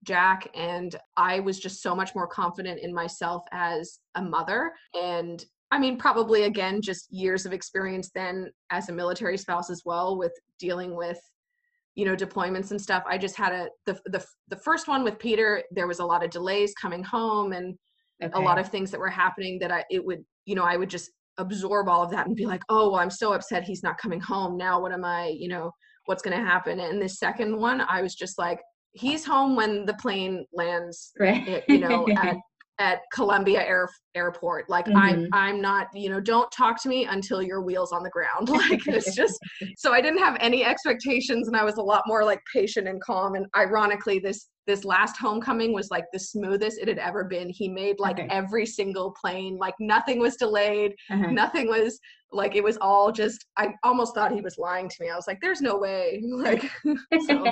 Jack, 0.03 0.49
and 0.55 0.95
I 1.17 1.39
was 1.41 1.59
just 1.59 1.81
so 1.81 1.95
much 1.95 2.15
more 2.15 2.27
confident 2.27 2.79
in 2.81 2.93
myself 2.93 3.43
as 3.51 3.99
a 4.15 4.21
mother. 4.21 4.71
And 4.93 5.43
I 5.71 5.79
mean, 5.79 5.97
probably 5.97 6.43
again, 6.43 6.81
just 6.81 7.11
years 7.11 7.45
of 7.45 7.53
experience 7.53 8.09
then 8.13 8.49
as 8.69 8.89
a 8.89 8.93
military 8.93 9.37
spouse 9.37 9.69
as 9.69 9.83
well 9.85 10.17
with 10.17 10.31
dealing 10.57 10.95
with 10.95 11.19
you 11.95 12.05
know 12.05 12.15
deployments 12.15 12.71
and 12.71 12.79
stuff 12.81 13.03
i 13.07 13.17
just 13.17 13.35
had 13.35 13.51
a 13.51 13.67
the 13.85 13.99
the, 14.05 14.23
the 14.47 14.55
first 14.55 14.87
one 14.87 15.03
with 15.03 15.17
peter 15.17 15.63
there 15.71 15.87
was 15.87 15.99
a 15.99 16.05
lot 16.05 16.23
of 16.23 16.29
delays 16.29 16.73
coming 16.79 17.03
home 17.03 17.51
and 17.51 17.75
a 18.33 18.39
lot 18.39 18.59
of 18.59 18.69
things 18.69 18.91
that 18.91 18.99
were 18.99 19.09
happening 19.09 19.57
that 19.59 19.71
i 19.71 19.83
it 19.89 20.05
would 20.05 20.23
you 20.45 20.55
know 20.55 20.63
i 20.63 20.77
would 20.77 20.89
just 20.89 21.09
absorb 21.39 21.89
all 21.89 22.03
of 22.03 22.11
that 22.11 22.27
and 22.27 22.35
be 22.35 22.45
like 22.45 22.61
oh 22.69 22.91
well 22.91 22.99
i'm 22.99 23.09
so 23.09 23.33
upset 23.33 23.63
he's 23.63 23.83
not 23.83 23.97
coming 23.97 24.19
home. 24.19 24.57
Now 24.57 24.79
what 24.79 24.91
am 24.91 25.05
i 25.05 25.27
you 25.27 25.47
know 25.47 25.71
what's 26.05 26.21
going 26.21 26.37
to 26.37 26.43
happen? 26.43 26.79
And 26.79 27.01
the 27.01 27.09
second 27.09 27.57
one 27.57 27.81
i 27.81 28.01
was 28.01 28.13
just 28.15 28.37
like 28.37 28.59
he's 28.91 29.25
home 29.25 29.55
when 29.55 29.85
the 29.85 29.93
plane 29.95 30.45
lands 30.53 31.11
right. 31.19 31.47
Eh, 31.47 31.61
you 31.67 31.79
know 31.79 32.07
at 32.17 32.37
at 32.79 33.01
Columbia 33.13 33.61
Air 33.61 33.89
Airport. 34.15 34.69
Like 34.69 34.87
I'm 34.95 35.19
Mhm. 35.25 35.29
I'm 35.33 35.61
not, 35.61 35.87
you 35.93 36.09
know, 36.09 36.19
don't 36.19 36.49
talk 36.51 36.81
to 36.83 36.89
me 36.89 37.05
until 37.05 37.41
your 37.41 37.61
wheels 37.61 37.91
on 37.91 38.01
the 38.03 38.09
ground. 38.09 38.47
Like 38.69 38.87
it's 38.87 39.13
just 39.21 39.37
so 39.77 39.93
I 39.93 40.01
didn't 40.01 40.19
have 40.19 40.37
any 40.39 40.63
expectations 40.65 41.47
and 41.47 41.55
I 41.57 41.63
was 41.63 41.75
a 41.77 41.81
lot 41.81 42.03
more 42.07 42.23
like 42.23 42.41
patient 42.53 42.87
and 42.87 43.01
calm. 43.01 43.35
And 43.35 43.45
ironically, 43.55 44.19
this 44.19 44.49
this 44.65 44.85
last 44.85 45.17
homecoming 45.17 45.73
was 45.73 45.89
like 45.91 46.05
the 46.13 46.19
smoothest 46.19 46.79
it 46.79 46.87
had 46.87 46.99
ever 46.99 47.23
been. 47.25 47.49
He 47.49 47.67
made 47.67 47.99
like 47.99 48.19
Okay. 48.19 48.27
every 48.29 48.65
single 48.65 49.13
plane, 49.19 49.57
like 49.57 49.73
nothing 49.79 50.19
was 50.19 50.35
delayed, 50.37 50.93
Uh-huh. 51.09 51.31
nothing 51.31 51.67
was 51.67 51.99
like 52.31 52.55
it 52.55 52.63
was 52.63 52.77
all 52.79 53.11
just 53.11 53.45
I 53.57 53.73
almost 53.83 54.13
thought 54.15 54.31
he 54.31 54.41
was 54.41 54.57
lying 54.57 54.87
to 54.87 54.95
me. 55.01 55.09
I 55.09 55.15
was 55.15 55.27
like, 55.27 55.39
there's 55.41 55.61
no 55.61 55.77
way. 55.77 56.21
Like 56.31 56.69
so, 57.27 57.51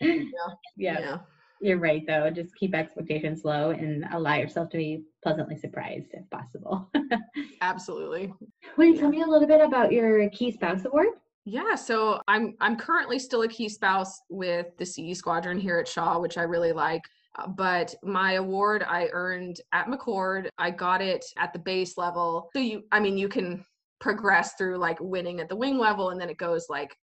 yeah. 0.00 0.48
yeah. 0.76 1.18
You're 1.60 1.78
right, 1.78 2.04
though. 2.06 2.30
Just 2.30 2.54
keep 2.54 2.74
expectations 2.74 3.44
low 3.44 3.70
and 3.70 4.04
allow 4.12 4.36
yourself 4.36 4.68
to 4.70 4.76
be 4.76 5.02
pleasantly 5.22 5.56
surprised 5.56 6.08
if 6.12 6.28
possible. 6.30 6.90
Absolutely. 7.60 8.32
Will 8.76 8.86
you 8.86 8.98
tell 8.98 9.08
me 9.08 9.22
a 9.22 9.26
little 9.26 9.48
bit 9.48 9.60
about 9.60 9.92
your 9.92 10.28
Key 10.30 10.52
Spouse 10.52 10.84
Award? 10.84 11.08
Yeah, 11.44 11.74
so 11.74 12.20
I'm 12.28 12.54
I'm 12.60 12.76
currently 12.76 13.18
still 13.18 13.42
a 13.42 13.48
key 13.48 13.70
spouse 13.70 14.20
with 14.28 14.66
the 14.76 14.84
CE 14.84 15.16
Squadron 15.16 15.58
here 15.58 15.78
at 15.78 15.88
Shaw, 15.88 16.18
which 16.18 16.36
I 16.36 16.42
really 16.42 16.72
like. 16.72 17.02
Uh, 17.38 17.46
But 17.48 17.94
my 18.02 18.34
award 18.34 18.84
I 18.86 19.08
earned 19.12 19.60
at 19.72 19.86
McChord, 19.86 20.48
I 20.58 20.70
got 20.70 21.00
it 21.00 21.24
at 21.38 21.54
the 21.54 21.58
base 21.58 21.96
level. 21.96 22.50
So 22.52 22.60
you, 22.60 22.82
I 22.92 23.00
mean, 23.00 23.16
you 23.16 23.28
can 23.28 23.64
progress 23.98 24.54
through 24.54 24.76
like 24.76 24.98
winning 25.00 25.40
at 25.40 25.48
the 25.48 25.56
wing 25.56 25.78
level, 25.78 26.10
and 26.10 26.20
then 26.20 26.28
it 26.28 26.36
goes 26.36 26.66
like 26.68 26.94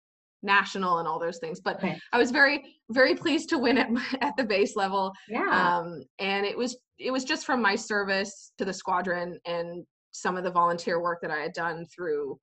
national 0.45 0.99
and 0.99 1.07
all 1.07 1.19
those 1.19 1.39
things. 1.39 1.59
But 1.59 1.77
Okay. 1.77 1.99
I 2.13 2.17
was 2.17 2.31
very 2.31 2.75
very 2.91 3.15
pleased 3.15 3.49
to 3.49 3.57
win 3.57 3.77
it 3.77 3.87
at 4.21 4.37
the 4.37 4.43
base 4.43 4.75
level 4.75 5.11
Yeah. 5.27 5.77
um, 5.79 6.03
and 6.19 6.45
it 6.45 6.57
was 6.57 6.77
it 6.99 7.11
was 7.11 7.23
just 7.25 7.45
from 7.45 7.61
my 7.61 7.75
service 7.75 8.51
to 8.57 8.63
the 8.65 8.73
squadron 8.73 9.37
and 9.45 9.85
some 10.11 10.37
of 10.37 10.43
the 10.45 10.51
volunteer 10.51 11.01
work 11.01 11.19
that 11.21 11.31
I 11.31 11.39
had 11.39 11.51
done 11.53 11.85
through 11.93 12.39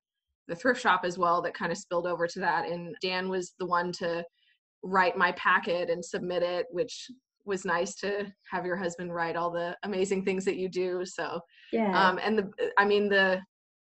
the 0.47 0.55
thrift 0.55 0.81
shop 0.81 1.01
as 1.05 1.17
well 1.17 1.41
that 1.41 1.53
kind 1.55 1.71
of 1.71 1.77
spilled 1.77 2.05
over 2.05 2.27
to 2.27 2.39
that. 2.41 2.67
And 2.67 2.93
Dan 3.01 3.29
was 3.29 3.53
the 3.57 3.65
one 3.65 3.91
to 3.93 4.23
write 4.83 5.17
my 5.17 5.31
packet 5.31 5.89
and 5.89 6.03
submit 6.03 6.43
it, 6.43 6.67
which 6.69 7.09
was 7.45 7.65
nice 7.65 7.95
to 7.95 8.31
have 8.51 8.65
your 8.65 8.75
husband 8.75 9.13
write 9.13 9.35
all 9.35 9.49
the 9.49 9.75
amazing 9.83 10.23
things 10.23 10.45
that 10.45 10.57
you 10.57 10.69
do. 10.69 11.03
So 11.05 11.39
yeah. 11.71 11.91
um, 12.09 12.19
and 12.21 12.37
the 12.37 12.51
I 12.77 12.85
mean 12.85 13.09
the 13.09 13.41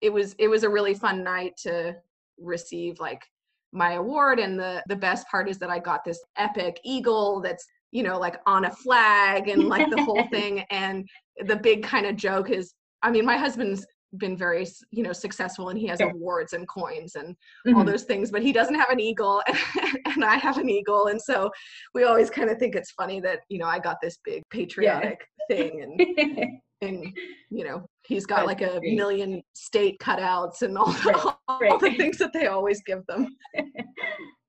it 0.02 0.12
was 0.12 0.34
it 0.38 0.48
was 0.48 0.62
a 0.64 0.68
really 0.68 0.94
fun 0.94 1.22
night 1.24 1.52
to 1.62 1.94
receive 2.38 2.98
like 3.00 3.22
my 3.72 3.92
award 3.94 4.38
and 4.38 4.58
the 4.58 4.82
the 4.88 4.96
best 4.96 5.26
part 5.28 5.48
is 5.48 5.58
that 5.58 5.70
I 5.70 5.78
got 5.78 6.04
this 6.04 6.20
epic 6.36 6.80
eagle 6.84 7.40
that's 7.40 7.64
you 7.92 8.02
know 8.02 8.18
like 8.18 8.36
on 8.46 8.64
a 8.64 8.70
flag 8.70 9.48
and 9.48 9.68
like 9.68 9.88
the 9.90 10.00
whole 10.00 10.24
thing 10.32 10.64
and 10.70 11.08
the 11.46 11.56
big 11.56 11.82
kind 11.82 12.06
of 12.06 12.16
joke 12.16 12.50
is 12.50 12.74
I 13.02 13.10
mean 13.10 13.24
my 13.24 13.36
husband's 13.36 13.86
been 14.16 14.36
very 14.36 14.66
you 14.90 15.04
know 15.04 15.12
successful 15.12 15.68
and 15.68 15.78
he 15.78 15.86
has 15.86 16.00
Sure. 16.00 16.10
awards 16.10 16.52
and 16.52 16.66
coins 16.68 17.14
and 17.14 17.36
all 17.68 17.84
Mhm. 17.84 17.86
those 17.86 18.02
things 18.04 18.32
but 18.32 18.42
he 18.42 18.52
doesn't 18.52 18.74
have 18.74 18.90
an 18.90 18.98
eagle 18.98 19.40
and 20.06 20.24
I 20.24 20.34
have 20.36 20.58
an 20.58 20.68
eagle 20.68 21.06
and 21.06 21.20
so 21.20 21.50
we 21.94 22.02
always 22.02 22.28
kind 22.28 22.50
of 22.50 22.58
think 22.58 22.74
it's 22.74 22.90
funny 22.90 23.20
that 23.20 23.40
you 23.48 23.58
know 23.58 23.66
I 23.66 23.78
got 23.78 23.98
this 24.02 24.18
big 24.24 24.42
patriotic 24.50 25.20
thing 25.48 25.82
and 25.82 26.58
and 26.82 27.04
you 27.50 27.64
know 27.64 27.86
he's 28.06 28.26
got 28.26 28.36
That's 28.36 28.46
like 28.46 28.60
a 28.62 28.80
great. 28.80 28.96
million 28.96 29.42
state 29.54 29.98
cutouts 30.00 30.62
and 30.62 30.76
all, 30.78 30.92
Right, 31.04 31.16
all 31.48 31.58
right. 31.60 31.80
the 31.80 31.94
things 31.96 32.18
that 32.18 32.32
they 32.32 32.46
always 32.46 32.80
give 32.86 33.04
them 33.06 33.28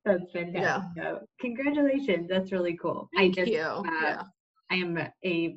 That's 0.03 0.23
fantastic. 0.33 0.89
though. 0.95 1.19
Congratulations. 1.41 2.27
That's 2.27 2.51
really 2.51 2.75
cool. 2.81 3.07
thank 3.15 3.37
I 3.37 3.41
just, 3.41 3.51
you 3.51 3.59
uh, 3.61 3.83
yeah 4.01 4.21
I 4.71 4.75
am 4.75 4.97
a- 5.23 5.55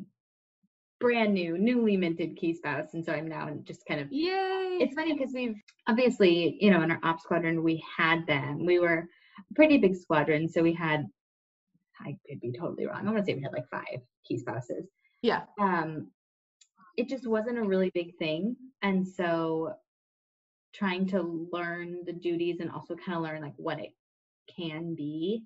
brand 1.01 1.33
new, 1.35 1.57
newly 1.59 1.97
minted 1.97 2.37
key 2.37 2.53
spouse. 2.55 2.93
And 2.95 3.05
so 3.05 3.13
I'm 3.13 3.27
now 3.29 3.49
just 3.65 3.83
kind 3.87 4.01
of 4.01 4.09
yay 4.11 4.79
it's 4.81 4.95
funny 4.95 5.13
because 5.15 5.33
we've 5.35 5.57
obviously, 5.89 6.57
you 6.61 6.71
know, 6.71 6.83
in 6.83 6.91
our 6.91 7.01
ops 7.03 7.23
squadron, 7.23 7.63
we 7.63 7.83
had 7.97 8.27
them. 8.27 8.65
We 8.67 8.79
were 8.81 8.99
a 9.51 9.55
pretty 9.55 9.79
big 9.79 9.97
squadron. 9.97 10.49
So 10.49 10.63
we 10.63 10.73
had, 10.75 11.05
I 12.01 12.17
could 12.29 12.41
be 12.41 12.53
totally 12.59 12.87
wrong. 12.87 13.01
I 13.07 13.11
want 13.13 13.19
to 13.19 13.25
say 13.25 13.35
we 13.35 13.43
had 13.43 13.53
like 13.53 13.69
five 13.71 14.01
key 14.27 14.39
spouses. 14.39 14.87
yeah 15.23 15.43
Um, 15.61 16.09
it 16.97 17.09
just 17.09 17.27
wasn't 17.27 17.59
a 17.59 17.63
really 17.63 17.91
big 17.95 18.17
thing. 18.19 18.57
And 18.83 19.07
so 19.07 19.75
trying 20.73 21.07
to 21.09 21.23
learn 21.53 22.05
the 22.05 22.13
duties 22.13 22.61
and 22.61 22.71
also 22.71 22.95
kind 22.97 23.17
of 23.17 23.23
learn 23.23 23.41
like 23.41 23.55
what 23.57 23.79
it 23.79 23.91
can 24.55 24.95
be 24.95 25.45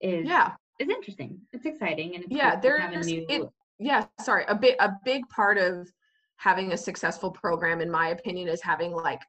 is 0.00 0.26
yeah 0.26 0.52
is 0.78 0.88
interesting. 0.88 1.40
It's 1.52 1.64
exciting 1.66 2.14
and 2.14 2.24
it's 2.24 2.32
Yeah, 2.32 2.52
cool 2.52 2.62
to 2.62 2.78
have 2.80 2.90
a 2.90 2.92
there's- 2.92 3.06
new 3.06 3.26
it- 3.28 3.48
yeah 3.78 4.06
sorry 4.20 4.44
a 4.48 4.54
big 4.54 4.74
a 4.80 4.92
big 5.04 5.26
part 5.28 5.58
of 5.58 5.88
having 6.36 6.72
a 6.72 6.76
successful 6.76 7.30
program 7.30 7.80
in 7.80 7.90
my 7.90 8.08
opinion 8.08 8.48
is 8.48 8.60
having 8.62 8.92
like 8.92 9.20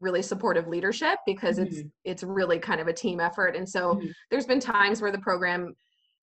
really 0.00 0.22
supportive 0.22 0.66
leadership 0.68 1.18
because 1.26 1.58
it's 1.58 1.78
Mhm. 1.78 1.90
it's 2.04 2.22
really 2.22 2.58
kind 2.58 2.80
of 2.80 2.88
a 2.88 2.92
team 2.92 3.20
effort 3.20 3.56
and 3.56 3.68
so 3.68 3.94
Mhm. 3.96 4.12
there's 4.30 4.46
been 4.46 4.60
times 4.60 5.00
where 5.00 5.12
the 5.12 5.18
program 5.18 5.74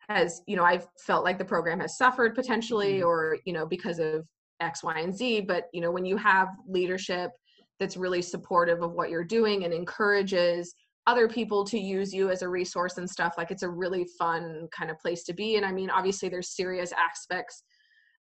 has 0.09 0.41
you 0.47 0.55
know 0.55 0.63
i've 0.63 0.87
felt 0.99 1.23
like 1.23 1.37
the 1.37 1.45
program 1.45 1.79
has 1.79 1.97
suffered 1.97 2.35
potentially 2.35 2.99
Mhm. 2.99 3.05
or 3.05 3.37
you 3.45 3.53
know 3.53 3.65
because 3.65 3.99
of 3.99 4.27
x 4.63 4.83
y 4.83 4.99
and 4.99 5.15
z 5.15 5.41
but 5.41 5.65
you 5.73 5.81
know 5.81 5.91
when 5.91 6.05
you 6.05 6.17
have 6.17 6.47
leadership 6.67 7.31
that's 7.79 7.97
really 7.97 8.21
supportive 8.21 8.81
of 8.81 8.93
what 8.93 9.09
you're 9.09 9.23
doing 9.23 9.65
and 9.65 9.73
encourages 9.73 10.73
other 11.05 11.27
people 11.27 11.65
to 11.65 11.77
use 11.77 12.13
you 12.13 12.29
as 12.29 12.41
a 12.41 12.47
resource 12.47 12.97
and 12.97 13.09
stuff 13.09 13.33
like 13.37 13.51
it's 13.51 13.63
a 13.63 13.69
really 13.69 14.05
fun 14.17 14.67
kind 14.77 14.89
of 14.89 14.97
place 14.99 15.23
to 15.23 15.33
be 15.33 15.57
and 15.57 15.65
i 15.65 15.71
mean 15.71 15.89
obviously 15.89 16.29
there's 16.29 16.55
serious 16.55 16.91
aspects 16.93 17.63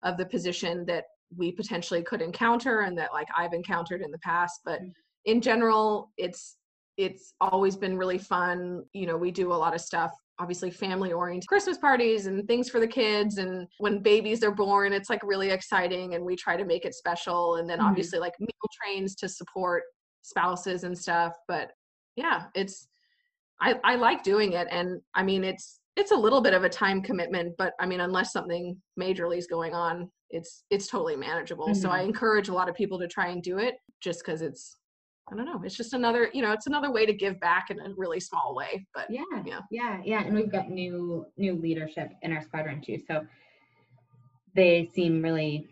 of 0.03 0.17
the 0.17 0.25
position 0.25 0.85
that 0.85 1.05
we 1.35 1.51
potentially 1.51 2.03
could 2.03 2.21
encounter 2.21 2.81
and 2.81 2.97
that 2.97 3.13
like 3.13 3.27
i've 3.37 3.53
encountered 3.53 4.01
in 4.01 4.11
the 4.11 4.19
past 4.19 4.59
but 4.65 4.81
Mhm. 4.81 4.91
in 5.25 5.41
general 5.41 6.11
it's 6.17 6.57
it's 6.97 7.33
always 7.41 7.75
been 7.75 7.97
really 7.97 8.17
fun 8.17 8.83
you 8.93 9.05
know 9.07 9.17
we 9.17 9.31
do 9.31 9.51
a 9.51 9.55
lot 9.55 9.73
of 9.73 9.81
stuff 9.81 10.11
obviously 10.39 10.71
family 10.71 11.13
oriented 11.13 11.47
Christmas 11.47 11.77
parties 11.77 12.25
and 12.25 12.47
things 12.47 12.69
for 12.69 12.79
the 12.79 12.87
kids. 12.87 13.37
And 13.37 13.67
when 13.77 13.99
babies 14.01 14.43
are 14.43 14.51
born, 14.51 14.91
it's 14.91 15.09
like 15.09 15.21
really 15.23 15.51
exciting 15.51 16.15
and 16.15 16.25
we 16.25 16.35
try 16.35 16.57
to 16.57 16.65
make 16.65 16.85
it 16.85 16.95
special. 16.95 17.57
And 17.57 17.69
then 17.69 17.79
Mhm. 17.79 17.85
obviously 17.85 18.19
like 18.19 18.33
meal 18.39 18.69
trains 18.81 19.15
to 19.17 19.29
support 19.29 19.83
spouses 20.23 20.83
and 20.85 20.97
stuff. 20.97 21.33
But 21.47 21.71
yeah, 22.15 22.45
it's, 22.55 22.87
I, 23.61 23.79
I 23.83 23.95
like 23.95 24.23
doing 24.23 24.53
it. 24.53 24.67
And 24.71 25.01
I 25.13 25.21
mean, 25.23 25.43
it's, 25.43 25.79
it's 25.95 26.11
a 26.11 26.15
little 26.17 26.41
bit 26.41 26.55
of 26.55 26.63
a 26.63 26.69
time 26.69 27.03
commitment, 27.03 27.55
but 27.57 27.73
I 27.79 27.85
mean, 27.85 27.99
unless 27.99 28.33
something 28.33 28.81
majorly 28.99 29.37
is 29.37 29.45
going 29.45 29.75
on, 29.75 30.11
it's, 30.31 30.63
it's 30.71 30.87
totally 30.87 31.15
manageable. 31.15 31.75
So 31.75 31.91
I 31.91 32.01
encourage 32.01 32.49
a 32.49 32.53
lot 32.53 32.67
of 32.69 32.75
people 32.75 32.97
to 32.99 33.07
try 33.07 33.27
and 33.27 33.43
do 33.43 33.59
it 33.59 33.75
just 34.01 34.25
because 34.25 34.41
it's, 34.41 34.77
I 35.33 35.35
don't 35.35 35.45
know, 35.45 35.61
it's 35.65 35.75
just 35.75 35.93
another, 35.93 36.29
you 36.31 36.43
know, 36.43 36.51
it's 36.51 36.67
another 36.67 36.91
way 36.91 37.07
to 37.07 37.13
give 37.13 37.39
back 37.39 37.71
in 37.71 37.79
a 37.79 37.89
really 37.97 38.19
small 38.19 38.53
way. 38.55 38.85
But 38.93 39.09
Yeah, 39.09 39.23
Yeah. 39.45 39.61
yeah, 39.71 40.01
yeah. 40.05 40.23
And 40.23 40.35
we've 40.35 40.51
got 40.51 40.69
new 40.69 41.25
new 41.37 41.53
leadership 41.55 42.11
in 42.21 42.31
our 42.31 42.43
squadron 42.43 42.81
too. 42.81 42.99
So 43.07 43.25
they 44.55 44.85
seem 44.93 45.23
really 45.23 45.67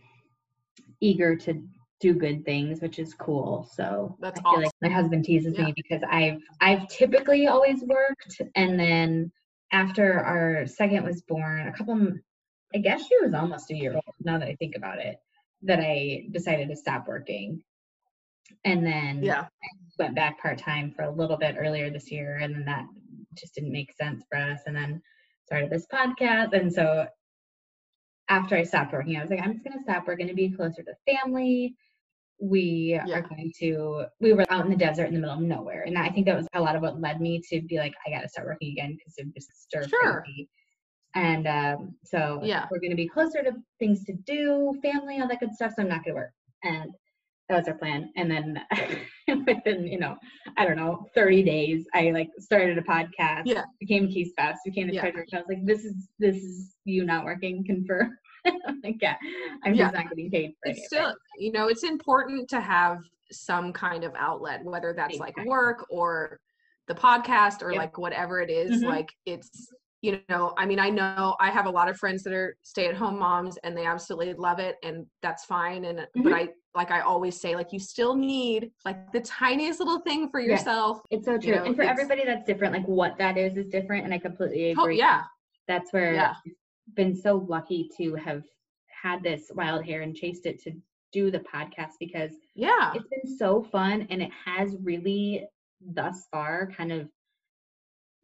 eager 1.00 1.36
to 1.36 1.62
do 2.00 2.16
good 2.16 2.44
things, 2.44 2.82
which 2.82 2.98
is 2.98 3.14
cool. 3.14 3.70
So 3.76 4.18
That's 4.20 4.40
I 4.44 4.50
feel 4.50 4.62
like 4.64 4.72
my 4.82 4.90
husband 4.90 5.26
teases 5.26 5.56
Yeah. 5.56 5.66
me 5.66 5.74
because 5.76 6.02
I've 6.10 6.42
I've 6.60 6.88
typically 6.88 7.46
always 7.48 7.84
worked, 7.84 8.42
and 8.56 8.80
then 8.80 9.32
after 9.72 10.20
our 10.22 10.66
second 10.66 11.06
was 11.06 11.22
born, 11.22 11.68
a 11.68 11.72
couple, 11.72 12.14
I 12.74 12.80
guess 12.80 13.08
she 13.08 13.16
was 13.22 13.36
almost 13.36 13.70
a 13.70 13.76
year 13.76 13.94
old. 13.94 14.16
Now 14.22 14.40
that 14.40 14.48
I 14.48 14.56
think 14.56 14.76
about 14.76 14.98
it, 14.98 15.18
that 15.62 15.80
I 15.80 16.26
decided 16.32 16.70
to 16.70 16.76
stop 16.76 17.08
working, 17.08 17.62
and 18.66 18.86
then 18.86 19.24
yeah. 19.24 19.48
went 20.00 20.16
back 20.16 20.40
part 20.42 20.58
time 20.58 20.92
for 20.92 21.04
a 21.04 21.12
little 21.12 21.38
bit 21.38 21.56
earlier 21.58 21.90
this 21.90 22.12
year, 22.12 22.38
and 22.38 22.54
then 22.54 22.66
that 22.66 22.86
just 23.36 23.56
didn't 23.56 23.72
make 23.72 23.94
sense 23.94 24.24
for 24.30 24.38
us. 24.38 24.62
And 24.66 24.76
then 24.76 25.02
started 25.46 25.70
this 25.70 25.88
podcast, 25.92 26.54
and 26.54 26.72
so 26.72 27.08
after 28.30 28.56
I 28.56 28.64
stopped 28.64 28.94
working, 28.94 29.18
I 29.18 29.22
was 29.22 29.30
like, 29.30 29.42
I'm 29.42 29.54
just 29.54 29.64
gonna 29.64 29.82
stop. 29.82 30.08
We're 30.08 30.16
gonna 30.16 30.34
be 30.34 30.50
closer 30.50 30.84
to 30.84 30.94
family. 31.06 31.76
We 32.40 33.00
Yeah. 33.06 33.20
are 33.20 33.22
going 33.22 33.52
to. 33.60 34.06
We 34.20 34.34
were 34.34 34.46
out 34.50 34.66
in 34.66 34.72
the 34.72 34.78
desert 34.78 35.06
in 35.06 35.14
the 35.14 35.20
middle 35.20 35.36
of 35.36 35.42
nowhere, 35.42 35.84
and 35.84 35.98
I 35.98 36.10
think 36.10 36.26
that 36.26 36.38
was 36.38 36.48
a 36.54 36.62
lot 36.62 36.76
of 36.76 36.82
what 36.82 37.00
led 37.00 37.22
me 37.22 37.42
to 37.50 37.62
be 37.62 37.78
like, 37.78 37.94
I 38.06 38.10
got 38.10 38.22
to 38.22 38.30
start 38.30 38.48
working 38.48 38.72
again 38.72 38.96
because 38.98 39.14
it 39.18 39.28
was 39.36 39.48
stir 39.54 39.88
Sure. 39.88 40.24
crazy. 40.24 40.50
And 41.14 41.46
um, 41.48 41.96
so 42.04 42.40
Yeah. 42.44 42.68
we're 42.72 42.80
going 42.80 42.92
to 42.92 42.96
be 42.96 43.08
closer 43.08 43.44
to 43.44 43.52
things 43.80 44.06
to 44.06 44.14
do, 44.14 44.80
family, 44.82 45.20
all 45.20 45.28
that 45.28 45.40
good 45.40 45.54
stuff. 45.54 45.74
So 45.76 45.82
I'm 45.82 45.90
not 45.90 46.04
going 46.06 46.16
to 46.16 46.22
work. 46.22 46.32
And 46.64 46.94
that 47.50 47.58
was 47.58 47.68
our 47.68 47.74
plan. 47.76 48.12
And 48.16 48.32
then 48.32 48.62
within, 49.46 49.86
you 49.88 50.00
know, 50.00 50.16
I 50.58 50.66
don't 50.66 50.78
know, 50.78 51.06
30 51.16 51.44
days, 51.44 51.86
I 51.94 52.12
like 52.12 52.30
started 52.40 52.78
a 52.78 52.82
podcast, 52.82 53.44
Yeah. 53.46 53.64
became 53.80 54.08
Key 54.08 54.26
Spouse, 54.26 54.58
became 54.66 54.88
the 54.88 54.94
Yeah. 54.94 55.02
treasurer. 55.02 55.26
I 55.34 55.38
was 55.38 55.46
like, 55.50 55.66
this 55.66 55.84
is 55.86 56.08
this 56.20 56.38
is 56.38 56.76
you 56.86 57.06
not 57.06 57.26
working, 57.26 57.64
confirm. 57.66 58.18
I'm 58.46 58.82
like, 58.84 58.98
yeah, 59.02 59.16
I'm 59.64 59.74
Yeah. 59.76 59.86
just 59.86 59.94
not 59.96 60.10
getting 60.10 60.32
paid 60.32 60.54
for 60.64 60.70
It's 60.72 60.80
it. 60.82 60.86
still, 60.86 61.14
you 61.38 61.52
know, 61.52 61.68
it's 61.68 61.84
important 61.84 62.50
to 62.50 62.62
have 62.62 63.00
some 63.32 63.72
kind 63.74 64.04
of 64.04 64.14
outlet, 64.18 64.64
whether 64.64 64.94
that's 64.94 65.20
like 65.20 65.38
work 65.46 65.86
or 65.90 66.40
the 66.88 66.96
podcast 66.96 67.62
or 67.62 67.74
like 67.74 67.98
whatever 67.98 68.42
it 68.42 68.50
is. 68.50 68.72
Mhm. 68.72 68.88
Like 68.88 69.10
it's, 69.26 69.70
you 70.02 70.20
know, 70.30 70.54
I 70.58 70.66
mean, 70.66 70.80
I 70.80 70.90
know 70.90 71.36
I 71.40 71.52
have 71.52 71.66
a 71.68 71.70
lot 71.70 71.88
of 71.88 71.98
friends 71.98 72.24
that 72.24 72.34
are 72.34 72.58
stay 72.64 72.88
at 72.88 72.96
home 72.96 73.20
moms 73.20 73.58
and 73.64 73.78
they 73.78 73.86
absolutely 73.86 74.34
love 74.34 74.60
it 74.60 74.76
and 74.84 75.06
that's 75.22 75.46
fine. 75.46 75.86
And, 75.86 76.00
Mhm. 76.18 76.24
but 76.24 76.34
I, 76.34 76.50
like 76.74 76.92
I 76.92 77.02
always 77.02 77.40
say, 77.40 77.56
like 77.56 77.74
you 77.74 77.80
still 77.80 78.16
need 78.16 78.72
like 78.86 79.12
the 79.12 79.20
tiniest 79.22 79.80
little 79.80 80.00
thing 80.00 80.30
for 80.30 80.40
yourself. 80.40 81.02
It's 81.10 81.26
so 81.26 81.34
you 81.34 81.40
true. 81.40 81.56
know, 81.58 81.64
and 81.66 81.76
for 81.76 81.82
everybody 81.84 82.24
that's 82.26 82.46
different, 82.46 82.74
like 82.74 82.88
what 82.88 83.18
that 83.18 83.38
is 83.38 83.58
is 83.58 83.68
different. 83.68 84.06
And 84.06 84.14
I 84.14 84.18
completely 84.18 84.74
Oh, 84.78 84.84
agree. 84.84 84.98
yeah. 84.98 85.24
That's 85.68 85.92
where 85.92 86.14
Yeah. 86.14 86.34
I've 86.46 86.96
been 86.96 87.16
so 87.16 87.46
lucky 87.48 87.90
to 87.98 88.16
have 88.16 88.44
had 88.88 89.22
this 89.24 89.52
wild 89.54 89.84
hair 89.86 90.02
and 90.02 90.16
chased 90.16 90.46
it 90.46 90.62
to 90.64 90.72
do 91.12 91.30
the 91.30 91.40
podcast 91.40 91.94
because 92.00 92.32
Yeah. 92.56 92.94
it's 92.96 93.08
been 93.10 93.38
so 93.38 93.62
fun 93.64 94.08
and 94.10 94.22
it 94.22 94.32
has 94.46 94.78
really 94.82 95.46
thus 95.82 96.28
far 96.32 96.72
kind 96.78 96.92
of 96.92 97.10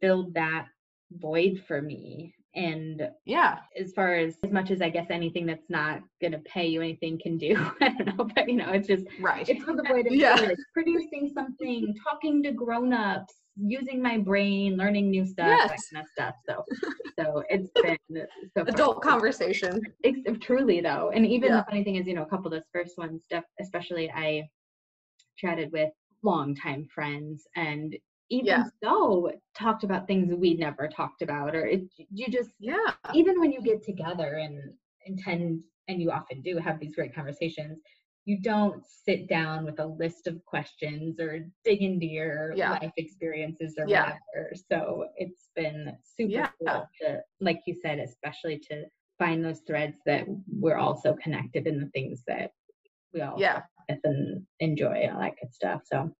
filled 0.00 0.32
that 0.34 0.68
void 1.12 1.62
for 1.66 1.82
me 1.82 2.34
and 2.58 3.08
Yeah. 3.24 3.58
as 3.78 3.92
far 3.92 4.14
as 4.14 4.36
as 4.44 4.50
much 4.52 4.70
as 4.70 4.82
i 4.82 4.88
guess 4.90 5.06
anything 5.10 5.46
that's 5.46 5.70
not 5.70 6.00
going 6.20 6.32
to 6.32 6.40
pay 6.40 6.66
you 6.66 6.80
anything 6.82 7.18
can 7.22 7.38
do 7.38 7.52
i 7.80 7.88
don't 7.90 8.16
know 8.18 8.28
but 8.34 8.48
you 8.48 8.56
know 8.56 8.70
it's 8.70 8.88
just 8.88 9.04
Right. 9.20 9.48
it's 9.48 9.64
the 9.64 9.84
void 9.88 10.06
of 10.06 10.12
Yeah. 10.12 10.34
like 10.34 10.58
producing 10.74 11.30
something 11.32 11.94
talking 12.04 12.42
to 12.42 12.52
grown-ups 12.52 13.34
using 13.60 14.00
my 14.02 14.18
brain 14.18 14.76
learning 14.76 15.10
new 15.10 15.24
stuff 15.24 15.46
that 15.68 15.78
kind 15.92 16.04
of 16.04 16.08
stuff 16.16 16.34
so 16.48 16.64
so 17.18 17.42
it's 17.48 17.70
been 17.82 17.98
so 18.56 18.62
Adult 18.62 18.96
so 18.96 19.00
conversation. 19.00 19.80
Ex- 20.04 20.20
truly 20.40 20.80
though 20.80 21.10
and 21.14 21.24
even 21.26 21.50
Yeah. 21.50 21.58
the 21.58 21.64
funny 21.70 21.84
thing 21.84 21.96
is 21.96 22.06
you 22.06 22.14
know 22.14 22.22
a 22.22 22.26
couple 22.26 22.46
of 22.46 22.52
those 22.52 22.68
first 22.72 22.98
ones 22.98 23.22
stuff 23.24 23.44
especially 23.60 24.10
i 24.12 24.48
chatted 25.36 25.70
with 25.72 25.90
longtime 26.22 26.86
friends 26.92 27.46
and 27.56 27.96
even 28.30 28.46
Yeah. 28.46 28.64
so 28.82 29.32
talked 29.56 29.84
about 29.84 30.06
things 30.06 30.32
we 30.34 30.54
never 30.54 30.88
talked 30.88 31.22
about 31.22 31.54
or 31.54 31.66
it, 31.66 31.82
you 32.10 32.26
just 32.28 32.50
Yeah. 32.58 32.94
even 33.14 33.40
when 33.40 33.52
you 33.52 33.60
get 33.62 33.82
together 33.82 34.34
and 34.36 34.74
intend 35.06 35.62
and 35.88 36.02
you 36.02 36.10
often 36.10 36.42
do 36.42 36.58
have 36.58 36.78
these 36.78 36.94
great 36.94 37.14
conversations 37.14 37.80
you 38.26 38.38
don't 38.42 38.84
sit 38.84 39.26
down 39.26 39.64
with 39.64 39.80
a 39.80 39.86
list 39.86 40.26
of 40.26 40.44
questions 40.44 41.18
or 41.18 41.48
dig 41.64 41.80
into 41.82 42.04
your 42.04 42.52
Yeah. 42.54 42.72
life 42.72 42.92
experiences 42.98 43.76
or 43.78 43.86
Yeah. 43.88 44.18
whatever 44.34 44.54
so 44.70 45.08
it's 45.16 45.48
been 45.56 45.96
super 46.02 46.30
Yeah. 46.32 46.50
cool 46.60 46.88
to 47.00 47.22
like 47.40 47.62
you 47.66 47.74
said 47.74 47.98
especially 47.98 48.58
to 48.70 48.84
find 49.18 49.42
those 49.44 49.60
threads 49.60 49.98
that 50.04 50.26
we're 50.48 50.76
also 50.76 51.14
connected 51.14 51.66
in 51.66 51.80
the 51.80 51.88
things 51.90 52.22
that 52.26 52.52
we 53.14 53.22
all 53.22 53.40
Yeah. 53.40 53.62
and 53.88 54.46
enjoy 54.60 55.08
all 55.10 55.20
that 55.20 55.36
good 55.40 55.52
stuff 55.54 55.82
so 55.86 56.14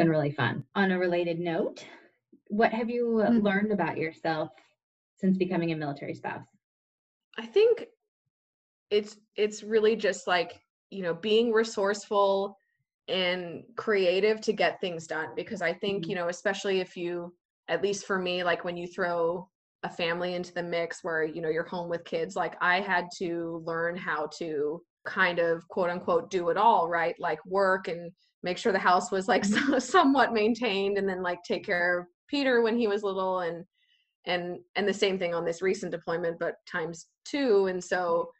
been 0.00 0.10
really 0.10 0.30
fun 0.30 0.64
on 0.74 0.90
a 0.92 0.98
related 0.98 1.38
note 1.38 1.84
what 2.48 2.72
have 2.72 2.90
you 2.90 3.18
Mhm. 3.18 3.42
learned 3.42 3.72
about 3.72 3.96
yourself 3.96 4.50
since 5.16 5.36
becoming 5.36 5.72
a 5.72 5.76
military 5.76 6.14
spouse 6.14 6.46
I 7.38 7.46
think 7.46 7.86
it's 8.90 9.18
it's 9.36 9.62
really 9.62 9.96
just 9.96 10.26
like 10.26 10.60
you 10.90 11.02
know 11.02 11.14
being 11.14 11.52
resourceful 11.52 12.56
and 13.08 13.64
creative 13.76 14.40
to 14.40 14.52
get 14.52 14.80
things 14.80 15.06
done 15.06 15.28
because 15.36 15.62
I 15.62 15.72
think 15.72 16.04
Mhm. 16.04 16.08
you 16.08 16.14
know 16.14 16.28
especially 16.28 16.80
if 16.80 16.96
you 16.96 17.34
at 17.68 17.82
least 17.82 18.06
for 18.06 18.18
me 18.18 18.42
like 18.42 18.64
when 18.64 18.76
you 18.76 18.86
throw 18.86 19.48
a 19.82 19.88
family 19.90 20.34
into 20.34 20.52
the 20.52 20.62
mix 20.62 21.02
where 21.02 21.24
you 21.24 21.40
know 21.40 21.48
you're 21.48 21.64
home 21.64 21.88
with 21.88 22.04
kids 22.04 22.36
like 22.36 22.56
I 22.60 22.80
had 22.80 23.06
to 23.18 23.62
learn 23.64 23.96
how 23.96 24.28
to 24.38 24.82
kind 25.06 25.38
of 25.38 25.66
quote 25.68 25.90
unquote 25.90 26.30
do 26.30 26.50
it 26.50 26.56
all 26.56 26.88
right 26.88 27.14
like 27.18 27.44
work 27.46 27.88
and 27.88 28.10
make 28.42 28.58
sure 28.58 28.72
the 28.72 28.78
house 28.78 29.10
was 29.10 29.28
like 29.28 29.44
so, 29.46 29.78
somewhat 29.78 30.32
maintained 30.32 30.98
and 30.98 31.08
then 31.08 31.22
like 31.22 31.42
take 31.42 31.64
care 31.64 32.00
of 32.00 32.06
Peter 32.28 32.62
when 32.62 32.76
he 32.76 32.86
was 32.86 33.02
little 33.02 33.40
and 33.40 33.64
and 34.26 34.58
and 34.76 34.86
the 34.86 34.94
same 34.94 35.18
thing 35.18 35.34
on 35.34 35.44
this 35.44 35.62
recent 35.62 35.90
deployment 35.90 36.38
but 36.38 36.54
times 36.70 37.06
two 37.24 37.66
and 37.66 37.82
so 37.82 38.30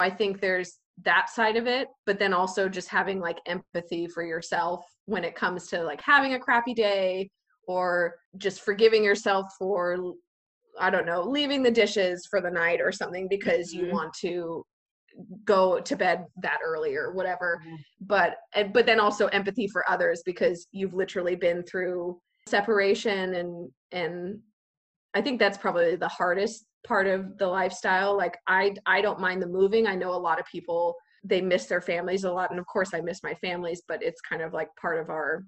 i 0.00 0.08
think 0.08 0.40
there's 0.40 0.78
that 1.04 1.28
side 1.28 1.56
of 1.56 1.66
it 1.66 1.88
but 2.06 2.18
then 2.18 2.32
also 2.32 2.68
just 2.68 2.88
having 2.88 3.20
like 3.20 3.38
empathy 3.46 4.06
for 4.06 4.24
yourself 4.24 4.84
when 5.06 5.24
it 5.24 5.34
comes 5.34 5.66
to 5.66 5.82
like 5.82 6.00
having 6.00 6.34
a 6.34 6.38
crappy 6.38 6.74
day 6.74 7.28
or 7.66 8.14
just 8.38 8.62
forgiving 8.62 9.04
yourself 9.04 9.46
for 9.58 9.96
i 10.80 10.88
don't 10.88 11.06
know 11.06 11.22
leaving 11.22 11.62
the 11.62 11.70
dishes 11.70 12.26
for 12.30 12.40
the 12.40 12.50
night 12.50 12.80
or 12.80 12.90
something 12.90 13.28
because 13.28 13.72
you 13.72 13.84
Mhm. 13.84 13.92
want 13.92 14.12
to 14.20 14.64
go 15.44 15.80
to 15.80 15.96
bed 15.96 16.24
that 16.42 16.58
early 16.64 16.94
or 16.94 17.12
whatever 17.12 17.60
Mhm. 17.66 17.76
but 18.00 18.36
but 18.72 18.86
then 18.86 19.00
also 19.00 19.26
empathy 19.28 19.66
for 19.66 19.88
others 19.90 20.22
because 20.24 20.66
you've 20.70 20.94
literally 20.94 21.34
been 21.34 21.62
through 21.64 22.20
separation 22.48 23.34
and 23.34 23.70
and 23.92 24.40
I 25.14 25.22
think 25.22 25.38
that's 25.40 25.58
probably 25.58 25.96
the 25.96 26.08
hardest 26.08 26.66
part 26.86 27.06
of 27.06 27.38
the 27.38 27.46
lifestyle. 27.46 28.16
Like 28.16 28.36
I 28.46 28.74
I 28.86 29.00
don't 29.00 29.18
mind 29.20 29.42
the 29.42 29.46
moving. 29.48 29.86
I 29.86 29.94
know 29.96 30.10
a 30.12 30.24
lot 30.28 30.38
of 30.38 30.46
people 30.46 30.94
they 31.24 31.40
miss 31.40 31.66
their 31.66 31.80
families 31.80 32.24
a 32.24 32.30
lot 32.32 32.50
and 32.50 32.60
of 32.60 32.66
course 32.66 32.94
I 32.94 33.00
miss 33.00 33.22
my 33.24 33.34
families, 33.34 33.82
but 33.88 34.02
it's 34.02 34.20
kind 34.20 34.42
of 34.42 34.52
like 34.52 34.68
part 34.80 34.98
of 35.00 35.10
our 35.10 35.44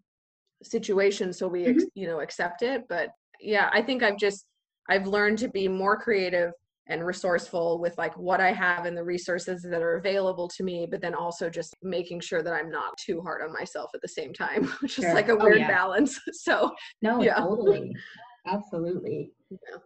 situation 0.62 1.32
so 1.32 1.48
we 1.48 1.66
ex- 1.66 1.84
you 1.94 2.06
know 2.06 2.20
accept 2.20 2.62
it, 2.62 2.84
but 2.88 3.10
yeah, 3.40 3.70
I 3.72 3.82
think 3.82 4.02
I've 4.02 4.18
just 4.18 4.46
I've 4.88 5.06
learned 5.06 5.38
to 5.38 5.48
be 5.48 5.68
more 5.68 5.98
creative 5.98 6.52
and 6.90 7.06
resourceful 7.06 7.78
with 7.78 7.96
like 7.96 8.16
what 8.16 8.40
I 8.40 8.52
have 8.52 8.84
and 8.84 8.96
the 8.96 9.04
resources 9.04 9.62
that 9.62 9.80
are 9.80 9.96
available 9.96 10.48
to 10.48 10.62
me, 10.64 10.86
but 10.90 11.00
then 11.00 11.14
also 11.14 11.48
just 11.48 11.74
making 11.82 12.20
sure 12.20 12.42
that 12.42 12.52
I'm 12.52 12.70
not 12.70 12.98
too 12.98 13.20
hard 13.22 13.42
on 13.42 13.52
myself 13.52 13.90
at 13.94 14.02
the 14.02 14.08
same 14.08 14.32
time, 14.32 14.66
which 14.82 14.98
is 14.98 15.04
like 15.14 15.28
a 15.28 15.32
Oh, 15.32 15.44
weird 15.44 15.58
yeah. 15.58 15.68
balance. 15.68 16.18
So 16.32 16.70
No, 17.00 17.22
Yeah. 17.22 17.40
totally. 17.40 17.92
Absolutely. 18.46 19.32
Yeah. 19.50 19.78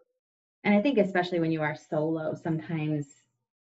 And 0.64 0.74
I 0.74 0.80
think 0.80 0.98
especially 0.98 1.40
when 1.40 1.52
you 1.52 1.60
are 1.60 1.76
solo, 1.76 2.34
sometimes 2.34 3.06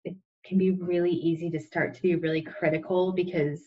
it 0.03 0.15
can 0.43 0.57
be 0.57 0.71
really 0.71 1.11
easy 1.11 1.49
to 1.51 1.59
start 1.59 1.93
to 1.93 2.01
be 2.01 2.15
really 2.15 2.41
critical 2.41 3.11
because 3.11 3.61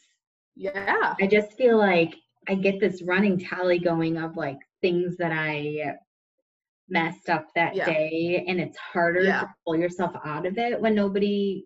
yeah. 0.57 1.15
I 1.21 1.27
just 1.27 1.53
feel 1.57 1.79
like 1.79 2.15
I 2.49 2.55
get 2.55 2.81
this 2.81 3.03
running 3.03 3.39
tally 3.39 3.79
going 3.79 4.17
of 4.17 4.37
like 4.37 4.59
things 4.83 5.17
that 5.19 5.33
I 5.33 5.95
messed 6.91 7.29
up 7.31 7.47
that 7.55 7.75
Yeah. 7.75 7.87
day 7.87 8.45
and 8.47 8.61
it's 8.61 8.77
harder 8.77 9.23
Yeah. 9.23 9.41
to 9.43 9.49
pull 9.65 9.77
yourself 9.77 10.13
out 10.25 10.47
of 10.47 10.59
it 10.59 10.81
when 10.81 10.95
nobody 10.95 11.65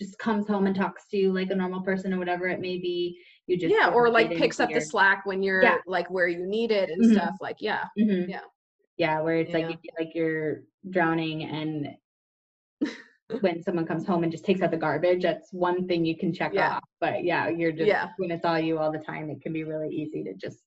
just 0.00 0.18
comes 0.18 0.48
home 0.48 0.66
and 0.66 0.74
talks 0.74 1.06
to 1.08 1.16
you 1.16 1.32
like 1.32 1.50
a 1.50 1.54
normal 1.54 1.82
person 1.82 2.12
or 2.14 2.18
whatever 2.18 2.48
it 2.48 2.60
may 2.60 2.78
be 2.78 3.20
you 3.46 3.56
just 3.58 3.74
yeah 3.74 3.90
or 3.90 4.08
like 4.08 4.30
picks 4.30 4.58
up 4.60 4.70
the 4.70 4.80
slack 4.80 5.26
when 5.26 5.42
you're 5.42 5.62
Yeah. 5.62 5.78
like 5.86 6.10
where 6.10 6.28
you 6.28 6.46
need 6.46 6.70
it 6.70 6.90
and 6.90 7.04
Mhm. 7.04 7.12
stuff 7.14 7.36
like 7.40 7.56
yeah 7.60 7.84
Mhm. 7.98 8.28
yeah. 8.28 8.40
yeah 8.96 9.20
where 9.20 9.36
it's 9.36 9.52
like 9.52 9.64
you 9.68 9.76
feel 9.76 9.94
like 9.98 10.14
you're 10.14 10.62
drowning 10.90 11.44
and 11.44 11.96
when 13.40 13.62
someone 13.62 13.86
comes 13.86 14.06
home 14.06 14.22
and 14.22 14.32
just 14.32 14.44
takes 14.44 14.60
out 14.62 14.70
the 14.70 14.76
garbage 14.76 15.22
that's 15.22 15.52
one 15.52 15.86
thing 15.86 16.04
you 16.04 16.16
can 16.16 16.32
check 16.32 16.52
Yeah. 16.54 16.76
off 16.76 16.84
but 17.00 17.24
yeah 17.24 17.48
you're 17.48 17.72
just 17.72 17.86
Yeah. 17.88 18.08
when 18.18 18.30
it's 18.30 18.44
all 18.44 18.58
you 18.58 18.78
all 18.78 18.92
the 18.92 18.98
time 18.98 19.30
it 19.30 19.40
can 19.42 19.52
be 19.52 19.64
really 19.64 19.88
easy 19.88 20.22
to 20.24 20.34
just 20.34 20.62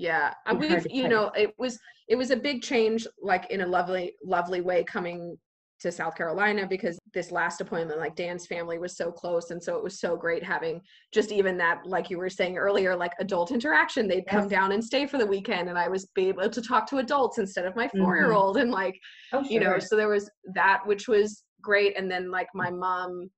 yeah 0.00 0.32
we've 0.58 0.86
you 0.90 1.08
know 1.08 1.30
it 1.36 1.52
was 1.58 1.78
it 2.08 2.16
was 2.16 2.30
a 2.30 2.36
big 2.36 2.62
change 2.62 3.06
like 3.22 3.50
in 3.50 3.60
a 3.60 3.66
lovely 3.66 4.14
lovely 4.24 4.62
way 4.62 4.82
coming 4.82 5.36
to 5.78 5.92
south 5.92 6.16
carolina 6.16 6.66
because 6.66 6.98
this 7.12 7.30
last 7.30 7.60
appointment 7.60 8.00
like 8.00 8.16
dan's 8.16 8.46
family 8.46 8.78
was 8.78 8.96
so 8.96 9.12
close 9.12 9.50
and 9.50 9.62
so 9.62 9.76
it 9.76 9.84
was 9.84 10.00
so 10.00 10.16
great 10.16 10.42
having 10.42 10.80
just 11.12 11.32
even 11.32 11.58
that 11.58 11.80
like 11.84 12.08
you 12.08 12.16
were 12.16 12.30
saying 12.30 12.56
earlier 12.56 12.96
like 12.96 13.12
adult 13.18 13.50
interaction. 13.50 14.08
They'd 14.08 14.26
come 14.26 14.42
Yes. 14.42 14.50
down 14.50 14.72
and 14.72 14.82
stay 14.82 15.06
for 15.06 15.18
the 15.18 15.26
weekend 15.26 15.68
and 15.68 15.78
i 15.78 15.86
was 15.88 16.06
be 16.14 16.28
able 16.28 16.48
to 16.48 16.62
talk 16.62 16.88
to 16.88 16.98
adults 16.98 17.38
instead 17.38 17.66
of 17.66 17.76
my 17.76 17.88
four 17.88 18.16
year 18.16 18.32
old 18.32 18.56
and 18.56 18.70
like 18.70 18.98
oh 19.32 19.44
you 19.48 19.60
know 19.60 19.78
so 19.78 19.96
there 19.96 20.08
was 20.08 20.30
that 20.54 20.80
which 20.86 21.08
was 21.08 21.44
great 21.60 21.96
and 21.98 22.10
then 22.10 22.30
like 22.30 22.48
my 22.54 22.70
mom 22.70 23.30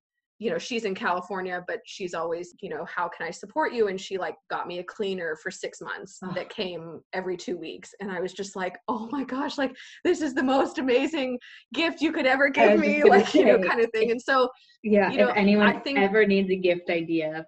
you 0.43 0.49
know 0.51 0.57
she's 0.57 0.83
in 0.83 0.93
california 0.93 1.63
but 1.67 1.79
she's 1.85 2.13
always 2.13 2.53
you 2.61 2.69
know 2.69 2.83
how 2.85 3.07
can 3.07 3.25
i 3.25 3.31
support 3.31 3.71
you? 3.73 3.87
And 3.87 3.99
she 3.99 4.17
like 4.17 4.35
got 4.49 4.67
me 4.67 4.79
a 4.79 4.83
cleaner 4.83 5.37
for 5.41 5.49
six 5.49 5.79
months 5.79 6.19
Oh. 6.23 6.33
that 6.35 6.49
came 6.49 6.99
every 7.13 7.37
two 7.37 7.57
weeks. 7.57 7.89
And 8.01 8.11
i 8.11 8.19
was 8.19 8.33
just 8.33 8.55
like 8.55 8.75
oh 8.89 9.07
my 9.11 9.23
gosh 9.23 9.57
like 9.57 9.73
this 10.03 10.21
is 10.21 10.33
the 10.33 10.43
most 10.43 10.79
amazing 10.79 11.39
gift 11.73 12.01
you 12.01 12.11
could 12.11 12.25
ever 12.25 12.49
give 12.49 12.79
me 12.79 13.03
like 13.15 13.33
you 13.33 13.45
know 13.45 13.57
kind 13.69 13.79
of 13.79 13.89
thing. 13.91 14.11
And 14.11 14.21
so 14.21 14.49
yeah 14.83 15.09
you 15.11 15.19
know, 15.19 15.29
if 15.29 15.37
anyone 15.37 15.67
I 15.67 15.79
think- 15.79 15.99
ever 15.99 16.25
needs 16.25 16.49
a 16.51 16.55
gift 16.57 16.89
idea 16.89 17.45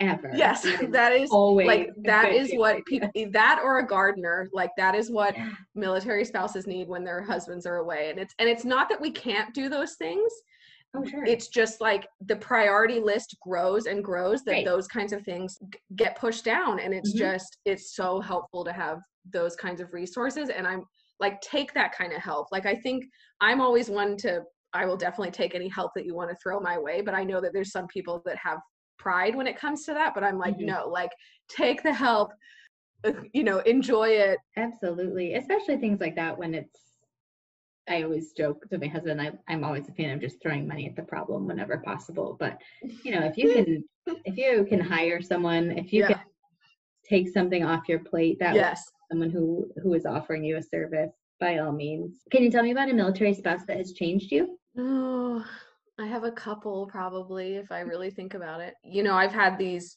ever 0.00 0.30
yes 0.34 0.64
is 0.64 0.90
that 0.92 1.12
is 1.12 1.28
always 1.30 1.66
like 1.66 1.90
that 2.04 2.32
is 2.32 2.52
what 2.54 2.84
people 2.86 3.10
that 3.32 3.58
or 3.64 3.80
a 3.80 3.86
gardener 3.86 4.48
like 4.52 4.70
that 4.76 4.94
is 4.94 5.10
what 5.10 5.36
Yeah. 5.36 5.50
military 5.74 6.24
spouses 6.24 6.68
need 6.68 6.86
when 6.88 7.02
their 7.04 7.20
husbands 7.20 7.66
are 7.66 7.78
away. 7.78 8.10
And 8.10 8.18
it's 8.20 8.32
and 8.38 8.48
it's 8.48 8.64
not 8.64 8.88
that 8.90 9.00
we 9.00 9.10
can't 9.10 9.52
do 9.52 9.68
those 9.68 9.94
things 9.96 10.30
oh 10.94 11.04
sure 11.04 11.24
it's 11.24 11.48
just 11.48 11.80
like 11.80 12.06
the 12.20 12.36
priority 12.36 13.00
list 13.00 13.36
grows 13.42 13.86
and 13.86 14.04
grows 14.04 14.42
that 14.44 14.54
Right. 14.54 14.64
those 14.64 14.86
kinds 14.88 15.12
of 15.12 15.22
things 15.24 15.58
g- 15.72 15.78
get 15.96 16.16
pushed 16.16 16.44
down 16.44 16.80
and 16.80 16.94
it's 16.94 17.12
Mhm. 17.12 17.14
just 17.14 17.58
it's 17.64 17.94
so 17.94 18.20
helpful 18.20 18.64
to 18.64 18.72
have 18.72 18.98
those 19.30 19.56
kinds 19.56 19.80
of 19.80 19.92
resources 19.92 20.48
and 20.48 20.66
i'm 20.66 20.84
like 21.20 21.40
take 21.40 21.72
that 21.74 21.92
kind 21.92 22.12
of 22.12 22.20
help 22.22 22.46
like 22.52 22.66
i 22.66 22.74
think 22.74 23.04
i'm 23.40 23.60
always 23.60 23.90
one 23.90 24.16
to 24.16 24.40
i 24.72 24.86
will 24.86 24.96
definitely 24.96 25.30
take 25.30 25.54
any 25.54 25.68
help 25.68 25.92
that 25.94 26.06
you 26.06 26.14
want 26.14 26.30
to 26.30 26.36
throw 26.42 26.60
my 26.60 26.78
way 26.78 27.00
but 27.02 27.14
i 27.14 27.24
know 27.24 27.40
that 27.40 27.52
there's 27.52 27.72
some 27.72 27.86
people 27.88 28.22
that 28.24 28.36
have 28.36 28.58
pride 28.98 29.34
when 29.34 29.46
it 29.46 29.56
comes 29.58 29.84
to 29.84 29.92
that 29.92 30.14
but 30.14 30.24
i'm 30.24 30.38
like 30.38 30.54
Mhm. 30.54 30.58
no 30.58 30.88
like 30.88 31.10
take 31.48 31.82
the 31.82 31.92
help 31.92 32.30
uh, 33.04 33.12
you 33.34 33.44
know 33.44 33.60
enjoy 33.60 34.08
it 34.10 34.38
Absolutely, 34.56 35.34
especially 35.34 35.78
things 35.78 36.00
like 36.00 36.16
that 36.16 36.36
when 36.36 36.54
it's. 36.54 36.87
I 37.88 38.02
always 38.02 38.32
joke 38.32 38.68
to 38.70 38.78
my 38.78 38.86
husband. 38.86 39.20
I, 39.20 39.32
I'm 39.48 39.64
always 39.64 39.88
a 39.88 39.92
fan 39.92 40.10
of 40.10 40.20
just 40.20 40.40
throwing 40.42 40.66
money 40.66 40.86
at 40.86 40.96
the 40.96 41.02
problem 41.02 41.46
whenever 41.46 41.78
possible. 41.78 42.36
But 42.38 42.60
you 43.04 43.12
know, 43.12 43.24
if 43.24 43.36
you 43.36 43.52
can, 43.52 43.84
if 44.24 44.36
you 44.36 44.66
can 44.68 44.80
hire 44.80 45.20
someone, 45.22 45.72
if 45.72 45.92
you 45.92 46.00
Yeah. 46.02 46.08
can 46.08 46.20
take 47.08 47.28
something 47.28 47.64
off 47.64 47.88
your 47.88 48.00
plate, 48.00 48.38
that 48.40 48.54
yes 48.54 48.84
someone 49.10 49.30
who 49.30 49.70
who 49.82 49.94
is 49.94 50.04
offering 50.04 50.44
you 50.44 50.56
a 50.58 50.62
service, 50.62 51.12
by 51.40 51.58
all 51.58 51.72
means. 51.72 52.22
Can 52.30 52.42
you 52.42 52.50
tell 52.50 52.62
me 52.62 52.72
about 52.72 52.90
a 52.90 52.94
military 52.94 53.34
spouse 53.34 53.64
that 53.66 53.78
has 53.78 53.92
changed 53.92 54.30
you? 54.32 54.58
Oh, 54.76 55.44
I 55.98 56.06
have 56.06 56.24
a 56.24 56.32
couple 56.32 56.86
probably 56.86 57.56
if 57.56 57.72
I 57.72 57.80
really 57.80 58.10
think 58.10 58.34
about 58.34 58.60
it. 58.60 58.74
You 58.84 59.02
know, 59.02 59.14
I've 59.14 59.32
had 59.32 59.58
these 59.58 59.96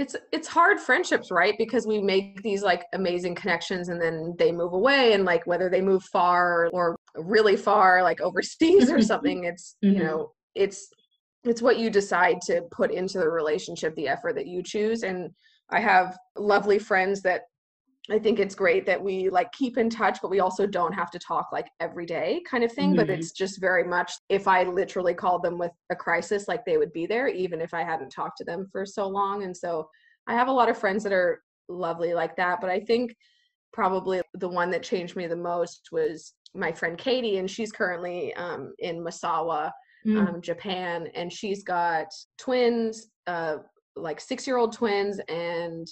it's 0.00 0.16
it's 0.32 0.48
hard 0.48 0.80
friendships, 0.80 1.30
right? 1.30 1.54
Because 1.58 1.86
we 1.86 2.00
make 2.00 2.40
these 2.42 2.62
like 2.62 2.86
amazing 2.94 3.34
connections 3.34 3.90
and 3.90 4.00
then 4.00 4.34
they 4.38 4.50
move 4.50 4.72
away 4.72 5.12
and 5.12 5.26
like 5.26 5.46
whether 5.46 5.68
they 5.68 5.82
move 5.82 6.02
far 6.04 6.70
or 6.72 6.96
really 7.14 7.54
far 7.56 8.02
like 8.02 8.20
overseas 8.28 8.90
or 8.90 9.00
something, 9.02 9.44
it's 9.50 9.76
Mhm. 9.84 9.92
you 9.94 10.02
know, 10.02 10.32
it's 10.54 10.88
it's 11.44 11.62
what 11.62 11.78
you 11.78 11.90
decide 11.90 12.40
to 12.46 12.62
put 12.70 12.90
into 12.90 13.18
the 13.18 13.28
relationship, 13.28 13.94
the 13.94 14.08
effort 14.08 14.34
that 14.36 14.46
you 14.46 14.62
choose 14.62 15.02
and 15.02 15.30
I 15.70 15.80
have 15.80 16.18
lovely 16.36 16.78
friends 16.78 17.22
that 17.22 17.42
I 18.08 18.18
think 18.18 18.38
it's 18.38 18.54
great 18.54 18.86
that 18.86 19.02
we 19.02 19.28
like 19.28 19.52
keep 19.52 19.76
in 19.76 19.90
touch, 19.90 20.18
but 20.22 20.30
we 20.30 20.40
also 20.40 20.66
don't 20.66 20.92
have 20.94 21.10
to 21.10 21.18
talk 21.18 21.48
like 21.52 21.68
every 21.80 22.06
day 22.06 22.40
kind 22.48 22.64
of 22.64 22.72
thing. 22.72 22.96
But 22.96 23.08
Mhm. 23.08 23.14
it's 23.18 23.32
just 23.32 23.60
very 23.60 23.84
much 23.84 24.12
if 24.28 24.48
I 24.48 24.62
literally 24.64 25.14
called 25.14 25.42
them 25.42 25.58
with 25.58 25.72
a 25.90 25.96
crisis, 25.96 26.48
like 26.48 26.64
they 26.64 26.78
would 26.78 26.92
be 26.92 27.06
there, 27.06 27.28
even 27.28 27.60
if 27.60 27.74
I 27.74 27.82
hadn't 27.82 28.10
talked 28.10 28.38
to 28.38 28.44
them 28.44 28.68
for 28.72 28.86
so 28.86 29.06
long. 29.06 29.42
And 29.42 29.54
so 29.56 29.88
I 30.26 30.34
have 30.34 30.48
a 30.48 30.52
lot 30.52 30.68
of 30.70 30.78
friends 30.78 31.02
that 31.04 31.12
are 31.12 31.42
lovely 31.68 32.14
like 32.14 32.36
that. 32.36 32.60
But 32.60 32.70
I 32.70 32.80
think 32.80 33.14
probably 33.72 34.22
the 34.34 34.48
one 34.48 34.70
that 34.70 34.82
changed 34.82 35.14
me 35.14 35.26
the 35.26 35.36
most 35.36 35.88
was 35.92 36.34
my 36.54 36.72
friend 36.72 36.98
Katie, 36.98 37.36
and 37.36 37.48
she's 37.48 37.70
currently 37.70 38.34
um, 38.34 38.72
in 38.78 39.04
Misawa, 39.04 39.70
Mm. 40.06 40.28
um, 40.28 40.40
Japan, 40.40 41.08
and 41.14 41.30
she's 41.30 41.62
got 41.62 42.06
twins, 42.38 43.08
uh, 43.26 43.58
like 43.96 44.18
six 44.18 44.46
year 44.46 44.56
old 44.56 44.72
twins, 44.72 45.20
and 45.28 45.86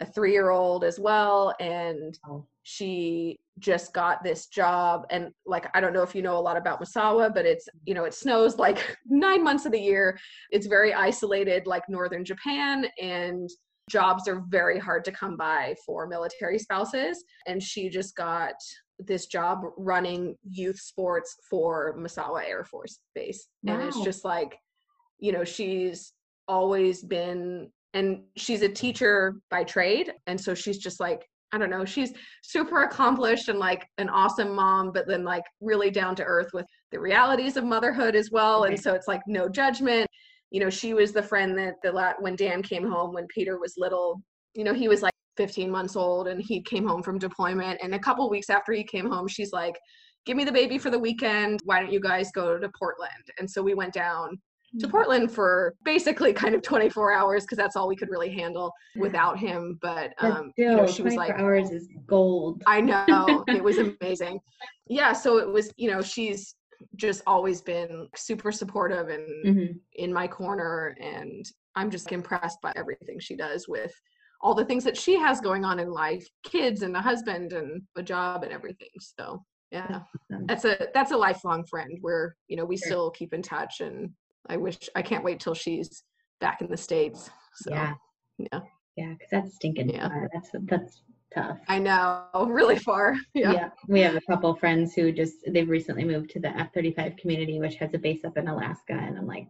a 0.00 0.06
three 0.06 0.32
year 0.32 0.50
old 0.50 0.82
as 0.84 0.98
well. 0.98 1.54
And 1.60 2.18
Oh. 2.26 2.46
she 2.62 3.38
just 3.58 3.92
got 3.92 4.22
this 4.24 4.46
job. 4.46 5.06
And 5.10 5.30
like, 5.44 5.66
I 5.74 5.80
don't 5.80 5.92
know 5.92 6.02
if 6.02 6.14
you 6.14 6.22
know 6.22 6.38
a 6.38 6.40
lot 6.40 6.56
about 6.56 6.80
Misawa, 6.82 7.32
but 7.32 7.44
it's, 7.44 7.68
you 7.84 7.94
know, 7.94 8.04
it 8.04 8.14
snows 8.14 8.56
like 8.58 8.96
nine 9.06 9.44
months 9.44 9.66
of 9.66 9.72
the 9.72 9.80
year. 9.80 10.18
It's 10.50 10.66
very 10.66 10.94
isolated, 10.94 11.66
like 11.66 11.82
northern 11.88 12.24
Japan. 12.24 12.86
And 13.00 13.48
jobs 13.90 14.28
are 14.28 14.44
very 14.48 14.78
hard 14.78 15.04
to 15.04 15.12
come 15.12 15.36
by 15.36 15.74
for 15.84 16.06
military 16.06 16.58
spouses. 16.58 17.22
And 17.46 17.62
she 17.62 17.90
just 17.90 18.16
got 18.16 18.54
this 18.98 19.26
job 19.26 19.62
running 19.76 20.36
youth 20.48 20.78
sports 20.78 21.34
for 21.48 21.96
Misawa 21.98 22.46
Air 22.46 22.64
Force 22.64 23.00
Base. 23.14 23.48
And 23.66 23.82
it's 23.82 24.00
just 24.00 24.24
like, 24.24 24.56
you 25.18 25.32
know, 25.32 25.44
she's 25.44 26.12
always 26.48 27.02
been, 27.02 27.70
and 27.94 28.22
she's 28.36 28.62
a 28.62 28.66
mm-hmm. 28.66 28.74
teacher 28.74 29.34
by 29.50 29.64
trade. 29.64 30.12
And 30.26 30.40
so 30.40 30.54
she's 30.54 30.78
just 30.78 31.00
like, 31.00 31.26
I 31.52 31.58
don't 31.58 31.70
know, 31.70 31.84
she's 31.84 32.12
super 32.42 32.82
accomplished 32.84 33.48
and 33.48 33.58
like 33.58 33.84
an 33.98 34.08
awesome 34.08 34.54
mom, 34.54 34.92
but 34.92 35.08
then 35.08 35.24
like 35.24 35.42
really 35.60 35.90
down 35.90 36.14
to 36.16 36.24
earth 36.24 36.50
with 36.52 36.66
the 36.92 37.00
realities 37.00 37.56
of 37.56 37.64
motherhood 37.64 38.14
as 38.14 38.30
well. 38.30 38.64
And 38.64 38.80
so 38.80 38.94
it's 38.94 39.08
like 39.08 39.22
no 39.26 39.48
judgment. 39.48 40.06
You 40.50 40.60
know, 40.60 40.70
she 40.70 40.94
was 40.94 41.12
the 41.12 41.22
friend 41.22 41.58
that 41.58 41.74
the 41.82 41.90
la- 41.90 42.14
when 42.20 42.36
Dan 42.36 42.62
came 42.62 42.88
home 42.88 43.12
when 43.12 43.26
Peter 43.34 43.58
was 43.58 43.74
little, 43.76 44.22
you 44.54 44.62
know, 44.62 44.74
he 44.74 44.86
was 44.86 45.02
like 45.02 45.12
15 45.36 45.70
months 45.70 45.96
old 45.96 46.28
and 46.28 46.40
he 46.40 46.62
came 46.62 46.86
home 46.86 47.02
from 47.02 47.18
deployment. 47.18 47.80
And 47.82 47.94
a 47.94 47.98
couple 47.98 48.28
weeks 48.30 48.50
after 48.50 48.72
he 48.72 48.84
came 48.84 49.10
home, 49.10 49.26
she's 49.26 49.52
like, 49.52 49.74
give 50.26 50.36
me 50.36 50.44
the 50.44 50.52
baby 50.52 50.78
for 50.78 50.90
the 50.90 50.98
weekend. 50.98 51.60
Why 51.64 51.80
don't 51.80 51.92
you 51.92 52.00
guys 52.00 52.30
go 52.32 52.58
to 52.58 52.70
Portland? 52.78 53.10
And 53.38 53.50
so 53.50 53.60
we 53.60 53.74
went 53.74 53.92
down 53.92 54.38
to 54.78 54.86
Mm. 54.86 54.90
Portland 54.90 55.32
for 55.32 55.74
basically 55.84 56.32
kind 56.32 56.54
of 56.54 56.62
24 56.62 57.12
hours 57.12 57.42
because 57.44 57.58
that's 57.58 57.74
all 57.76 57.88
we 57.88 57.96
could 57.96 58.08
really 58.10 58.30
handle 58.30 58.72
without 58.96 59.38
him. 59.38 59.78
But 59.82 60.12
um, 60.18 60.52
still, 60.52 60.70
you 60.70 60.76
know, 60.76 60.86
she 60.86 61.02
was 61.02 61.16
like, 61.16 61.38
hours 61.38 61.70
is 61.70 61.88
gold. 62.06 62.62
I 62.66 62.80
know 62.80 63.44
it 63.52 63.62
was 63.64 63.78
amazing. 63.78 64.40
Yeah, 64.88 65.12
so 65.12 65.38
it 65.38 65.48
was, 65.48 65.72
you 65.76 65.90
know, 65.90 66.00
she's 66.02 66.54
just 66.96 67.22
always 67.26 67.60
been 67.62 68.08
super 68.16 68.52
supportive 68.52 69.08
and 69.08 69.26
Mhm. 69.44 69.80
in 69.94 70.12
my 70.12 70.26
corner 70.28 70.94
and 71.00 71.44
I'm 71.74 71.90
just 71.90 72.12
impressed 72.12 72.60
by 72.62 72.72
everything 72.76 73.18
she 73.20 73.36
does 73.36 73.68
with 73.68 73.92
all 74.40 74.54
the 74.54 74.64
things 74.64 74.84
that 74.84 74.96
she 74.96 75.14
has 75.16 75.40
going 75.40 75.64
on 75.64 75.78
in 75.78 75.90
life, 75.90 76.26
kids 76.44 76.82
and 76.82 76.96
a 76.96 77.00
husband 77.00 77.52
and 77.52 77.82
a 77.96 78.02
job 78.02 78.42
and 78.44 78.52
everything. 78.52 78.88
So, 78.98 79.44
yeah. 79.70 80.00
That's 80.46 80.64
a 80.64 80.88
that's 80.94 81.10
a 81.12 81.16
lifelong 81.16 81.64
friend 81.66 81.98
where, 82.00 82.34
you 82.48 82.56
know, 82.56 82.64
we 82.64 82.76
Sure. 82.76 82.86
still 82.86 83.10
keep 83.10 83.34
in 83.34 83.42
touch 83.42 83.80
and 83.80 84.10
I 84.48 84.56
wish 84.56 84.78
I 84.94 85.02
can't 85.02 85.24
wait 85.24 85.40
till 85.40 85.54
she's 85.54 86.02
back 86.40 86.60
in 86.60 86.68
the 86.70 86.76
states. 86.76 87.30
So, 87.54 87.70
yeah, 87.72 87.94
yeah. 88.38 88.60
yeah, 88.96 89.12
because 89.12 89.28
that's 89.30 89.54
stinking 89.56 89.90
Yeah. 89.90 90.08
far. 90.08 90.30
That's 90.32 90.50
that's 90.62 91.02
tough. 91.34 91.58
I 91.68 91.78
know, 91.78 92.24
really 92.48 92.78
far. 92.78 93.16
Yeah. 93.34 93.52
yeah. 93.52 93.68
we 93.88 94.00
have 94.00 94.16
a 94.16 94.20
couple 94.22 94.54
friends 94.56 94.94
who 94.94 95.12
just 95.12 95.36
they've 95.48 95.68
recently 95.68 96.04
moved 96.04 96.30
to 96.30 96.40
the 96.40 96.48
F-35 96.48 97.18
community, 97.18 97.58
which 97.60 97.76
has 97.76 97.92
a 97.94 97.98
base 97.98 98.24
up 98.24 98.36
in 98.36 98.48
Alaska, 98.48 98.94
and 98.94 99.18
I'm 99.18 99.26
like, 99.26 99.46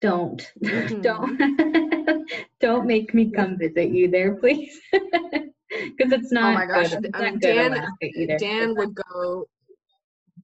don't, 0.00 0.52
Mhm. 0.62 1.02
don't, 1.02 2.28
don't 2.60 2.86
make 2.86 3.14
me 3.14 3.30
come 3.30 3.56
visit 3.58 3.90
you 3.90 4.08
there, 4.10 4.34
please, 4.36 4.80
because 4.92 6.12
it's 6.12 6.32
not. 6.32 6.50
Oh 6.50 6.54
my 6.54 6.66
gosh, 6.66 6.90
good. 6.90 7.10
Um, 7.14 7.38
Dan-. 7.38 8.36
Dan 8.38 8.74
would 8.76 8.94
go 8.94 9.46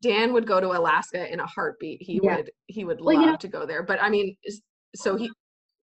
Dan 0.03 0.33
would 0.33 0.47
go 0.47 0.61
to 0.61 0.69
Alaska 0.73 1.31
in 1.33 1.41
a 1.41 1.47
heartbeat. 1.47 2.01
He 2.03 2.21
Yeah. 2.23 2.37
would 2.37 2.51
he 2.69 2.85
would 2.85 3.01
Well, 3.01 3.17
love 3.17 3.25
you 3.25 3.31
know- 3.33 3.37
to 3.37 3.49
go 3.49 3.67
there. 3.67 3.83
But 3.83 4.03
I 4.03 4.09
mean 4.11 4.37
so 4.97 5.17
he 5.17 5.31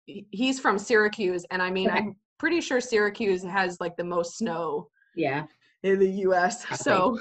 he- 0.06 0.26
he's 0.32 0.60
from 0.60 0.78
Syracuse 0.80 1.46
and 1.52 1.62
I 1.62 1.70
mean 1.72 1.90
Okay. 1.90 1.98
I'm 2.00 2.16
pretty 2.40 2.62
sure 2.62 2.80
Syracuse 2.80 3.44
has 3.44 3.80
like 3.82 3.96
the 3.98 4.04
most 4.04 4.38
snow 4.38 4.90
yeah, 5.16 5.46
in 5.84 6.00
the 6.00 6.10
US. 6.28 6.66
So 6.80 7.18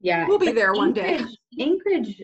yeah, 0.00 0.26
we'll 0.28 0.38
be 0.38 0.46
but 0.46 0.54
there 0.54 0.72
one 0.74 0.92
day. 0.92 1.14
Anchorage- 1.18 1.38
Anchorage 1.58 2.22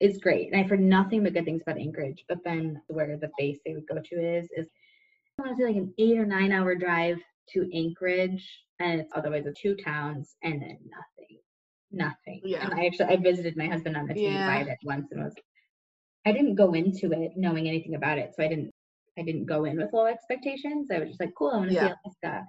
is 0.00 0.18
great, 0.18 0.52
and 0.52 0.60
I've 0.60 0.70
heard 0.70 0.80
nothing 0.80 1.24
but 1.24 1.32
good 1.34 1.44
things 1.44 1.62
about 1.62 1.78
Anchorage. 1.78 2.24
But 2.28 2.38
then 2.44 2.80
where 2.86 3.16
the 3.16 3.30
base 3.36 3.58
they 3.66 3.74
would 3.74 3.86
go 3.88 3.96
to 4.00 4.14
is 4.14 4.48
is 4.56 4.68
I 5.38 5.42
want 5.42 5.56
to 5.56 5.62
say 5.62 5.66
like 5.68 5.76
an 5.76 5.92
eight 5.98 6.16
or 6.18 6.24
nine 6.26 6.52
hour 6.52 6.74
drive 6.76 7.18
to 7.50 7.70
Anchorage, 7.74 8.48
and 8.78 9.00
it's 9.00 9.12
otherwise 9.14 9.44
the 9.44 9.52
two 9.60 9.74
towns, 9.76 10.36
and 10.44 10.62
then 10.62 10.78
nothing, 10.84 11.17
nothing. 11.90 12.40
Yeah. 12.44 12.64
And 12.64 12.74
I 12.78 12.86
actually 12.86 13.06
I 13.06 13.16
visited 13.16 13.56
my 13.56 13.66
husband 13.66 13.96
on 13.96 14.06
the 14.06 14.14
team 14.14 14.32
Yeah. 14.32 14.46
by 14.64 14.70
it 14.70 14.78
once, 14.84 15.08
and 15.12 15.22
was 15.24 15.34
I 16.26 16.32
didn't 16.32 16.56
go 16.56 16.74
into 16.74 17.12
it 17.12 17.32
knowing 17.36 17.68
anything 17.68 17.94
about 17.94 18.18
it, 18.18 18.34
so 18.36 18.42
I 18.42 18.48
didn't 18.48 18.70
I 19.18 19.22
didn't 19.22 19.46
go 19.46 19.64
in 19.64 19.76
with 19.78 19.92
low 19.92 20.06
expectations. 20.06 20.88
I 20.92 20.98
was 21.00 21.08
just 21.08 21.20
like, 21.20 21.34
cool, 21.36 21.50
I 21.52 21.56
want 21.56 21.70
to 21.70 21.74
Yeah. 21.74 21.88
see 21.88 21.94
Alaska. 22.04 22.46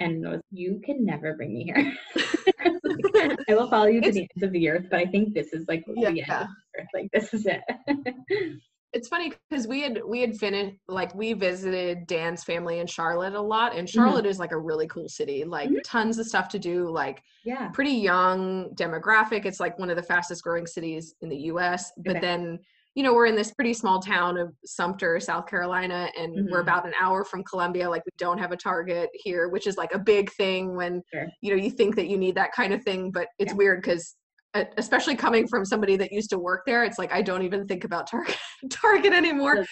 And 0.00 0.24
it 0.24 0.28
was, 0.28 0.40
you 0.50 0.80
can 0.84 1.04
never 1.04 1.34
bring 1.34 1.52
me 1.54 1.64
here. 1.64 1.92
I 3.48 3.54
will 3.54 3.68
follow 3.68 3.86
you 3.86 4.00
to 4.00 4.08
It's- 4.08 4.14
the 4.14 4.28
ends 4.34 4.42
of 4.42 4.52
the 4.52 4.68
earth, 4.68 4.86
but 4.90 4.98
I 5.00 5.06
think 5.06 5.34
this 5.34 5.52
is 5.52 5.66
like 5.68 5.84
the 5.86 5.92
end 6.06 6.06
of 6.08 6.16
Yeah. 6.16 6.46
the 6.74 6.80
earth. 6.80 6.88
Like 6.94 7.10
this 7.12 7.32
is 7.34 7.46
it. 7.46 7.62
it's 8.92 9.08
funny 9.08 9.32
because 9.48 9.66
we 9.68 9.82
had 9.82 10.00
we 10.06 10.20
had 10.20 10.36
finished 10.36 10.76
like 10.88 11.14
we 11.14 11.32
visited 11.32 12.06
Dan's 12.06 12.42
family 12.44 12.78
in 12.80 12.86
Charlotte 12.86 13.34
a 13.34 13.40
lot, 13.40 13.74
and 13.76 13.88
Charlotte 13.88 14.26
is 14.26 14.38
like 14.38 14.52
a 14.52 14.58
really 14.58 14.88
cool 14.88 15.08
city, 15.08 15.44
like 15.44 15.70
Mhm. 15.70 15.82
tons 15.84 16.18
of 16.18 16.26
stuff 16.26 16.48
to 16.50 16.58
do, 16.58 16.88
like 16.90 17.22
yeah. 17.44 17.70
pretty 17.72 17.92
young 17.92 18.70
demographic. 18.74 19.44
It's 19.46 19.60
like 19.60 19.78
one 19.78 19.90
of 19.90 19.96
the 19.96 20.02
fastest 20.02 20.42
growing 20.42 20.66
cities 20.66 21.14
in 21.20 21.28
the 21.28 21.36
US. 21.52 21.92
But 21.98 22.16
Okay. 22.16 22.20
then, 22.20 22.58
you 22.96 23.04
know, 23.04 23.14
we're 23.14 23.26
in 23.26 23.36
this 23.36 23.52
pretty 23.54 23.74
small 23.74 24.00
town 24.02 24.36
of 24.36 24.52
Sumter, 24.64 25.20
South 25.20 25.46
Carolina, 25.46 26.10
and 26.18 26.48
we're 26.50 26.60
Mhm. 26.60 26.62
about 26.62 26.84
an 26.86 26.94
hour 27.00 27.24
from 27.24 27.44
Columbia. 27.44 27.88
Like 27.88 28.04
we 28.04 28.10
don't 28.18 28.38
have 28.38 28.50
a 28.52 28.56
Target 28.56 29.10
here, 29.14 29.48
which 29.48 29.66
is 29.68 29.76
like 29.76 29.92
a 29.94 29.98
big 30.00 30.32
thing 30.32 30.74
when 30.74 31.02
Sure. 31.12 31.30
you 31.42 31.54
know 31.54 31.62
you 31.62 31.70
think 31.70 31.94
that 31.96 32.08
you 32.08 32.16
need 32.18 32.34
that 32.34 32.52
kind 32.52 32.72
of 32.72 32.82
thing, 32.82 33.12
but 33.12 33.28
it's 33.38 33.52
Yeah. 33.52 33.54
weird 33.54 33.82
because 33.82 34.16
especially 34.54 35.14
coming 35.16 35.46
from 35.46 35.64
somebody 35.64 35.96
that 35.96 36.12
used 36.12 36.30
to 36.30 36.38
work 36.38 36.62
there, 36.66 36.84
it's 36.84 36.98
like 36.98 37.12
I 37.12 37.22
don't 37.22 37.42
even 37.42 37.66
think 37.66 37.84
about 37.84 38.08
Target 38.10 38.36
Target 38.70 39.12
anymore. 39.12 39.64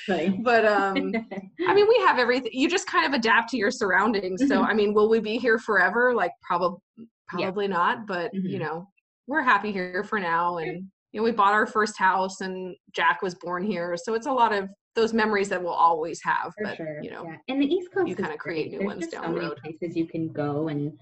But 0.43 0.64
um 0.64 1.12
I 1.66 1.74
mean, 1.74 1.89
we 1.89 1.97
have 2.07 2.18
everything. 2.18 2.53
You 2.55 2.68
just 2.68 2.87
kind 2.87 3.07
of 3.07 3.12
adapt 3.18 3.51
to 3.51 3.57
your 3.57 3.70
surroundings. 3.70 4.43
So, 4.47 4.62
Mhm. 4.62 4.68
I 4.68 4.74
mean, 4.74 4.95
will 4.95 5.09
we 5.09 5.18
be 5.20 5.37
here 5.39 5.59
forever? 5.59 6.14
Like, 6.14 6.31
probably, 6.43 6.79
Yeah. 6.97 7.07
probably 7.47 7.68
not. 7.68 8.07
But 8.07 8.31
you 8.35 8.59
Mhm. 8.59 8.61
know, 8.61 8.89
we're 9.26 9.43
happy 9.43 9.72
here 9.72 10.05
for 10.05 10.20
now. 10.20 10.59
And 10.59 10.89
you 11.12 11.20
know, 11.20 11.24
we 11.24 11.33
bought 11.33 11.53
our 11.55 11.66
first 11.66 11.99
house, 11.99 12.41
and 12.43 12.76
Jack 12.95 13.22
was 13.22 13.35
born 13.35 13.64
here. 13.64 13.97
So 13.97 14.14
it's 14.14 14.26
a 14.26 14.33
lot 14.33 14.53
of 14.53 14.68
those 14.95 15.12
memories 15.12 15.49
that 15.49 15.62
we'll 15.62 15.72
always 15.72 16.20
have. 16.24 16.53
For 16.57 16.64
but 16.64 16.76
sure. 16.76 17.01
you 17.03 17.11
know, 17.11 17.24
yeah. 17.24 17.37
And 17.49 17.61
the 17.62 17.66
East 17.66 17.89
Coast 17.93 18.09
you 18.09 18.14
kinda 18.16 18.37
create 18.37 18.70
great. 18.70 18.70
new 18.72 18.79
There's 18.79 18.87
ones 19.01 19.07
down 19.09 19.22
so 19.24 19.29
the 19.31 19.35
many 19.35 19.49
road. 19.49 19.59
places 19.62 19.97
you 19.97 20.07
can 20.07 20.29
go 20.33 20.68
and 20.68 20.93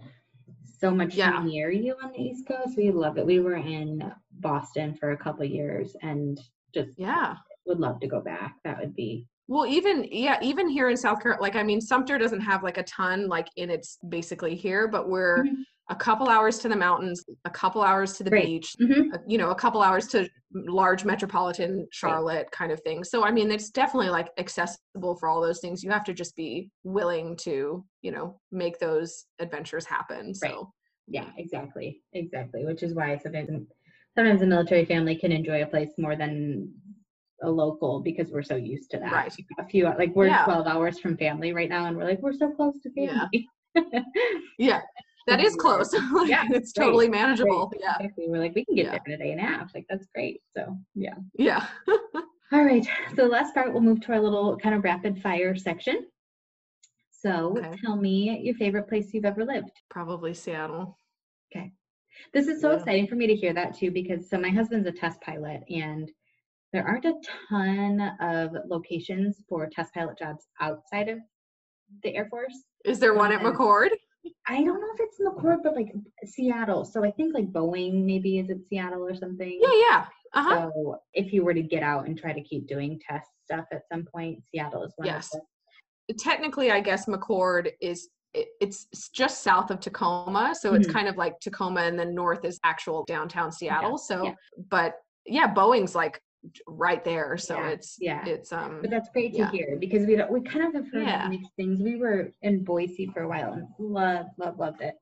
so 0.79 0.91
much 0.91 1.15
Yeah. 1.15 1.43
near 1.43 1.71
you 1.71 1.95
on 2.03 2.13
the 2.13 2.21
East 2.21 2.47
Coast. 2.47 2.77
We 2.77 2.91
love 2.91 3.19
it. 3.19 3.27
We 3.27 3.41
were 3.41 3.57
in 3.57 4.13
Boston 4.41 4.95
for 4.95 5.13
a 5.13 5.17
couple 5.17 5.45
years 5.45 5.97
and 6.03 6.39
just 6.75 6.99
yeah. 6.99 7.37
would 7.67 7.81
love 7.81 8.01
to 8.01 8.07
go 8.07 8.21
back. 8.21 8.57
That 8.65 8.79
would 8.79 8.95
be 8.95 9.27
Well, 9.49 9.67
even 9.67 10.05
yeah, 10.11 10.39
even 10.43 10.69
here 10.69 10.89
in 10.89 10.97
South 10.97 11.21
Carolina, 11.23 11.43
like 11.43 11.57
I 11.57 11.63
mean, 11.63 11.81
Sumter 11.81 12.19
doesn't 12.19 12.41
have 12.41 12.63
like 12.63 12.79
a 12.79 12.83
ton 12.85 13.29
like 13.29 13.49
in 13.57 13.71
its 13.71 13.99
basically 14.09 14.55
here, 14.55 14.89
but 14.89 15.09
we're 15.09 15.45
Mhm. 15.45 15.65
A 15.89 15.95
couple 15.95 16.29
hours 16.29 16.59
to 16.59 16.69
the 16.69 16.77
mountains, 16.77 17.25
a 17.45 17.51
couple 17.51 17.83
hours 17.83 18.15
to 18.15 18.25
the 18.25 18.31
Right. 18.31 18.45
beach, 18.45 18.75
Mhm. 18.81 19.15
a- 19.15 19.23
you 19.27 19.39
know, 19.39 19.51
a 19.51 19.55
couple 19.55 19.81
hours 19.83 20.07
to 20.09 20.29
large 20.53 21.05
metropolitan 21.05 21.87
Charlotte 21.93 22.51
kind 22.51 22.73
of 22.73 22.81
thing. 22.81 23.05
So 23.05 23.25
I 23.25 23.31
mean, 23.31 23.51
it's 23.51 23.71
definitely 23.71 24.11
like 24.11 24.29
accessible 24.39 25.17
for 25.17 25.29
all 25.29 25.41
those 25.41 25.61
things. 25.61 25.85
You 25.85 25.91
have 25.91 26.05
to 26.05 26.15
just 26.15 26.35
be 26.35 26.71
willing 26.83 27.37
to, 27.43 27.85
you 28.03 28.11
know, 28.11 28.41
make 28.51 28.79
those 28.79 29.27
adventures 29.39 29.85
happen. 29.85 30.27
Right. 30.29 30.37
So 30.53 30.73
Yeah, 31.09 31.31
exactly. 31.37 32.03
Exactly. 32.15 32.65
Which 32.65 32.83
is 32.83 32.93
why 32.95 33.17
sometimes 33.19 33.69
sometimes 34.17 34.43
a 34.43 34.47
military 34.47 34.85
family 34.87 35.15
can 35.15 35.31
enjoy 35.31 35.63
a 35.63 35.67
place 35.67 35.91
more 35.99 36.17
than 36.17 36.73
a 37.43 37.51
local 37.51 38.01
because 38.01 38.33
we're 38.33 38.43
so 38.43 38.57
used 38.57 38.91
to 38.91 38.99
that. 38.99 39.13
Right. 39.13 39.33
A 39.59 39.65
few 39.67 39.85
like 39.85 40.17
we're 40.17 40.27
Yeah. 40.29 40.45
12 40.45 40.67
hours 40.67 40.99
from 40.99 41.17
family 41.17 41.53
right 41.53 41.69
now 41.69 41.85
and 41.87 41.97
we're 41.97 42.05
like 42.07 42.21
we're 42.23 42.33
so 42.33 42.51
close 42.51 42.81
to 42.81 42.91
Yeah. 42.97 43.29
family. 43.29 43.49
yeah, 44.59 44.81
that 45.27 45.41
is 45.41 45.57
close. 45.57 45.93
Like, 46.13 46.29
Yeah, 46.29 46.45
it's 46.51 46.73
right, 46.79 46.85
totally 46.85 47.09
manageable. 47.09 47.73
Yeah, 47.79 47.95
Exactly. 48.01 48.27
We're 48.29 48.39
like 48.39 48.55
we 48.55 48.65
can 48.65 48.75
get 48.75 48.87
Yeah. 48.87 48.91
there 48.93 49.01
in 49.07 49.13
a 49.21 49.25
day 49.25 49.33
and 49.33 49.41
a 49.41 49.45
half. 49.45 49.75
Like 49.75 49.87
that's 49.89 50.07
great. 50.15 50.41
So 50.57 50.77
yeah. 50.95 51.15
yeah. 51.35 51.67
All 52.53 52.65
right. 52.65 52.85
So 53.11 53.17
the 53.17 53.27
last 53.29 53.55
part 53.55 53.73
we'll 53.73 53.83
move 53.83 54.01
to 54.03 54.13
our 54.13 54.21
little 54.21 54.57
kind 54.57 54.75
of 54.75 54.85
rapid 54.85 55.21
fire 55.21 55.57
section. 55.57 56.07
So 57.11 57.57
Okay. 57.59 57.75
tell 57.85 57.97
me 57.97 58.41
your 58.43 58.55
favorite 58.55 58.89
place 58.89 59.13
you've 59.13 59.25
ever 59.25 59.45
lived. 59.45 59.73
Probably 59.91 60.33
Seattle. 60.35 60.99
Okay. 61.55 61.73
This 62.33 62.47
is 62.49 62.61
so 62.61 62.71
Yeah. 62.71 62.77
exciting 62.79 63.07
for 63.09 63.17
me 63.17 63.27
to 63.27 63.35
hear 63.35 63.53
that 63.53 63.75
too, 63.77 63.91
because 63.91 64.29
so 64.31 64.39
my 64.39 64.49
husband's 64.51 64.87
a 64.89 64.93
test 64.93 65.21
pilot 65.21 65.63
and 65.69 66.11
there 66.73 66.87
aren't 66.87 67.05
a 67.05 67.15
ton 67.49 68.01
of 68.21 68.51
locations 68.69 69.43
for 69.49 69.69
test 69.69 69.93
pilot 69.95 70.19
jobs 70.19 70.47
outside 70.61 71.09
of 71.09 71.19
the 72.03 72.15
Air 72.15 72.27
Force. 72.29 72.65
Is 72.85 72.99
there 72.99 73.15
one 73.15 73.33
at 73.33 73.41
Okay. 73.41 73.51
McChord? 73.57 73.91
I 74.49 74.63
don't 74.63 74.81
know 74.81 74.89
if 74.95 75.01
it's 75.01 75.19
in 75.19 75.25
the 75.25 75.33
McChord, 75.33 75.63
but 75.63 75.75
like 75.75 75.93
Seattle. 76.25 76.85
So 76.85 77.05
I 77.05 77.11
think 77.11 77.35
like 77.35 77.53
Boeing 77.53 78.05
maybe 78.05 78.39
is 78.39 78.49
it 78.51 78.67
Seattle 78.69 79.05
or 79.05 79.15
something. 79.17 79.59
Yeah, 79.61 79.81
yeah. 79.91 80.07
Uh 80.35 80.43
huh. 80.43 80.71
So 80.75 81.01
if 81.15 81.33
you 81.33 81.45
were 81.45 81.55
to 81.55 81.63
get 81.63 81.83
out 81.83 82.07
and 82.07 82.19
try 82.19 82.33
to 82.33 82.43
keep 82.43 82.67
doing 82.69 83.01
test 83.09 83.29
stuff 83.45 83.65
at 83.73 83.83
some 83.93 84.05
point, 84.05 84.43
Seattle 84.51 84.85
is 84.85 84.93
one 84.97 85.07
Yes. 85.07 85.35
technically 86.21 86.71
i 86.71 86.81
guess 86.81 87.07
mcchord 87.07 87.71
is 87.81 88.11
it, 88.33 88.47
it's 88.61 88.87
just 89.13 89.43
south 89.43 89.73
of 89.73 89.81
tacoma 89.81 90.55
so 90.57 90.75
it's 90.75 90.87
Mhm. 90.87 90.93
kind 90.93 91.09
of 91.09 91.17
like 91.17 91.41
tacoma 91.41 91.81
and 91.81 91.99
then 91.99 92.15
north 92.15 92.45
is 92.45 92.61
actual 92.63 93.05
downtown 93.09 93.51
seattle 93.51 93.99
so 93.99 94.27
yeah. 94.27 94.35
but 94.71 94.95
yeah 95.27 95.53
boeing's 95.53 95.97
like 95.97 96.21
right 96.67 97.05
there 97.05 97.37
so 97.37 97.57
Yeah, 97.59 97.69
it's 97.71 97.97
yeah. 98.01 98.25
it's 98.27 98.53
um 98.53 98.79
But 98.83 98.91
that's 98.91 99.09
great 99.11 99.33
to 99.33 99.39
Yeah. 99.39 99.51
hear 99.51 99.77
because 99.79 100.07
we 100.07 100.17
don't, 100.17 100.31
we 100.31 100.41
kind 100.43 100.65
of 100.67 100.75
have 100.75 100.91
heard 100.93 101.03
Yeah. 101.07 101.29
mixed 101.29 101.51
things. 101.57 101.81
We 101.81 101.97
were 101.97 102.33
in 102.43 102.65
Boise 102.65 103.07
for 103.13 103.23
a 103.23 103.29
while 103.29 103.53
and 103.55 103.67
loved, 103.79 104.31
loved, 104.39 104.59
loved 104.59 104.81
it. 104.83 104.95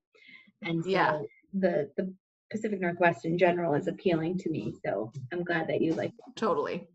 And 0.62 0.82
so 0.84 0.90
Yeah. 0.90 1.20
the 1.53 1.90
the 1.97 2.12
Pacific 2.51 2.80
Northwest 2.80 3.24
in 3.24 3.36
general 3.38 3.74
is 3.74 3.88
appealing 3.88 4.38
to 4.38 4.51
me. 4.51 4.74
So 4.84 5.11
I'm 5.32 5.42
glad 5.45 5.66
that 5.68 5.80
you 5.80 5.95
like, 5.95 6.11
it, 6.11 6.36
totally 6.36 6.86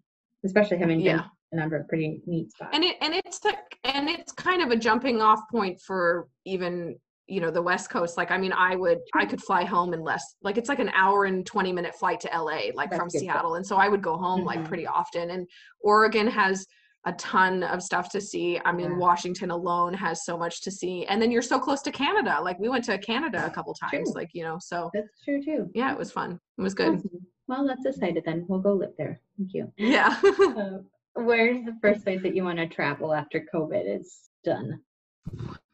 especially 0.45 0.77
having 0.77 0.99
been 0.99 1.17
yeah 1.17 1.25
a 1.51 1.55
number 1.55 1.75
of 1.75 1.87
pretty 1.87 2.21
neat 2.27 2.51
spots. 2.51 2.69
and 2.75 2.83
it 2.83 2.95
and 3.01 3.13
it's 3.15 3.43
a, 3.45 3.53
and 3.83 4.07
it's 4.07 4.31
kind 4.31 4.61
of 4.61 4.69
a 4.71 4.75
jumping 4.75 5.19
off 5.21 5.41
point 5.51 5.81
for 5.81 6.27
even 6.45 6.95
you 7.29 7.39
know 7.39 7.51
the 7.51 7.61
west 7.61 7.89
coast 7.89 8.17
like 8.17 8.31
i 8.31 8.37
mean 8.37 8.51
i 8.53 8.75
would 8.75 8.97
i 9.13 9.25
could 9.25 9.41
fly 9.41 9.63
home 9.63 9.93
in 9.93 10.01
less 10.01 10.23
like 10.41 10.57
it's 10.57 10.69
like 10.69 10.79
an 10.79 10.89
hour 10.89 11.25
and 11.25 11.45
20 11.45 11.71
minute 11.71 11.93
flight 11.95 12.19
to 12.19 12.27
la 12.33 12.43
like 12.73 12.89
That's 12.89 12.95
from 12.97 13.09
stuff. 13.09 13.21
seattle 13.21 13.55
and 13.55 13.65
so 13.65 13.75
i 13.77 13.87
would 13.87 14.01
go 14.01 14.17
home 14.17 14.43
like 14.43 14.59
Mhm. 14.59 14.67
pretty 14.67 14.87
often 14.87 15.29
and 15.29 15.47
oregon 15.81 16.27
has 16.27 16.65
a 17.05 17.13
ton 17.13 17.63
of 17.63 17.81
stuff 17.83 18.09
to 18.11 18.19
see 18.21 18.59
i 18.65 18.71
mean 18.71 18.91
Yeah. 18.91 18.97
washington 18.97 19.51
alone 19.51 19.93
has 19.93 20.25
so 20.25 20.37
much 20.37 20.61
to 20.63 20.71
see 20.71 21.05
and 21.05 21.21
then 21.21 21.29
you're 21.31 21.41
so 21.41 21.59
close 21.59 21.81
to 21.83 21.91
canada 21.91 22.39
like 22.41 22.57
we 22.59 22.67
went 22.69 22.83
to 22.85 22.97
canada 22.97 23.45
a 23.45 23.49
couple 23.51 23.73
times 23.75 24.11
True. 24.11 24.13
like 24.21 24.29
you 24.33 24.43
know 24.43 24.57
so 24.59 24.89
That's 24.93 25.21
true 25.23 25.41
too. 25.41 25.69
yeah 25.75 25.91
it 25.91 25.97
was 25.97 26.11
fun 26.11 26.39
it 26.57 26.61
was 26.61 26.73
good 26.73 26.95
Awesome. 26.95 27.25
Well, 27.47 27.65
that's 27.65 27.81
decided 27.83 28.25
then. 28.25 28.45
We'll 28.47 28.59
go 28.59 28.73
live 28.73 28.91
there. 28.95 29.19
Thank 29.35 29.55
you. 29.55 29.73
yeah 29.77 30.19
Uh, 30.39 30.77
where's 31.15 31.65
the 31.65 31.75
first 31.81 32.03
place 32.03 32.21
that 32.21 32.35
you 32.35 32.43
want 32.43 32.59
to 32.59 32.67
travel 32.67 33.11
after 33.11 33.43
COVID 33.51 33.85
is 33.99 34.29
done? 34.43 34.79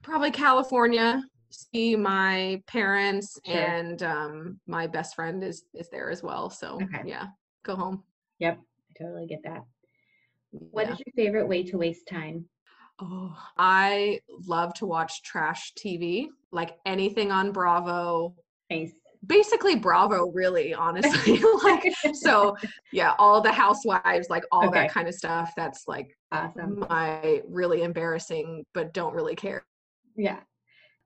probably 0.01 0.31
California. 0.31 1.21
See 1.55 1.95
my 1.95 2.61
parents 2.67 3.39
Sure. 3.45 3.55
and 3.55 4.01
um, 4.03 4.59
my 4.67 4.87
best 4.87 5.15
friend 5.15 5.43
is 5.43 5.63
is 5.73 5.89
there 5.89 6.09
as 6.09 6.21
well. 6.21 6.49
So 6.49 6.79
Okay. 6.81 7.03
yeah, 7.05 7.27
go 7.63 7.75
home. 7.75 8.03
Yep, 8.39 8.57
I 8.59 9.03
totally 9.03 9.25
get 9.27 9.41
that. 9.43 9.63
What 10.51 10.83
is 10.89 10.99
Yeah. 10.99 11.03
your 11.05 11.13
favorite 11.25 11.47
way 11.47 11.63
to 11.63 11.77
waste 11.77 12.07
time? 12.07 12.45
Oh, 13.01 13.35
I 13.57 14.19
love 14.47 14.73
to 14.75 14.85
watch 14.85 15.21
trash 15.23 15.73
TV, 15.77 16.27
like 16.51 16.77
anything 16.85 17.31
on 17.31 17.51
Bravo. 17.51 18.35
Nice. 18.69 18.93
Basically 19.25 19.75
Bravo, 19.75 20.31
really, 20.31 20.73
honestly. 20.73 21.41
like 21.63 21.83
so, 22.13 22.55
yeah, 22.91 23.13
all 23.19 23.41
the 23.41 23.51
housewives, 23.51 24.29
like 24.29 24.43
all 24.51 24.67
Okay. 24.67 24.81
that 24.81 24.91
kind 24.91 25.07
of 25.07 25.13
stuff. 25.13 25.51
That's 25.57 25.87
like 25.87 26.15
Awesome. 26.31 26.79
my 26.89 27.41
really 27.47 27.83
embarrassing, 27.83 28.65
but 28.73 28.93
don't 28.93 29.13
really 29.13 29.35
care. 29.35 29.65
Yeah. 30.15 30.39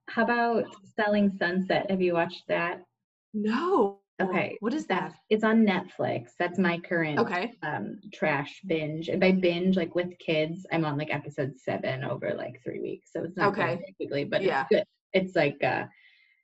How 0.10 0.24
about 0.24 0.66
Selling 0.95 1.30
Sunset? 1.38 1.89
Have 1.89 2.01
you 2.01 2.14
watched 2.14 2.43
that? 2.47 2.82
No. 3.34 3.99
Okay. 4.22 4.57
What 4.60 4.74
is 4.74 4.86
that? 4.88 5.14
It's 5.30 5.43
on 5.45 5.66
Netflix. 5.66 6.32
That's 6.38 6.60
my 6.60 6.78
current 6.80 7.20
Okay. 7.20 7.53
um 7.64 7.99
trash 8.14 8.60
binge. 8.68 9.07
And 9.07 9.20
by 9.22 9.32
binge, 9.32 9.78
like 9.78 9.95
with 9.95 10.18
kids, 10.20 10.66
I'm 10.74 10.84
on 10.84 10.97
like 10.97 11.14
episode 11.14 11.53
seven 11.57 12.03
over 12.03 12.34
like 12.36 12.60
three 12.64 12.82
weeks. 12.82 13.12
So 13.14 13.24
it's 13.24 13.38
not 13.38 13.53
Okay. 13.53 13.80
quickly, 13.97 14.26
but 14.26 14.41
Yeah. 14.43 14.62
it's 14.64 14.70
good. 14.70 14.84
It's 15.14 15.36
like 15.36 15.64
uh 15.64 15.86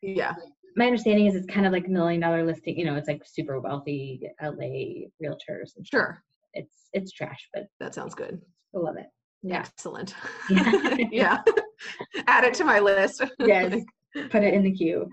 Yeah. 0.02 0.36
my 0.78 0.86
understanding 0.86 1.26
is 1.26 1.36
it's 1.36 1.48
kind 1.48 1.66
of 1.66 1.74
like 1.74 1.90
million 1.90 2.22
dollar 2.22 2.46
listing, 2.46 2.78
you 2.80 2.86
know, 2.86 2.96
it's 2.96 3.08
like 3.10 3.24
super 3.26 3.60
wealthy 3.60 4.22
LA 4.42 5.10
realtors 5.22 5.76
and. 5.76 5.86
Sure. 5.86 6.24
It's 6.54 6.90
it's 6.94 7.12
trash, 7.12 7.50
but 7.54 7.68
That 7.82 7.94
sounds 7.94 8.16
good. 8.16 8.42
I 8.74 8.78
love 8.80 8.96
it. 8.98 9.08
Yeah. 9.42 9.60
Excellent. 9.60 10.16
Yeah. 10.50 10.98
yeah. 11.12 11.38
Add 12.28 12.44
it 12.46 12.54
to 12.56 12.64
my 12.64 12.80
list. 12.80 13.22
Yes. 13.40 13.84
Put 14.32 14.44
it 14.44 14.54
in 14.54 14.64
the 14.64 14.72
queue. 14.72 15.10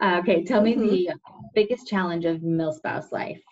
Uh, 0.00 0.18
okay, 0.20 0.44
tell 0.44 0.62
me 0.62 0.74
Mhm. 0.74 0.82
the 0.82 1.08
biggest 1.54 1.86
challenge 1.88 2.24
of 2.24 2.38
milspouse 2.40 3.10
life. 3.12 3.42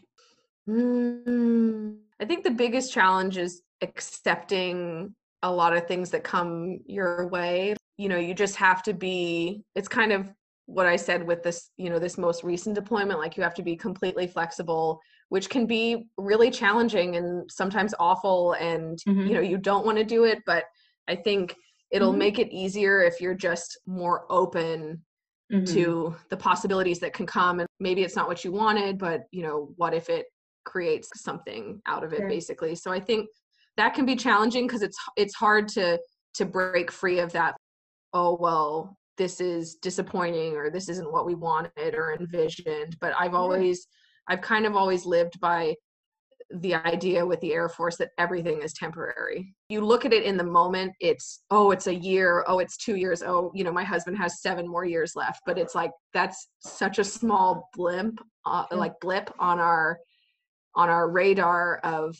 Mm, 0.68 1.98
I 2.20 2.24
think 2.24 2.44
the 2.44 2.50
biggest 2.50 2.92
challenge 2.92 3.36
is 3.38 3.62
accepting 3.82 5.14
a 5.42 5.50
lot 5.50 5.76
of 5.76 5.86
things 5.86 6.10
that 6.10 6.24
come 6.24 6.78
your 6.86 7.26
way. 7.28 7.74
You 7.98 8.08
know, 8.08 8.16
you 8.18 8.34
just 8.34 8.56
have 8.56 8.82
to 8.84 8.94
be, 8.94 9.62
it's 9.74 9.88
kind 9.88 10.12
of 10.12 10.32
what 10.66 10.86
I 10.86 10.96
said 10.96 11.26
with 11.26 11.42
this, 11.42 11.70
you 11.76 11.90
know, 11.90 11.98
this 11.98 12.16
most 12.16 12.42
recent 12.42 12.74
deployment, 12.74 13.18
like 13.18 13.36
you 13.36 13.42
have 13.42 13.54
to 13.54 13.62
be 13.62 13.76
completely 13.76 14.26
flexible, 14.26 15.00
which 15.28 15.50
can 15.50 15.66
be 15.66 16.06
really 16.16 16.50
challenging 16.50 17.16
and 17.16 17.50
sometimes 17.50 17.94
awful. 18.00 18.52
And, 18.54 18.98
Mhm. 19.06 19.28
you 19.28 19.34
know, 19.34 19.40
you 19.40 19.58
don't 19.58 19.84
want 19.84 19.98
to 19.98 20.04
do 20.04 20.24
it, 20.24 20.42
but 20.46 20.64
I 21.08 21.16
think 21.16 21.54
it'll 21.94 22.12
Mhm. 22.12 22.18
make 22.18 22.38
it 22.40 22.52
easier 22.52 23.02
if 23.02 23.20
you're 23.20 23.34
just 23.34 23.78
more 23.86 24.26
open 24.28 25.00
Mhm. 25.52 25.64
to 25.66 26.14
the 26.28 26.36
possibilities 26.36 26.98
that 26.98 27.12
can 27.14 27.24
come 27.26 27.60
and 27.60 27.68
maybe 27.78 28.02
it's 28.02 28.16
not 28.16 28.26
what 28.26 28.44
you 28.44 28.50
wanted 28.52 28.98
but 28.98 29.22
you 29.30 29.42
know 29.42 29.72
what 29.76 29.94
if 29.94 30.08
it 30.10 30.26
creates 30.64 31.08
something 31.22 31.80
out 31.86 32.02
of 32.02 32.12
it 32.12 32.18
Sure. 32.20 32.28
basically 32.28 32.74
so 32.74 32.90
i 32.90 32.98
think 32.98 33.28
that 33.76 33.94
can 33.94 34.04
be 34.04 34.16
challenging 34.16 34.66
because 34.66 34.82
it's 34.82 34.96
it's 35.16 35.34
hard 35.36 35.68
to 35.68 35.98
to 36.34 36.44
break 36.44 36.90
free 36.90 37.20
of 37.20 37.30
that 37.32 37.54
oh 38.12 38.36
well 38.40 38.96
this 39.16 39.40
is 39.40 39.76
disappointing 39.76 40.56
or 40.56 40.70
this 40.70 40.88
isn't 40.88 41.12
what 41.12 41.26
we 41.26 41.34
wanted 41.36 41.94
or 41.94 42.14
envisioned 42.18 42.96
but 43.00 43.12
i've 43.18 43.34
always 43.34 43.86
i've 44.28 44.40
kind 44.40 44.66
of 44.66 44.74
always 44.74 45.06
lived 45.06 45.38
by 45.38 45.74
the 46.60 46.74
idea 46.74 47.24
with 47.24 47.40
the 47.40 47.52
air 47.52 47.68
force 47.68 47.96
that 47.96 48.10
everything 48.18 48.62
is 48.62 48.72
temporary 48.72 49.54
you 49.68 49.80
look 49.80 50.04
at 50.04 50.12
it 50.12 50.22
in 50.22 50.36
the 50.36 50.44
moment 50.44 50.92
it's 51.00 51.42
oh 51.50 51.70
it's 51.72 51.88
a 51.88 51.94
year 51.94 52.44
oh 52.46 52.60
it's 52.60 52.76
two 52.76 52.94
years 52.96 53.22
oh 53.22 53.50
you 53.54 53.64
know 53.64 53.72
my 53.72 53.82
husband 53.82 54.16
has 54.16 54.40
seven 54.40 54.66
more 54.68 54.84
years 54.84 55.12
left 55.16 55.40
but 55.46 55.58
it's 55.58 55.74
like 55.74 55.90
that's 56.12 56.48
such 56.60 56.98
a 56.98 57.04
small 57.04 57.68
blimp 57.74 58.20
uh, 58.46 58.64
like 58.70 58.92
blip 59.00 59.30
on 59.38 59.58
our 59.58 59.98
on 60.76 60.88
our 60.88 61.10
radar 61.10 61.78
of 61.78 62.16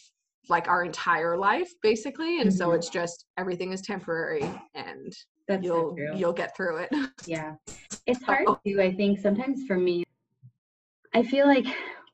like 0.49 0.67
our 0.69 0.85
entire 0.85 1.37
life 1.37 1.71
basically 1.83 2.41
and 2.41 2.53
so 2.53 2.69
Mhm. 2.71 2.77
it's 2.77 2.89
just 2.91 3.27
everything 3.39 3.73
is 3.73 3.83
temporary 3.83 4.43
and 4.75 5.13
That's 5.49 5.63
you'll 5.65 5.95
true. 5.95 6.17
you'll 6.17 6.33
get 6.33 6.57
through 6.57 6.79
it 6.79 6.91
Yeah. 7.27 7.55
It's 8.07 8.23
hard 8.23 8.45
Oh. 8.47 8.59
too, 8.67 8.83
I 8.83 8.93
think, 8.93 9.19
sometimes 9.19 9.67
for 9.67 9.79
me. 9.79 10.05
I 11.15 11.23
feel 11.23 11.47
like 11.47 11.65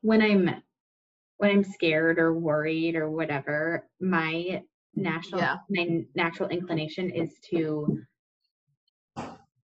when 0.01 0.21
I'm 0.21 0.61
when 1.41 1.49
I'm 1.51 1.63
scared 1.63 2.19
or 2.19 2.37
worried 2.37 2.95
or 2.95 3.09
whatever, 3.09 3.87
my 3.99 4.61
natural 4.95 5.41
Yeah. 5.41 5.57
my 5.71 6.05
natural 6.15 6.49
inclination 6.49 7.09
is 7.09 7.39
to 7.49 8.05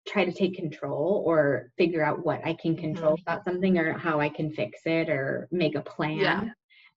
try 0.07 0.25
to 0.25 0.31
take 0.31 0.55
control 0.55 1.23
or 1.27 1.71
figure 1.77 2.03
out 2.03 2.25
what 2.25 2.41
I 2.45 2.55
can 2.55 2.75
control 2.75 3.17
about 3.21 3.43
something 3.43 3.77
or 3.77 3.93
how 3.97 4.19
I 4.19 4.29
can 4.29 4.51
fix 4.51 4.81
it 4.85 5.09
or 5.09 5.47
make 5.51 5.75
a 5.75 5.81
plan. 5.81 6.51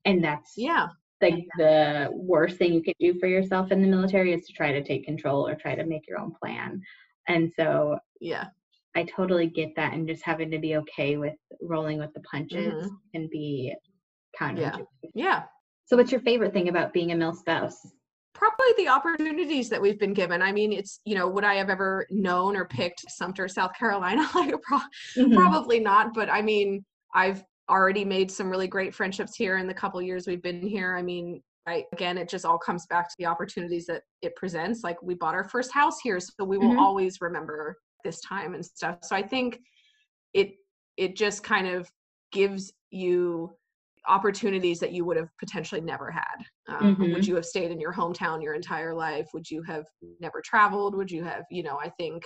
And 0.07 0.25
that's 0.25 0.55
yeah 0.57 0.89
like 1.21 1.45
the 1.59 2.09
worst 2.13 2.57
thing 2.57 2.73
you 2.73 2.83
can 2.83 2.95
do 2.99 3.19
for 3.21 3.29
yourself 3.29 3.71
in 3.73 3.83
the 3.83 3.89
military 3.89 4.33
is 4.33 4.47
to 4.47 4.53
try 4.55 4.73
to 4.73 4.83
take 4.83 5.05
control 5.05 5.47
or 5.47 5.55
try 5.55 5.75
to 5.75 5.85
make 5.85 6.09
your 6.09 6.19
own 6.19 6.33
plan. 6.43 6.81
And 7.29 7.53
so 7.57 7.99
yeah 8.21 8.49
I 8.95 9.05
totally 9.05 9.47
get 9.49 9.75
that, 9.77 9.95
and 9.95 10.09
just 10.09 10.23
having 10.25 10.51
to 10.51 10.59
be 10.59 10.77
okay 10.77 11.17
with 11.17 11.35
rolling 11.61 11.99
with 11.99 12.13
the 12.15 12.21
punches 12.21 12.75
Mhm. 12.75 13.01
can 13.15 13.29
be 13.31 13.75
counterintuitive. 14.39 14.87
yeah 15.15 15.45
So, 15.87 15.97
what's 15.97 16.13
your 16.13 16.21
favorite 16.21 16.53
thing 16.53 16.69
about 16.69 16.93
being 16.93 17.13
a 17.13 17.15
milspouse? 17.17 17.75
probably 18.35 18.73
the 18.79 18.89
opportunities 18.89 19.69
that 19.69 19.81
we've 19.81 19.99
been 20.01 20.15
given. 20.15 20.41
I 20.43 20.51
mean, 20.53 20.73
it's, 20.73 21.01
you 21.05 21.15
know, 21.15 21.29
would 21.29 21.45
I 21.45 21.55
have 21.57 21.69
ever 21.71 22.07
known 22.11 22.57
or 22.57 22.65
picked 22.65 23.05
Sumter, 23.09 23.47
South 23.47 23.73
Carolina? 23.79 24.27
like, 24.35 24.55
pro- 24.63 24.79
Mhm. 25.17 25.35
probably 25.35 25.79
not. 25.79 26.13
But 26.15 26.29
I 26.31 26.43
mean, 26.43 26.85
I've 27.15 27.45
already 27.71 28.05
made 28.05 28.31
some 28.33 28.49
really 28.51 28.67
great 28.67 28.95
friendships 28.95 29.37
here 29.37 29.59
in 29.59 29.67
the 29.69 29.75
couple 29.75 30.01
years 30.03 30.27
we've 30.27 30.43
been 30.43 30.67
here. 30.67 30.97
I 30.97 31.03
mean, 31.03 31.41
I, 31.69 31.85
again, 31.93 32.19
it 32.19 32.29
just 32.29 32.45
all 32.45 32.59
comes 32.59 32.87
back 32.87 33.09
to 33.11 33.15
the 33.19 33.27
opportunities 33.27 33.87
that 33.87 34.03
it 34.23 34.35
presents. 34.35 34.83
Like, 34.83 35.01
we 35.03 35.15
bought 35.15 35.35
our 35.35 35.49
first 35.49 35.71
house 35.73 36.01
here, 36.01 36.19
so 36.19 36.33
we 36.45 36.59
will 36.59 36.73
Mhm. 36.73 36.79
always 36.81 37.21
remember 37.21 37.77
this 38.03 38.21
time 38.23 38.55
and 38.55 38.65
stuff. 38.67 38.99
So 39.05 39.15
I 39.15 39.23
think 39.23 39.61
it 40.33 40.55
it 40.97 41.15
just 41.17 41.45
kind 41.45 41.69
of 41.69 41.89
gives 42.33 42.73
you 42.91 43.57
opportunities 44.09 44.81
that 44.81 44.93
you 44.93 45.05
would 45.05 45.17
have 45.17 45.29
potentially 45.39 45.81
never 45.81 46.11
had. 46.11 46.37
Um, 46.69 46.97
Mhm. 46.97 47.13
Would 47.13 47.27
you 47.27 47.35
have 47.37 47.47
stayed 47.47 47.71
in 47.71 47.81
your 47.81 47.93
hometown 47.93 48.43
your 48.43 48.55
entire 48.55 48.95
life? 48.95 49.29
Would 49.35 49.51
you 49.51 49.63
have 49.63 49.85
never 50.21 50.41
traveled? 50.45 50.95
Would 50.97 51.11
you 51.11 51.23
have, 51.25 51.45
you 51.51 51.63
know, 51.63 51.79
I 51.79 51.89
think 51.91 52.25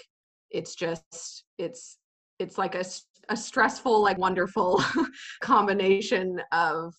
it's 0.51 0.75
just, 0.75 1.45
it's, 1.59 1.99
it's 2.39 2.59
like 2.59 2.75
a, 2.75 2.85
a 3.29 3.37
stressful, 3.37 4.01
like 4.03 4.19
wonderful 4.19 4.83
combination 5.43 6.41
of 6.53 6.95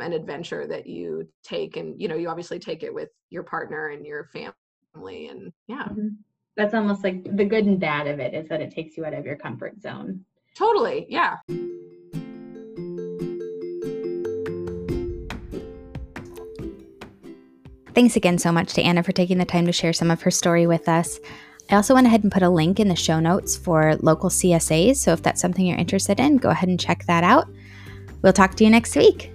an 0.00 0.12
adventure 0.12 0.66
that 0.66 0.86
you 0.86 1.28
take. 1.44 1.76
And, 1.76 2.00
you 2.00 2.08
know, 2.08 2.14
you 2.16 2.28
obviously 2.28 2.58
take 2.58 2.82
it 2.82 2.94
with 2.94 3.08
your 3.30 3.42
partner 3.42 3.88
and 3.88 4.06
your 4.06 4.24
family. 4.26 5.28
And 5.28 5.52
yeah, 5.66 5.84
Mhm. 5.88 6.16
That's 6.56 6.74
almost 6.74 7.02
like 7.02 7.24
the 7.36 7.46
good 7.46 7.64
and 7.64 7.80
bad 7.80 8.06
of 8.06 8.20
it 8.20 8.34
is 8.34 8.46
that 8.48 8.60
it 8.60 8.70
takes 8.70 8.96
you 8.98 9.06
out 9.06 9.14
of 9.14 9.24
your 9.24 9.36
comfort 9.36 9.80
zone. 9.80 10.24
totally. 10.54 11.06
Yeah. 11.08 11.36
Thanks 17.94 18.16
again 18.16 18.38
so 18.38 18.50
much 18.50 18.72
to 18.74 18.82
Anna 18.82 19.02
for 19.02 19.12
taking 19.12 19.36
the 19.36 19.44
time 19.44 19.66
to 19.66 19.72
share 19.72 19.92
some 19.92 20.10
of 20.10 20.22
her 20.22 20.30
story 20.30 20.66
with 20.66 20.88
us. 20.88 21.20
I 21.70 21.76
also 21.76 21.94
went 21.94 22.06
ahead 22.06 22.22
and 22.22 22.32
put 22.32 22.42
a 22.42 22.48
link 22.48 22.80
in 22.80 22.88
the 22.88 22.96
show 22.96 23.20
notes 23.20 23.56
for 23.56 23.96
local 23.96 24.30
CSAs, 24.30 24.96
so 24.96 25.12
if 25.12 25.22
that's 25.22 25.40
something 25.40 25.66
you're 25.66 25.78
interested 25.78 26.18
in, 26.18 26.36
go 26.36 26.50
ahead 26.50 26.68
and 26.68 26.80
check 26.80 27.04
that 27.04 27.22
out. 27.22 27.48
We'll 28.22 28.32
talk 28.32 28.54
to 28.56 28.64
you 28.64 28.70
next 28.70 28.96
week. 28.96 29.31